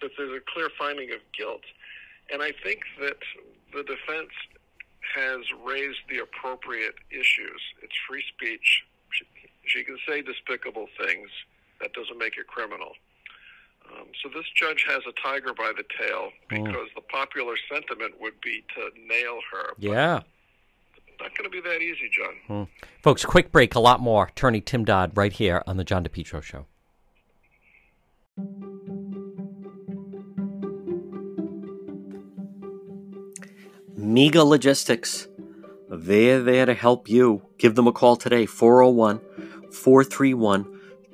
that 0.00 0.10
there's 0.18 0.36
a 0.36 0.40
clear 0.52 0.68
finding 0.78 1.12
of 1.12 1.20
guilt, 1.36 1.62
and 2.32 2.42
I 2.42 2.52
think 2.64 2.80
that 3.00 3.18
the 3.72 3.82
defense 3.84 4.30
has 5.14 5.40
raised 5.64 6.00
the 6.10 6.18
appropriate 6.18 6.96
issues. 7.10 7.60
It's 7.82 7.94
free 8.08 8.24
speech. 8.34 8.82
She, 9.10 9.24
she 9.66 9.84
can 9.84 9.96
say 10.06 10.20
despicable 10.22 10.88
things. 11.00 11.30
That 11.80 11.92
doesn't 11.92 12.18
make 12.18 12.36
it 12.36 12.46
criminal. 12.48 12.92
Um, 13.96 14.06
so 14.22 14.28
this 14.28 14.44
judge 14.54 14.84
has 14.88 15.02
a 15.08 15.12
tiger 15.22 15.54
by 15.54 15.72
the 15.76 15.84
tail 15.98 16.30
because 16.48 16.88
the 16.94 17.00
popular 17.02 17.54
sentiment 17.70 18.14
would 18.20 18.40
be 18.42 18.62
to 18.74 18.90
nail 19.08 19.38
her. 19.52 19.72
Yeah. 19.78 20.22
Not 21.20 21.36
going 21.36 21.44
to 21.44 21.50
be 21.50 21.60
that 21.62 21.80
easy, 21.80 22.10
John. 22.10 22.68
Folks, 23.02 23.24
quick 23.24 23.50
break. 23.50 23.74
A 23.74 23.80
lot 23.80 24.00
more. 24.00 24.26
Attorney 24.26 24.60
Tim 24.60 24.84
Dodd 24.84 25.12
right 25.16 25.32
here 25.32 25.62
on 25.66 25.78
the 25.78 25.84
John 25.84 26.04
DePetro 26.04 26.42
Show. 26.42 26.66
Mega 33.96 34.44
Logistics. 34.44 35.26
They're 35.88 36.42
there 36.42 36.66
to 36.66 36.74
help 36.74 37.08
you. 37.08 37.42
Give 37.56 37.74
them 37.74 37.86
a 37.86 37.92
call 37.92 38.16
today, 38.16 38.44
401 38.44 39.20
431 39.72 40.75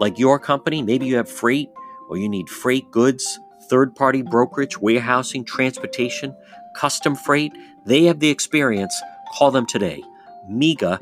like 0.00 0.18
your 0.18 0.38
company? 0.38 0.82
Maybe 0.82 1.06
you 1.06 1.16
have 1.16 1.30
freight 1.30 1.70
or 2.08 2.16
you 2.16 2.28
need 2.28 2.48
freight 2.48 2.90
goods, 2.90 3.38
third 3.68 3.94
party 3.94 4.22
brokerage, 4.22 4.78
warehousing, 4.78 5.44
transportation, 5.44 6.34
custom 6.74 7.14
freight. 7.14 7.52
They 7.86 8.04
have 8.04 8.18
the 8.18 8.30
experience. 8.30 9.00
Call 9.36 9.52
them 9.52 9.66
today. 9.66 10.02
MEGA 10.48 10.98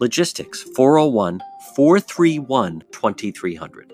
Logistics, 0.00 0.62
401 0.62 1.40
431 1.76 2.82
2300. 2.90 3.92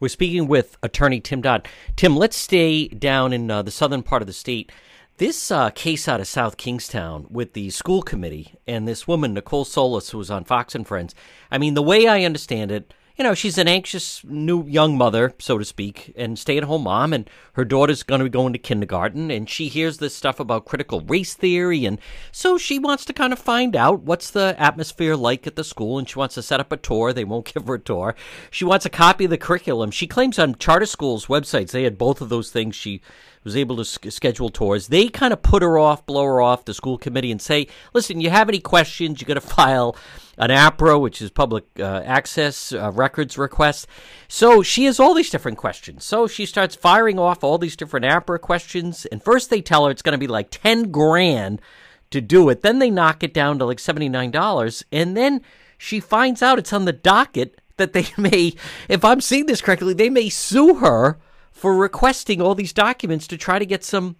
We're 0.00 0.08
speaking 0.08 0.46
with 0.46 0.76
attorney 0.82 1.20
Tim 1.20 1.40
Dodd. 1.40 1.66
Tim, 1.96 2.16
let's 2.16 2.36
stay 2.36 2.88
down 2.88 3.32
in 3.32 3.50
uh, 3.50 3.62
the 3.62 3.70
southern 3.70 4.02
part 4.02 4.22
of 4.22 4.26
the 4.26 4.32
state. 4.32 4.70
This 5.18 5.50
uh, 5.50 5.70
case 5.70 6.06
out 6.06 6.20
of 6.20 6.28
South 6.28 6.56
Kingstown 6.56 7.26
with 7.28 7.52
the 7.52 7.70
school 7.70 8.02
committee 8.02 8.54
and 8.68 8.86
this 8.86 9.08
woman, 9.08 9.34
Nicole 9.34 9.64
Solas, 9.64 10.12
who 10.12 10.18
was 10.18 10.30
on 10.30 10.44
Fox 10.44 10.76
and 10.76 10.86
Friends. 10.86 11.12
I 11.50 11.58
mean, 11.58 11.74
the 11.74 11.82
way 11.82 12.06
I 12.06 12.22
understand 12.22 12.70
it, 12.70 12.94
you 13.16 13.24
know, 13.24 13.34
she's 13.34 13.58
an 13.58 13.66
anxious 13.66 14.22
new 14.22 14.64
young 14.64 14.96
mother, 14.96 15.34
so 15.40 15.58
to 15.58 15.64
speak, 15.64 16.14
and 16.16 16.38
stay 16.38 16.56
at 16.56 16.62
home 16.62 16.84
mom, 16.84 17.12
and 17.12 17.28
her 17.54 17.64
daughter's 17.64 18.04
going 18.04 18.20
to 18.20 18.26
be 18.26 18.30
going 18.30 18.52
to 18.52 18.60
kindergarten, 18.60 19.28
and 19.32 19.50
she 19.50 19.66
hears 19.66 19.98
this 19.98 20.14
stuff 20.14 20.38
about 20.38 20.66
critical 20.66 21.00
race 21.00 21.34
theory, 21.34 21.84
and 21.84 21.98
so 22.30 22.56
she 22.56 22.78
wants 22.78 23.04
to 23.06 23.12
kind 23.12 23.32
of 23.32 23.40
find 23.40 23.74
out 23.74 24.02
what's 24.02 24.30
the 24.30 24.54
atmosphere 24.56 25.16
like 25.16 25.48
at 25.48 25.56
the 25.56 25.64
school, 25.64 25.98
and 25.98 26.08
she 26.08 26.16
wants 26.16 26.36
to 26.36 26.42
set 26.42 26.60
up 26.60 26.70
a 26.70 26.76
tour. 26.76 27.12
They 27.12 27.24
won't 27.24 27.52
give 27.52 27.66
her 27.66 27.74
a 27.74 27.80
tour. 27.80 28.14
She 28.52 28.64
wants 28.64 28.86
a 28.86 28.90
copy 28.90 29.24
of 29.24 29.30
the 29.30 29.36
curriculum. 29.36 29.90
She 29.90 30.06
claims 30.06 30.38
on 30.38 30.54
charter 30.54 30.86
schools' 30.86 31.26
websites 31.26 31.72
they 31.72 31.82
had 31.82 31.98
both 31.98 32.20
of 32.20 32.28
those 32.28 32.52
things. 32.52 32.76
She 32.76 33.02
was 33.48 33.56
able 33.56 33.82
to 33.82 34.10
schedule 34.10 34.50
tours. 34.50 34.88
They 34.88 35.08
kind 35.08 35.32
of 35.32 35.42
put 35.42 35.62
her 35.62 35.78
off, 35.78 36.04
blow 36.04 36.24
her 36.24 36.42
off, 36.42 36.66
the 36.66 36.74
school 36.74 36.98
committee, 36.98 37.30
and 37.30 37.40
say, 37.40 37.66
listen, 37.94 38.20
you 38.20 38.28
have 38.28 38.50
any 38.50 38.60
questions, 38.60 39.20
you 39.20 39.26
got 39.26 39.34
to 39.34 39.40
file 39.56 39.96
an 40.36 40.50
APRA, 40.50 41.00
which 41.00 41.22
is 41.22 41.30
public 41.30 41.64
uh, 41.80 42.02
access 42.04 42.72
uh, 42.72 42.92
records 42.92 43.38
request. 43.38 43.86
So 44.28 44.62
she 44.62 44.84
has 44.84 45.00
all 45.00 45.14
these 45.14 45.30
different 45.30 45.56
questions. 45.56 46.04
So 46.04 46.26
she 46.26 46.44
starts 46.44 46.76
firing 46.76 47.18
off 47.18 47.42
all 47.42 47.56
these 47.56 47.74
different 47.74 48.04
APRA 48.04 48.38
questions. 48.38 49.06
And 49.06 49.22
first 49.22 49.48
they 49.48 49.62
tell 49.62 49.86
her 49.86 49.90
it's 49.90 50.02
going 50.02 50.12
to 50.12 50.18
be 50.18 50.26
like 50.26 50.50
10 50.50 50.90
grand 50.90 51.62
to 52.10 52.20
do 52.20 52.50
it. 52.50 52.60
Then 52.60 52.80
they 52.80 52.90
knock 52.90 53.22
it 53.22 53.32
down 53.32 53.58
to 53.58 53.64
like 53.64 53.78
$79. 53.78 54.84
And 54.92 55.16
then 55.16 55.40
she 55.78 56.00
finds 56.00 56.42
out 56.42 56.58
it's 56.58 56.72
on 56.74 56.84
the 56.84 56.92
docket 56.92 57.60
that 57.78 57.94
they 57.94 58.08
may, 58.18 58.54
if 58.90 59.04
I'm 59.06 59.22
seeing 59.22 59.46
this 59.46 59.62
correctly, 59.62 59.94
they 59.94 60.10
may 60.10 60.28
sue 60.28 60.74
her 60.74 61.18
for 61.58 61.76
requesting 61.76 62.40
all 62.40 62.54
these 62.54 62.72
documents 62.72 63.26
to 63.26 63.36
try 63.36 63.58
to 63.58 63.66
get 63.66 63.84
some 63.84 64.16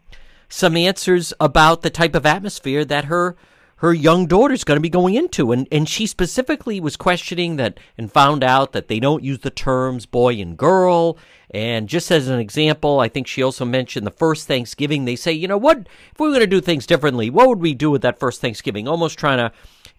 some 0.48 0.76
answers 0.76 1.32
about 1.40 1.82
the 1.82 1.90
type 1.90 2.14
of 2.14 2.26
atmosphere 2.26 2.84
that 2.84 3.04
her 3.04 3.36
her 3.78 3.94
young 3.94 4.26
daughter's 4.26 4.64
going 4.64 4.76
to 4.76 4.82
be 4.82 4.88
going 4.88 5.14
into. 5.14 5.52
And, 5.52 5.68
and 5.70 5.88
she 5.88 6.06
specifically 6.06 6.80
was 6.80 6.96
questioning 6.96 7.56
that 7.56 7.78
and 7.96 8.10
found 8.10 8.42
out 8.42 8.72
that 8.72 8.88
they 8.88 8.98
don't 8.98 9.22
use 9.22 9.38
the 9.40 9.50
terms 9.50 10.04
boy 10.04 10.34
and 10.34 10.56
girl. 10.56 11.16
And 11.50 11.88
just 11.88 12.10
as 12.10 12.26
an 12.28 12.40
example, 12.40 12.98
I 12.98 13.08
think 13.08 13.28
she 13.28 13.42
also 13.42 13.64
mentioned 13.64 14.04
the 14.04 14.10
first 14.10 14.48
Thanksgiving. 14.48 15.04
They 15.04 15.14
say, 15.14 15.32
you 15.32 15.46
know, 15.46 15.56
what 15.56 15.86
if 16.12 16.18
we 16.18 16.26
were 16.26 16.34
going 16.34 16.40
to 16.40 16.46
do 16.48 16.60
things 16.60 16.86
differently? 16.86 17.30
What 17.30 17.48
would 17.48 17.60
we 17.60 17.72
do 17.72 17.90
with 17.90 18.02
that 18.02 18.18
first 18.18 18.40
Thanksgiving? 18.40 18.88
Almost 18.88 19.16
trying 19.16 19.38
to 19.38 19.52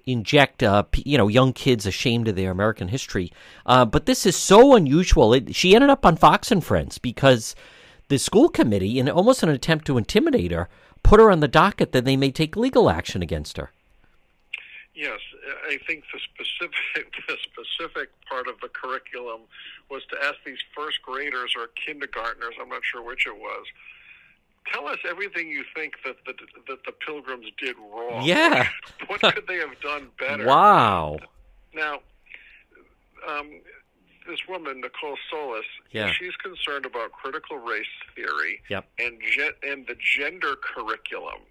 inject, 0.05 0.63
uh, 0.63 0.83
you 0.95 1.17
know, 1.17 1.27
young 1.27 1.53
kids 1.53 1.85
ashamed 1.85 2.27
of 2.27 2.35
their 2.35 2.51
American 2.51 2.87
history. 2.87 3.31
Uh, 3.65 3.85
but 3.85 4.05
this 4.05 4.25
is 4.25 4.35
so 4.35 4.75
unusual. 4.75 5.33
It, 5.33 5.55
she 5.55 5.75
ended 5.75 5.89
up 5.89 6.05
on 6.05 6.15
Fox 6.15 6.51
and 6.51 6.63
Friends 6.63 6.97
because 6.97 7.55
the 8.07 8.17
school 8.17 8.49
committee, 8.49 8.99
in 8.99 9.09
almost 9.09 9.43
an 9.43 9.49
attempt 9.49 9.85
to 9.85 9.97
intimidate 9.97 10.51
her, 10.51 10.67
put 11.03 11.19
her 11.19 11.31
on 11.31 11.39
the 11.39 11.47
docket 11.47 11.91
that 11.91 12.05
they 12.05 12.17
may 12.17 12.31
take 12.31 12.55
legal 12.55 12.89
action 12.89 13.21
against 13.21 13.57
her. 13.57 13.71
Yes, 14.93 15.19
I 15.65 15.79
think 15.87 16.03
the 16.11 16.19
specific 16.19 17.13
the 17.27 17.37
specific 17.43 18.09
part 18.27 18.47
of 18.47 18.59
the 18.61 18.67
curriculum 18.67 19.41
was 19.89 20.03
to 20.11 20.17
ask 20.23 20.35
these 20.45 20.59
first 20.75 21.01
graders 21.01 21.53
or 21.57 21.67
kindergartners, 21.85 22.55
I'm 22.61 22.69
not 22.69 22.81
sure 22.83 23.01
which 23.01 23.25
it 23.25 23.37
was, 23.37 23.65
tell 24.73 24.87
us 24.87 24.97
everything 25.09 25.49
you 25.49 25.63
think 25.75 25.93
that 26.05 26.15
the 26.25 26.33
that 26.67 26.79
the 26.85 26.91
pilgrims 26.91 27.47
did 27.57 27.75
wrong. 27.77 28.23
Yeah. 28.23 28.67
what 29.07 29.21
could 29.21 29.45
they 29.47 29.57
have 29.57 29.79
done 29.81 30.09
better? 30.17 30.45
Wow. 30.45 31.19
Now, 31.73 31.99
um, 33.27 33.61
this 34.27 34.39
woman 34.47 34.81
Nicole 34.81 35.17
Solas, 35.31 35.63
Yeah. 35.91 36.11
she's 36.11 36.35
concerned 36.35 36.85
about 36.85 37.11
critical 37.11 37.57
race 37.57 37.85
theory 38.15 38.61
Yep. 38.69 38.87
and 38.99 39.19
ge- 39.21 39.65
and 39.65 39.87
the 39.87 39.95
gender 39.95 40.55
curriculum 40.55 41.41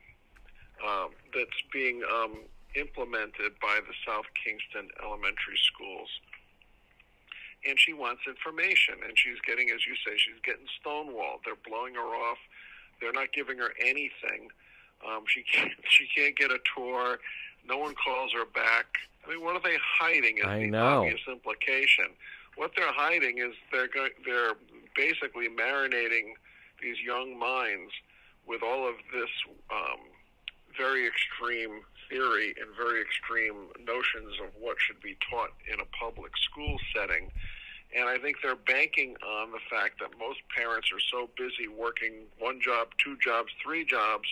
um, 0.87 1.11
that's 1.35 1.61
being 1.73 2.03
um, 2.13 2.39
implemented 2.77 3.59
by 3.61 3.81
the 3.87 3.95
South 4.07 4.27
Kingstown 4.45 4.89
elementary 5.03 5.59
schools. 5.63 6.09
And 7.67 7.79
she 7.81 7.93
wants 7.93 8.23
information, 8.29 8.95
and 9.05 9.19
she's 9.19 9.41
getting, 9.45 9.71
as 9.71 9.85
you 9.85 9.97
say, 10.07 10.17
she's 10.17 10.39
getting 10.45 10.67
stonewalled. 10.79 11.43
They're 11.45 11.59
blowing 11.67 11.95
her 11.95 12.01
off. 12.31 12.39
They're 13.01 13.13
not 13.13 13.33
giving 13.33 13.59
her 13.59 13.73
anything. 13.81 14.49
Um, 15.07 15.25
she 15.27 15.43
can't. 15.43 15.73
She 15.91 16.07
can't 16.15 16.37
get 16.37 16.51
a 16.51 16.59
tour. 16.77 17.19
No 17.67 17.79
one 17.79 17.95
calls 17.95 18.33
her 18.33 18.45
back. 18.45 18.87
I 19.27 19.31
mean, 19.31 19.45
what 19.45 19.57
are 19.57 19.63
they 19.63 19.77
hiding? 19.83 20.39
Is 20.39 20.45
I 20.45 20.59
the 20.61 20.67
know. 20.71 21.03
obvious 21.03 21.21
implication. 21.27 22.07
What 22.57 22.73
they're 22.77 22.93
hiding 22.93 23.39
is 23.39 23.55
they're 23.73 23.89
go- 23.89 24.15
they're 24.25 24.55
basically 24.97 25.49
marinating 25.49 26.35
these 26.83 26.97
young 27.05 27.39
minds 27.39 27.93
with 28.47 28.63
all 28.63 28.89
of 28.89 28.95
this 29.13 29.31
um, 29.71 30.01
very 30.77 31.07
extreme 31.07 31.81
theory 32.09 32.55
and 32.61 32.75
very 32.77 33.01
extreme 33.03 33.69
notions 33.85 34.35
of 34.43 34.49
what 34.59 34.77
should 34.81 35.01
be 35.01 35.17
taught 35.31 35.51
in 35.73 35.81
a 35.81 35.85
public 35.99 36.33
school 36.37 36.77
setting. 36.95 37.31
And 37.97 38.09
I 38.09 38.19
think 38.19 38.37
they're 38.43 38.55
banking 38.57 39.17
on 39.27 39.51
the 39.51 39.61
fact 39.71 39.99
that 40.01 40.11
most 40.19 40.41
parents 40.55 40.89
are 40.93 41.01
so 41.11 41.29
busy 41.37 41.69
working 41.69 42.27
one 42.39 42.61
job, 42.61 42.89
two 43.03 43.17
jobs, 43.23 43.49
three 43.65 43.85
jobs, 43.85 44.29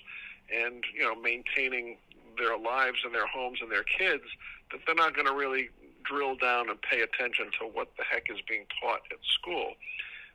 and 0.55 0.85
you 0.95 1.03
know 1.03 1.15
maintaining 1.15 1.97
their 2.39 2.57
lives 2.59 2.99
and 3.05 3.15
their 3.15 3.27
homes 3.27 3.59
and 3.63 3.71
their 3.73 3.83
kids 3.85 4.25
that 4.71 4.81
they're 4.85 4.95
not 4.95 5.15
going 5.15 5.27
to 5.27 5.33
really 5.33 5.71
drill 6.05 6.37
down 6.37 6.69
and 6.69 6.81
pay 6.83 7.01
attention 7.01 7.47
to 7.59 7.67
what 7.67 7.89
the 7.97 8.05
heck 8.05 8.25
is 8.31 8.39
being 8.49 8.67
taught 8.81 9.01
at 9.11 9.19
school. 9.41 9.73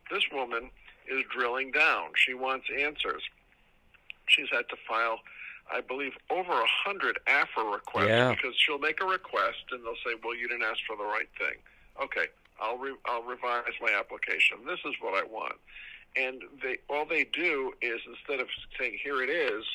This 0.09 0.23
woman 0.33 0.69
is 1.07 1.23
drilling 1.33 1.71
down. 1.71 2.09
She 2.15 2.33
wants 2.33 2.65
answers. 2.77 3.21
She's 4.27 4.47
had 4.51 4.67
to 4.69 4.75
file, 4.87 5.19
I 5.71 5.81
believe, 5.81 6.13
over 6.29 6.51
a 6.51 6.67
hundred 6.67 7.19
APRA 7.27 7.71
requests 7.71 8.07
Yeah. 8.09 8.31
because 8.33 8.55
she'll 8.57 8.79
make 8.79 9.01
a 9.01 9.05
request 9.05 9.63
and 9.71 9.83
they'll 9.85 9.95
say, 10.05 10.15
"Well, 10.23 10.35
you 10.35 10.47
didn't 10.47 10.63
ask 10.63 10.79
for 10.87 10.95
the 10.97 11.03
right 11.03 11.29
thing." 11.37 11.55
Okay, 12.01 12.27
I'll 12.59 12.77
re- 12.77 12.95
I'll 13.05 13.23
revise 13.23 13.73
my 13.81 13.91
application. 13.97 14.57
This 14.65 14.79
is 14.85 14.95
what 15.01 15.13
I 15.13 15.25
want, 15.27 15.55
and 16.15 16.43
they 16.63 16.77
all 16.89 17.05
they 17.05 17.23
do 17.25 17.73
is 17.81 18.01
instead 18.07 18.39
of 18.39 18.47
saying, 18.79 18.99
"Here 19.03 19.21
it 19.21 19.29
is," 19.29 19.65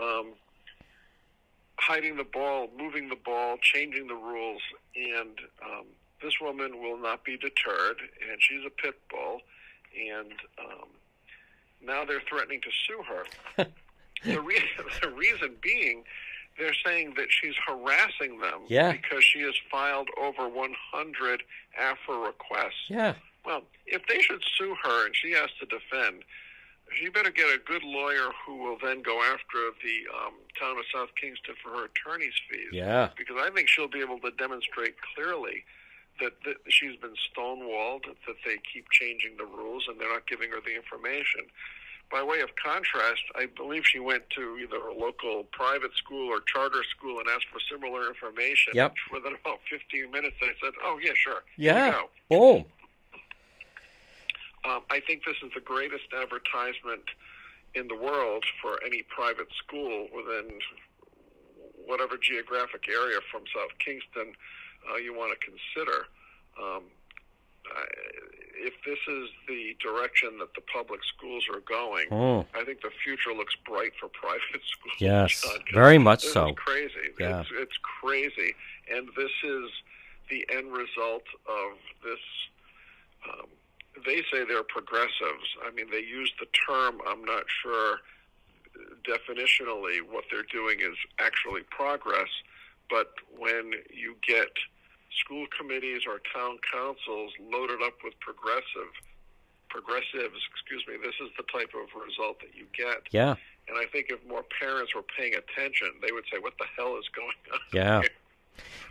um, 0.00 0.32
hiding 1.76 2.16
the 2.16 2.24
ball, 2.24 2.68
moving 2.78 3.08
the 3.08 3.16
ball, 3.16 3.56
changing 3.62 4.06
the 4.06 4.14
rules, 4.14 4.62
and 4.94 5.38
um, 5.64 5.86
this 6.22 6.34
woman 6.40 6.80
will 6.82 6.98
not 6.98 7.24
be 7.24 7.36
deterred, 7.36 7.98
and 8.30 8.40
she's 8.40 8.64
a 8.66 8.70
pit 8.70 8.94
bull, 9.10 9.40
and 9.98 10.32
um, 10.58 10.88
now 11.82 12.04
they're 12.04 12.22
threatening 12.28 12.60
to 12.60 12.70
sue 12.86 13.02
her. 13.08 13.66
the, 14.24 14.40
re- 14.40 14.62
the 15.02 15.10
reason 15.10 15.56
being, 15.62 16.04
they're 16.60 16.76
saying 16.86 17.14
that 17.16 17.26
she's 17.30 17.54
harassing 17.66 18.38
them 18.38 18.60
Yeah. 18.68 18.92
because 18.92 19.24
she 19.24 19.40
has 19.40 19.54
filed 19.72 20.08
over 20.20 20.48
100 20.48 21.42
APRA 21.80 22.26
requests. 22.26 22.86
Yeah. 22.88 23.14
Well, 23.44 23.62
if 23.86 24.02
they 24.06 24.20
should 24.20 24.42
sue 24.56 24.76
her 24.84 25.06
and 25.06 25.16
she 25.16 25.32
has 25.32 25.48
to 25.58 25.66
defend, 25.66 26.22
she 26.92 27.08
better 27.08 27.30
get 27.30 27.46
a 27.46 27.58
good 27.58 27.82
lawyer 27.82 28.30
who 28.44 28.56
will 28.58 28.76
then 28.82 29.00
go 29.02 29.22
after 29.22 29.58
the 29.82 30.04
um, 30.14 30.34
town 30.58 30.76
of 30.76 30.84
South 30.92 31.08
Kingstown 31.20 31.56
for 31.62 31.70
her 31.70 31.84
attorney's 31.86 32.34
fees. 32.50 32.68
Yeah. 32.72 33.08
Because 33.16 33.36
I 33.40 33.50
think 33.50 33.68
she'll 33.68 33.88
be 33.88 34.00
able 34.00 34.18
to 34.20 34.30
demonstrate 34.32 34.96
clearly 35.14 35.64
that, 36.20 36.32
that 36.44 36.56
she's 36.68 36.96
been 36.96 37.14
stonewalled, 37.32 38.04
that 38.26 38.36
they 38.44 38.58
keep 38.72 38.90
changing 38.90 39.36
the 39.38 39.46
rules, 39.46 39.86
and 39.88 39.98
they're 39.98 40.12
not 40.12 40.26
giving 40.26 40.50
her 40.50 40.60
the 40.60 40.74
information. 40.76 41.46
By 42.10 42.22
way 42.24 42.40
of 42.40 42.50
contrast, 42.56 43.22
I 43.36 43.46
believe 43.46 43.86
she 43.86 44.00
went 44.00 44.28
to 44.30 44.58
either 44.58 44.76
a 44.76 44.92
local 44.92 45.44
private 45.52 45.94
school 45.94 46.28
or 46.28 46.40
charter 46.40 46.82
school 46.84 47.20
and 47.20 47.28
asked 47.28 47.46
for 47.52 47.60
similar 47.70 48.08
information. 48.08 48.72
Yep. 48.74 48.94
Within 49.12 49.36
about 49.40 49.60
15 49.70 50.10
minutes, 50.10 50.36
they 50.40 50.50
said, 50.60 50.74
"Oh 50.82 50.98
yeah, 51.00 51.12
sure." 51.14 51.44
Yeah. 51.56 51.92
go." 51.92 52.10
Boom. 52.28 52.64
Um, 54.64 54.82
I 54.90 55.00
think 55.00 55.24
this 55.24 55.36
is 55.42 55.52
the 55.54 55.60
greatest 55.60 56.12
advertisement 56.12 57.04
in 57.74 57.88
the 57.88 57.96
world 57.96 58.44
for 58.60 58.82
any 58.84 59.02
private 59.02 59.48
school 59.64 60.08
within 60.14 60.58
whatever 61.86 62.16
geographic 62.16 62.88
area 62.88 63.18
from 63.30 63.42
South 63.54 63.70
Kingstown 63.78 64.34
uh, 64.90 64.96
you 64.96 65.14
want 65.14 65.32
to 65.38 65.46
consider. 65.46 66.06
Um, 66.60 66.84
I, 67.66 67.84
if 68.62 68.74
this 68.84 68.98
is 69.08 69.30
the 69.48 69.76
direction 69.82 70.38
that 70.38 70.54
the 70.54 70.60
public 70.72 71.00
schools 71.04 71.44
are 71.52 71.60
going, 71.60 72.06
Oh. 72.10 72.46
I 72.54 72.64
think 72.64 72.82
the 72.82 72.90
future 73.02 73.32
looks 73.32 73.54
bright 73.66 73.92
for 73.98 74.08
private 74.20 74.62
schools. 74.64 74.96
Yes, 74.98 75.42
John, 75.42 75.60
very 75.72 75.98
much 75.98 76.22
so. 76.24 76.52
Crazy. 76.54 76.94
Yeah. 77.18 77.40
It's, 77.40 77.50
it's 77.54 77.78
crazy, 78.02 78.54
and 78.92 79.08
this 79.16 79.32
is 79.44 79.70
the 80.28 80.46
end 80.52 80.72
result 80.72 81.24
of 81.48 81.78
this. 82.04 82.20
Um, 83.28 83.46
they 84.06 84.22
say 84.32 84.44
they're 84.46 84.62
progressives. 84.62 85.48
I 85.66 85.70
mean, 85.72 85.90
they 85.90 86.00
use 86.00 86.32
the 86.38 86.46
term. 86.66 87.00
I'm 87.06 87.24
not 87.24 87.44
sure 87.62 87.94
uh, 87.94 88.94
definitionally 89.04 89.98
what 90.08 90.24
they're 90.30 90.44
doing 90.50 90.80
is 90.80 90.96
actually 91.18 91.62
progress, 91.70 92.28
but 92.88 93.12
when 93.36 93.72
you 93.92 94.16
get 94.26 94.48
school 95.24 95.46
committees 95.56 96.02
or 96.06 96.20
town 96.32 96.58
councils 96.72 97.32
loaded 97.50 97.82
up 97.82 97.94
with 98.04 98.14
progressive 98.20 98.90
progressives, 99.70 100.34
excuse 100.52 100.84
me, 100.86 100.94
this 101.02 101.14
is 101.22 101.30
the 101.36 101.44
type 101.44 101.70
of 101.74 101.88
result 101.94 102.40
that 102.40 102.54
you 102.54 102.66
get. 102.76 103.06
Yeah. 103.12 103.36
And 103.68 103.78
I 103.78 103.86
think 103.90 104.06
if 104.10 104.18
more 104.28 104.42
parents 104.60 104.94
were 104.94 105.04
paying 105.16 105.34
attention, 105.34 105.92
they 106.02 106.12
would 106.12 106.24
say, 106.30 106.38
"What 106.40 106.54
the 106.58 106.66
hell 106.76 106.96
is 106.98 107.08
going 107.14 107.38
on?" 107.52 107.60
Yeah. 107.72 108.02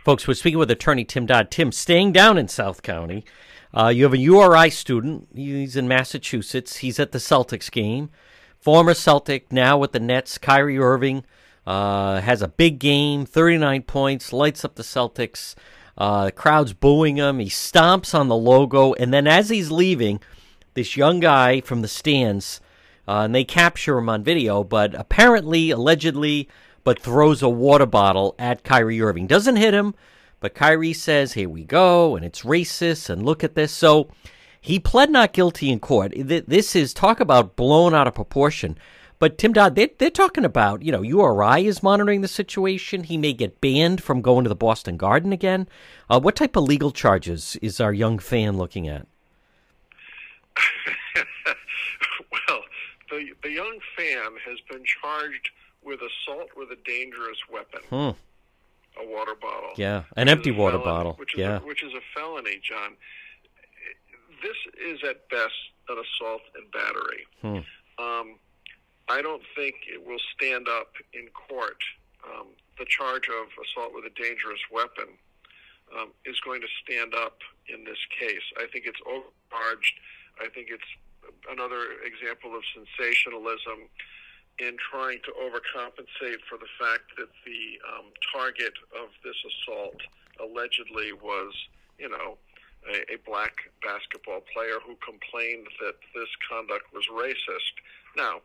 Folks, 0.04 0.26
we're 0.26 0.34
speaking 0.34 0.58
with 0.58 0.70
attorney 0.70 1.04
Tim 1.04 1.26
Dodd. 1.26 1.50
Tim, 1.50 1.70
staying 1.70 2.12
down 2.12 2.38
in 2.38 2.48
South 2.48 2.82
County, 2.82 3.24
uh, 3.74 3.88
you 3.88 4.04
have 4.04 4.14
a 4.14 4.18
URI 4.18 4.70
student. 4.70 5.28
He's 5.34 5.76
in 5.76 5.86
Massachusetts. 5.86 6.78
He's 6.78 6.98
at 6.98 7.12
the 7.12 7.18
Celtics 7.18 7.70
game. 7.70 8.10
Former 8.58 8.94
Celtic, 8.94 9.52
now 9.52 9.78
with 9.78 9.92
the 9.92 10.00
Nets. 10.00 10.38
Kyrie 10.38 10.78
Irving 10.78 11.24
uh, 11.66 12.20
has 12.20 12.42
a 12.42 12.48
big 12.48 12.78
game, 12.78 13.26
39 13.26 13.82
points, 13.82 14.32
lights 14.32 14.64
up 14.64 14.74
the 14.74 14.82
Celtics. 14.82 15.54
Uh, 16.00 16.24
the 16.24 16.32
crowd's 16.32 16.72
booing 16.72 17.16
him. 17.16 17.40
He 17.40 17.50
stomps 17.50 18.18
on 18.18 18.28
the 18.28 18.36
logo. 18.36 18.94
And 18.94 19.12
then 19.12 19.26
as 19.26 19.50
he's 19.50 19.70
leaving, 19.70 20.20
this 20.72 20.96
young 20.96 21.20
guy 21.20 21.60
from 21.60 21.82
the 21.82 21.88
stands, 21.88 22.62
uh, 23.06 23.20
and 23.24 23.34
they 23.34 23.44
capture 23.44 23.98
him 23.98 24.08
on 24.08 24.24
video, 24.24 24.64
but 24.64 24.94
apparently, 24.94 25.70
allegedly, 25.70 26.48
but 26.84 26.98
throws 26.98 27.42
a 27.42 27.50
water 27.50 27.84
bottle 27.84 28.34
at 28.38 28.64
Kyrie 28.64 29.02
Irving. 29.02 29.26
Doesn't 29.26 29.56
hit 29.56 29.74
him, 29.74 29.94
but 30.40 30.54
Kyrie 30.54 30.94
says, 30.94 31.34
Here 31.34 31.50
we 31.50 31.64
go, 31.64 32.16
and 32.16 32.24
it's 32.24 32.42
racist, 32.42 33.10
and 33.10 33.22
look 33.22 33.44
at 33.44 33.54
this. 33.54 33.70
So 33.70 34.08
he 34.58 34.78
pled 34.78 35.10
not 35.10 35.34
guilty 35.34 35.70
in 35.70 35.80
court. 35.80 36.14
This 36.16 36.74
is 36.74 36.94
talk 36.94 37.20
about 37.20 37.56
blown 37.56 37.92
out 37.92 38.06
of 38.08 38.14
proportion. 38.14 38.78
But 39.20 39.36
Tim 39.38 39.52
Dodd, 39.52 39.74
they're, 39.76 39.90
they're 39.98 40.10
talking 40.10 40.44
about, 40.46 40.82
you 40.82 40.90
know, 40.90 41.02
URI 41.02 41.66
is 41.66 41.82
monitoring 41.82 42.22
the 42.22 42.26
situation. 42.28 43.04
He 43.04 43.16
may 43.18 43.32
get 43.34 43.60
banned 43.60 44.02
from 44.02 44.22
going 44.22 44.44
to 44.44 44.48
the 44.48 44.54
Boston 44.56 44.96
Garden 44.96 45.30
again. 45.32 45.68
Uh, 46.08 46.18
what 46.18 46.34
type 46.36 46.56
of 46.56 46.64
legal 46.64 46.90
charges 46.90 47.54
is 47.62 47.80
our 47.80 47.92
young 47.92 48.18
fan 48.18 48.56
looking 48.56 48.88
at? 48.88 49.06
well, 52.48 52.60
the 53.10 53.30
the 53.42 53.50
young 53.50 53.78
fan 53.96 54.32
has 54.46 54.58
been 54.70 54.82
charged 54.84 55.50
with 55.82 56.00
assault 56.00 56.48
with 56.56 56.70
a 56.70 56.76
dangerous 56.86 57.38
weapon, 57.52 57.80
Hmm. 57.88 59.00
a 59.00 59.06
water 59.06 59.34
bottle. 59.40 59.70
Yeah, 59.76 60.04
an 60.16 60.28
empty 60.28 60.50
water 60.50 60.78
felony, 60.78 60.84
bottle. 60.84 61.12
Which 61.14 61.34
is 61.34 61.40
Yeah. 61.40 61.56
a, 61.58 61.60
which 61.60 61.82
is 61.82 61.92
a 61.94 62.00
felony, 62.14 62.60
John. 62.62 62.96
This 64.42 64.56
is 64.82 65.00
at 65.08 65.28
best 65.28 65.52
an 65.88 65.98
assault 65.98 66.42
and 66.54 66.70
battery. 66.72 67.26
Hmm. 67.42 68.02
Um, 68.02 68.38
I 69.10 69.22
don't 69.22 69.42
think 69.56 69.74
it 69.90 70.06
will 70.06 70.22
stand 70.38 70.68
up 70.68 70.94
in 71.12 71.26
court. 71.34 71.82
Um, 72.22 72.54
the 72.78 72.86
charge 72.86 73.26
of 73.26 73.50
assault 73.58 73.90
with 73.90 74.06
a 74.06 74.14
dangerous 74.14 74.62
weapon 74.70 75.18
um, 75.90 76.14
is 76.24 76.38
going 76.46 76.60
to 76.62 76.70
stand 76.86 77.12
up 77.12 77.42
in 77.66 77.82
this 77.82 77.98
case. 78.14 78.46
I 78.54 78.70
think 78.70 78.86
it's 78.86 79.02
overcharged. 79.02 79.94
I 80.38 80.46
think 80.54 80.70
it's 80.70 80.86
another 81.50 81.98
example 82.06 82.54
of 82.54 82.62
sensationalism 82.70 83.90
in 84.62 84.78
trying 84.78 85.18
to 85.26 85.34
overcompensate 85.42 86.46
for 86.46 86.54
the 86.62 86.70
fact 86.78 87.10
that 87.18 87.34
the 87.42 87.82
um, 87.90 88.14
target 88.30 88.78
of 88.94 89.10
this 89.26 89.36
assault 89.42 89.98
allegedly 90.38 91.10
was, 91.18 91.50
you 91.98 92.08
know, 92.08 92.38
a, 92.86 93.14
a 93.14 93.18
black 93.26 93.58
basketball 93.82 94.46
player 94.54 94.78
who 94.86 94.94
complained 95.02 95.66
that 95.82 95.98
this 96.14 96.30
conduct 96.46 96.86
was 96.94 97.04
racist. 97.10 97.74
Now, 98.16 98.40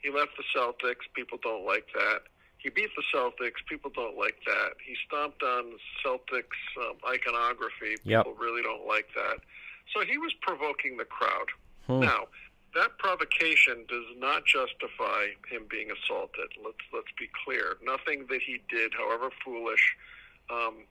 he 0.00 0.10
left 0.10 0.32
the 0.36 0.44
Celtics. 0.54 1.06
People 1.14 1.38
don't 1.42 1.64
like 1.66 1.86
that. 1.94 2.22
He 2.58 2.70
beat 2.70 2.90
the 2.96 3.02
Celtics. 3.14 3.64
People 3.68 3.90
don't 3.94 4.16
like 4.16 4.38
that. 4.46 4.74
He 4.84 4.96
stomped 5.06 5.42
on 5.42 5.72
Celtics 6.04 6.58
um, 6.82 6.96
iconography. 7.08 7.96
Yep. 8.04 8.24
People 8.24 8.38
really 8.38 8.62
don't 8.62 8.86
like 8.86 9.08
that. 9.14 9.38
So 9.94 10.04
he 10.04 10.18
was 10.18 10.32
provoking 10.40 10.96
the 10.96 11.04
crowd. 11.04 11.48
Hmm. 11.86 12.00
Now, 12.00 12.26
that 12.74 12.98
provocation 12.98 13.84
does 13.88 14.04
not 14.18 14.44
justify 14.44 15.34
him 15.48 15.64
being 15.70 15.88
assaulted. 15.90 16.48
Let's 16.62 16.84
let's 16.92 17.12
be 17.18 17.28
clear. 17.44 17.76
Nothing 17.82 18.26
that 18.28 18.42
he 18.42 18.60
did, 18.68 18.92
however 18.92 19.30
foolish, 19.44 19.96
um, 20.50 20.84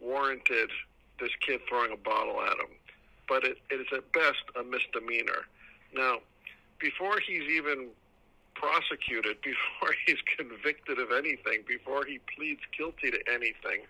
warranted 0.00 0.70
this 1.18 1.30
kid 1.44 1.60
throwing 1.68 1.92
a 1.92 1.96
bottle 1.96 2.40
at 2.42 2.52
him. 2.52 2.76
But 3.28 3.44
it, 3.44 3.58
it 3.70 3.80
is 3.80 3.86
at 3.92 4.12
best 4.12 4.44
a 4.58 4.62
misdemeanor. 4.62 5.46
Now, 5.94 6.18
before 6.78 7.18
he's 7.18 7.42
even 7.50 7.88
prosecuted, 8.58 9.36
before 9.42 9.94
he's 10.06 10.18
convicted 10.36 10.98
of 10.98 11.10
anything, 11.12 11.64
before 11.66 12.04
he 12.04 12.20
pleads 12.36 12.60
guilty 12.76 13.10
to 13.10 13.18
anything, 13.32 13.82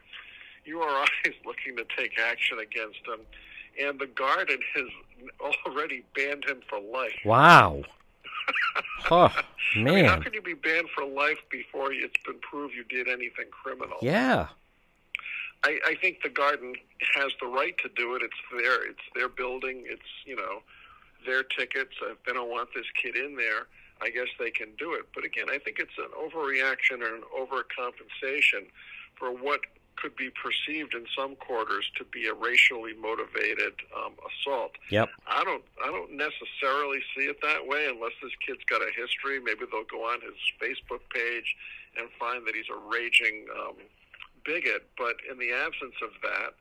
you 0.64 0.80
are 0.80 0.88
always 0.96 1.36
looking 1.44 1.76
to 1.76 1.84
take 1.96 2.18
action 2.18 2.58
against 2.58 3.00
him. 3.06 3.20
And 3.78 3.98
the 3.98 4.06
Garden 4.06 4.58
has 4.74 4.86
already 5.66 6.02
banned 6.14 6.44
him 6.44 6.60
for 6.68 6.80
life. 6.80 7.18
Wow. 7.24 7.82
Oh, 9.08 9.32
I 9.76 9.78
mean, 9.78 10.04
how 10.04 10.14
man. 10.14 10.22
can 10.22 10.34
you 10.34 10.42
be 10.42 10.54
banned 10.54 10.88
for 10.92 11.04
life 11.04 11.38
before 11.48 11.92
it's 11.92 12.16
been 12.24 12.40
proved 12.40 12.74
you 12.74 12.82
did 12.82 13.06
anything 13.06 13.46
criminal? 13.52 13.98
Yeah. 14.02 14.48
I, 15.64 15.78
I 15.86 15.94
think 16.00 16.22
the 16.22 16.28
garden 16.28 16.74
has 17.14 17.32
the 17.40 17.46
right 17.46 17.76
to 17.78 17.88
do 17.94 18.14
it. 18.16 18.22
It's 18.22 18.34
their 18.50 18.84
it's 18.88 19.02
their 19.14 19.28
building. 19.28 19.84
It's 19.86 20.02
you 20.24 20.36
know 20.36 20.62
their 21.24 21.42
tickets. 21.42 21.92
They 22.26 22.32
don't 22.32 22.50
want 22.50 22.70
this 22.74 22.86
kid 23.00 23.16
in 23.16 23.36
there, 23.36 23.66
I 24.00 24.10
guess 24.10 24.28
they 24.38 24.50
can 24.50 24.68
do 24.78 24.94
it. 24.94 25.06
But 25.14 25.24
again, 25.24 25.46
I 25.50 25.58
think 25.58 25.78
it's 25.78 25.96
an 25.98 26.12
overreaction 26.16 27.02
or 27.02 27.14
an 27.14 27.22
overcompensation 27.34 28.66
for 29.18 29.30
what 29.30 29.60
could 29.96 30.14
be 30.14 30.30
perceived 30.30 30.94
in 30.94 31.06
some 31.16 31.36
quarters 31.36 31.90
to 31.96 32.04
be 32.04 32.28
a 32.28 32.34
racially 32.34 32.92
motivated 32.94 33.72
um, 33.96 34.12
assault. 34.28 34.72
Yep. 34.90 35.08
I 35.26 35.42
don't 35.42 35.64
I 35.82 35.88
don't 35.88 36.12
necessarily 36.12 37.00
see 37.16 37.24
it 37.24 37.40
that 37.42 37.66
way 37.66 37.88
unless 37.88 38.12
this 38.22 38.32
kid's 38.46 38.64
got 38.68 38.82
a 38.82 38.90
history. 38.94 39.40
Maybe 39.40 39.64
they'll 39.70 39.88
go 39.88 40.04
on 40.04 40.20
his 40.20 40.36
Facebook 40.60 41.00
page 41.08 41.56
and 41.96 42.08
find 42.20 42.46
that 42.46 42.54
he's 42.54 42.68
a 42.68 42.76
raging 42.76 43.46
um, 43.58 43.76
bigot. 44.44 44.86
But 44.98 45.16
in 45.30 45.38
the 45.38 45.52
absence 45.52 45.96
of 46.02 46.12
that, 46.22 46.52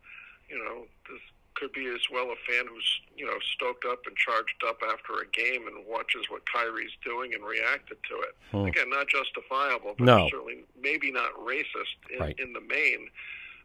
you 0.49 0.57
know, 0.57 0.87
this 1.11 1.21
could 1.55 1.71
be 1.73 1.87
as 1.87 2.01
well 2.11 2.25
a 2.31 2.35
fan 2.51 2.65
who's 2.67 2.99
you 3.15 3.25
know 3.25 3.37
stoked 3.55 3.85
up 3.85 3.99
and 4.05 4.15
charged 4.17 4.61
up 4.67 4.79
after 4.91 5.13
a 5.21 5.27
game 5.27 5.67
and 5.67 5.85
watches 5.87 6.29
what 6.29 6.41
Kyrie's 6.51 6.91
doing 7.03 7.33
and 7.33 7.43
reacted 7.43 7.97
to 8.09 8.15
it. 8.21 8.35
Hmm. 8.51 8.65
Again, 8.65 8.89
not 8.89 9.07
justifiable, 9.07 9.95
but 9.97 10.05
No. 10.05 10.27
certainly 10.29 10.65
maybe 10.79 11.11
not 11.11 11.33
racist 11.35 11.95
in, 12.11 12.19
Right. 12.19 12.39
in 12.39 12.53
the 12.53 12.61
main. 12.61 13.09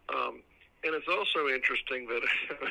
Um, 0.08 0.42
and 0.84 0.94
it's 0.94 1.08
also 1.08 1.48
interesting 1.48 2.06
that 2.08 2.22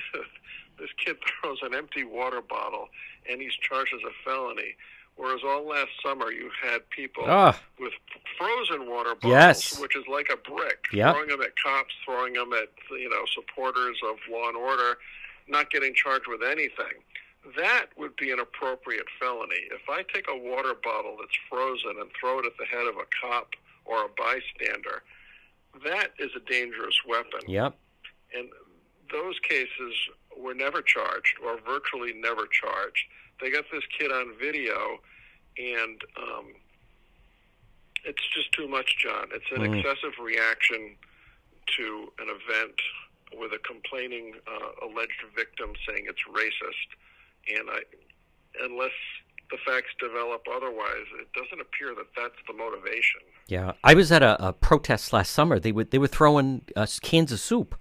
this 0.79 0.89
kid 1.03 1.17
throws 1.41 1.59
an 1.61 1.75
empty 1.75 2.03
water 2.03 2.41
bottle 2.41 2.89
and 3.29 3.41
he's 3.41 3.53
charged 3.55 3.93
as 3.93 4.01
a 4.03 4.13
felony. 4.23 4.75
Whereas 5.19 5.41
all 5.45 5.67
last 5.67 5.91
summer 6.01 6.31
you 6.31 6.49
had 6.61 6.89
people 6.91 7.25
Ah. 7.27 7.59
with 7.77 7.91
frozen 8.37 8.89
water 8.89 9.15
bottles, 9.15 9.31
Yes. 9.33 9.79
which 9.79 9.93
is 9.97 10.07
like 10.07 10.29
a 10.29 10.37
brick, 10.37 10.87
Yep. 10.93 11.13
throwing 11.13 11.27
them 11.27 11.41
at 11.41 11.57
cops, 11.61 11.93
throwing 12.05 12.33
them 12.33 12.53
at 12.53 12.69
you 12.91 13.09
know 13.09 13.25
supporters 13.25 13.99
of 14.01 14.17
law 14.29 14.47
and 14.47 14.55
order, 14.55 14.97
not 15.47 15.69
getting 15.71 15.93
charged 15.93 16.27
with 16.27 16.41
anything. 16.41 17.03
That 17.57 17.87
would 17.97 18.15
be 18.15 18.31
an 18.31 18.39
appropriate 18.39 19.09
felony. 19.19 19.67
If 19.71 19.89
I 19.89 20.03
take 20.03 20.29
a 20.29 20.37
water 20.37 20.73
bottle 20.73 21.17
that's 21.19 21.35
frozen 21.49 21.99
and 21.99 22.09
throw 22.17 22.39
it 22.39 22.45
at 22.45 22.55
the 22.57 22.65
head 22.65 22.87
of 22.87 22.95
a 22.97 23.05
cop 23.21 23.55
or 23.83 24.05
a 24.05 24.09
bystander, 24.09 25.03
that 25.83 26.13
is 26.17 26.33
a 26.33 26.39
dangerous 26.39 27.03
weapon. 27.05 27.41
Yep. 27.45 27.77
And 28.33 28.49
those 29.11 29.37
cases 29.39 29.95
were 30.37 30.53
never 30.53 30.81
charged 30.81 31.37
or 31.43 31.57
virtually 31.57 32.13
never 32.13 32.47
charged. 32.47 33.03
They 33.41 33.49
got 33.51 33.65
this 33.71 33.83
kid 33.97 34.11
on 34.11 34.33
video, 34.39 34.99
and 35.57 36.01
um, 36.17 36.45
it's 38.05 38.27
just 38.33 38.51
too 38.53 38.67
much, 38.67 38.97
John. 38.99 39.29
It's 39.33 39.45
an 39.51 39.61
Mm. 39.61 39.77
excessive 39.79 40.13
reaction 40.19 40.95
to 41.77 42.11
an 42.19 42.27
event 42.29 42.75
with 43.37 43.53
a 43.53 43.59
complaining 43.59 44.33
uh, 44.47 44.85
alleged 44.85 45.21
victim 45.35 45.73
saying 45.87 46.05
it's 46.07 46.21
racist. 46.29 47.55
And 47.57 47.69
I, 47.69 47.81
unless 48.63 48.91
the 49.51 49.57
facts 49.65 49.89
develop 49.99 50.45
otherwise, 50.51 51.05
it 51.19 51.31
doesn't 51.33 51.61
appear 51.61 51.93
that 51.95 52.07
that's 52.15 52.35
the 52.47 52.53
motivation. 52.53 53.21
Yeah, 53.47 53.73
I 53.83 53.93
was 53.93 54.11
at 54.11 54.23
a, 54.23 54.47
a 54.47 54.53
protest 54.53 55.13
last 55.13 55.31
summer. 55.31 55.59
They 55.59 55.71
were 55.71 55.83
they 55.83 55.97
were 55.97 56.07
throwing 56.07 56.63
uh, 56.75 56.87
cans 57.01 57.31
of 57.31 57.39
soup. 57.39 57.75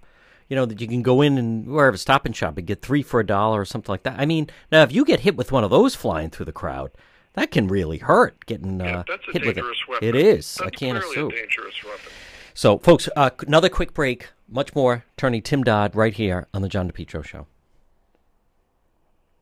You 0.49 0.55
know 0.55 0.65
that 0.65 0.81
you 0.81 0.87
can 0.87 1.01
go 1.03 1.21
in 1.21 1.37
and 1.37 1.67
wherever 1.67 1.95
Stop 1.95 2.25
and 2.25 2.35
Shop 2.35 2.57
and 2.57 2.65
get 2.67 2.81
three 2.81 3.03
for 3.03 3.19
a 3.19 3.25
dollar 3.25 3.61
or 3.61 3.65
something 3.65 3.93
like 3.93 4.03
that. 4.03 4.19
I 4.19 4.25
mean, 4.25 4.49
now 4.71 4.81
if 4.83 4.91
you 4.91 5.05
get 5.05 5.19
hit 5.21 5.37
with 5.37 5.51
one 5.51 5.63
of 5.63 5.69
those 5.69 5.93
flying 5.95 6.29
through 6.31 6.47
the 6.47 6.51
crowd, 6.51 6.91
that 7.33 7.51
can 7.51 7.67
really 7.67 7.99
hurt. 7.99 8.45
Getting 8.47 8.79
Yeah, 8.79 8.97
uh, 8.99 9.03
that's 9.07 9.27
a 9.27 9.31
hit 9.31 9.45
with 9.45 9.57
it. 9.59 9.63
weapon. 9.87 10.07
It 10.07 10.15
is 10.15 10.55
That's 10.55 10.67
a 10.67 10.71
can 10.71 10.97
of 10.97 11.03
soup. 11.03 11.31
a 11.31 11.35
dangerous 11.35 11.83
weapon. 11.83 12.11
So, 12.55 12.79
folks, 12.79 13.07
uh, 13.15 13.29
another 13.47 13.69
quick 13.69 13.93
break. 13.93 14.29
Much 14.49 14.73
more. 14.75 15.05
Attorney 15.15 15.39
Tim 15.39 15.63
Dodd 15.63 15.95
right 15.95 16.13
here 16.13 16.47
on 16.53 16.63
the 16.63 16.67
John 16.67 16.91
DePetro 16.91 17.23
Show. 17.23 17.45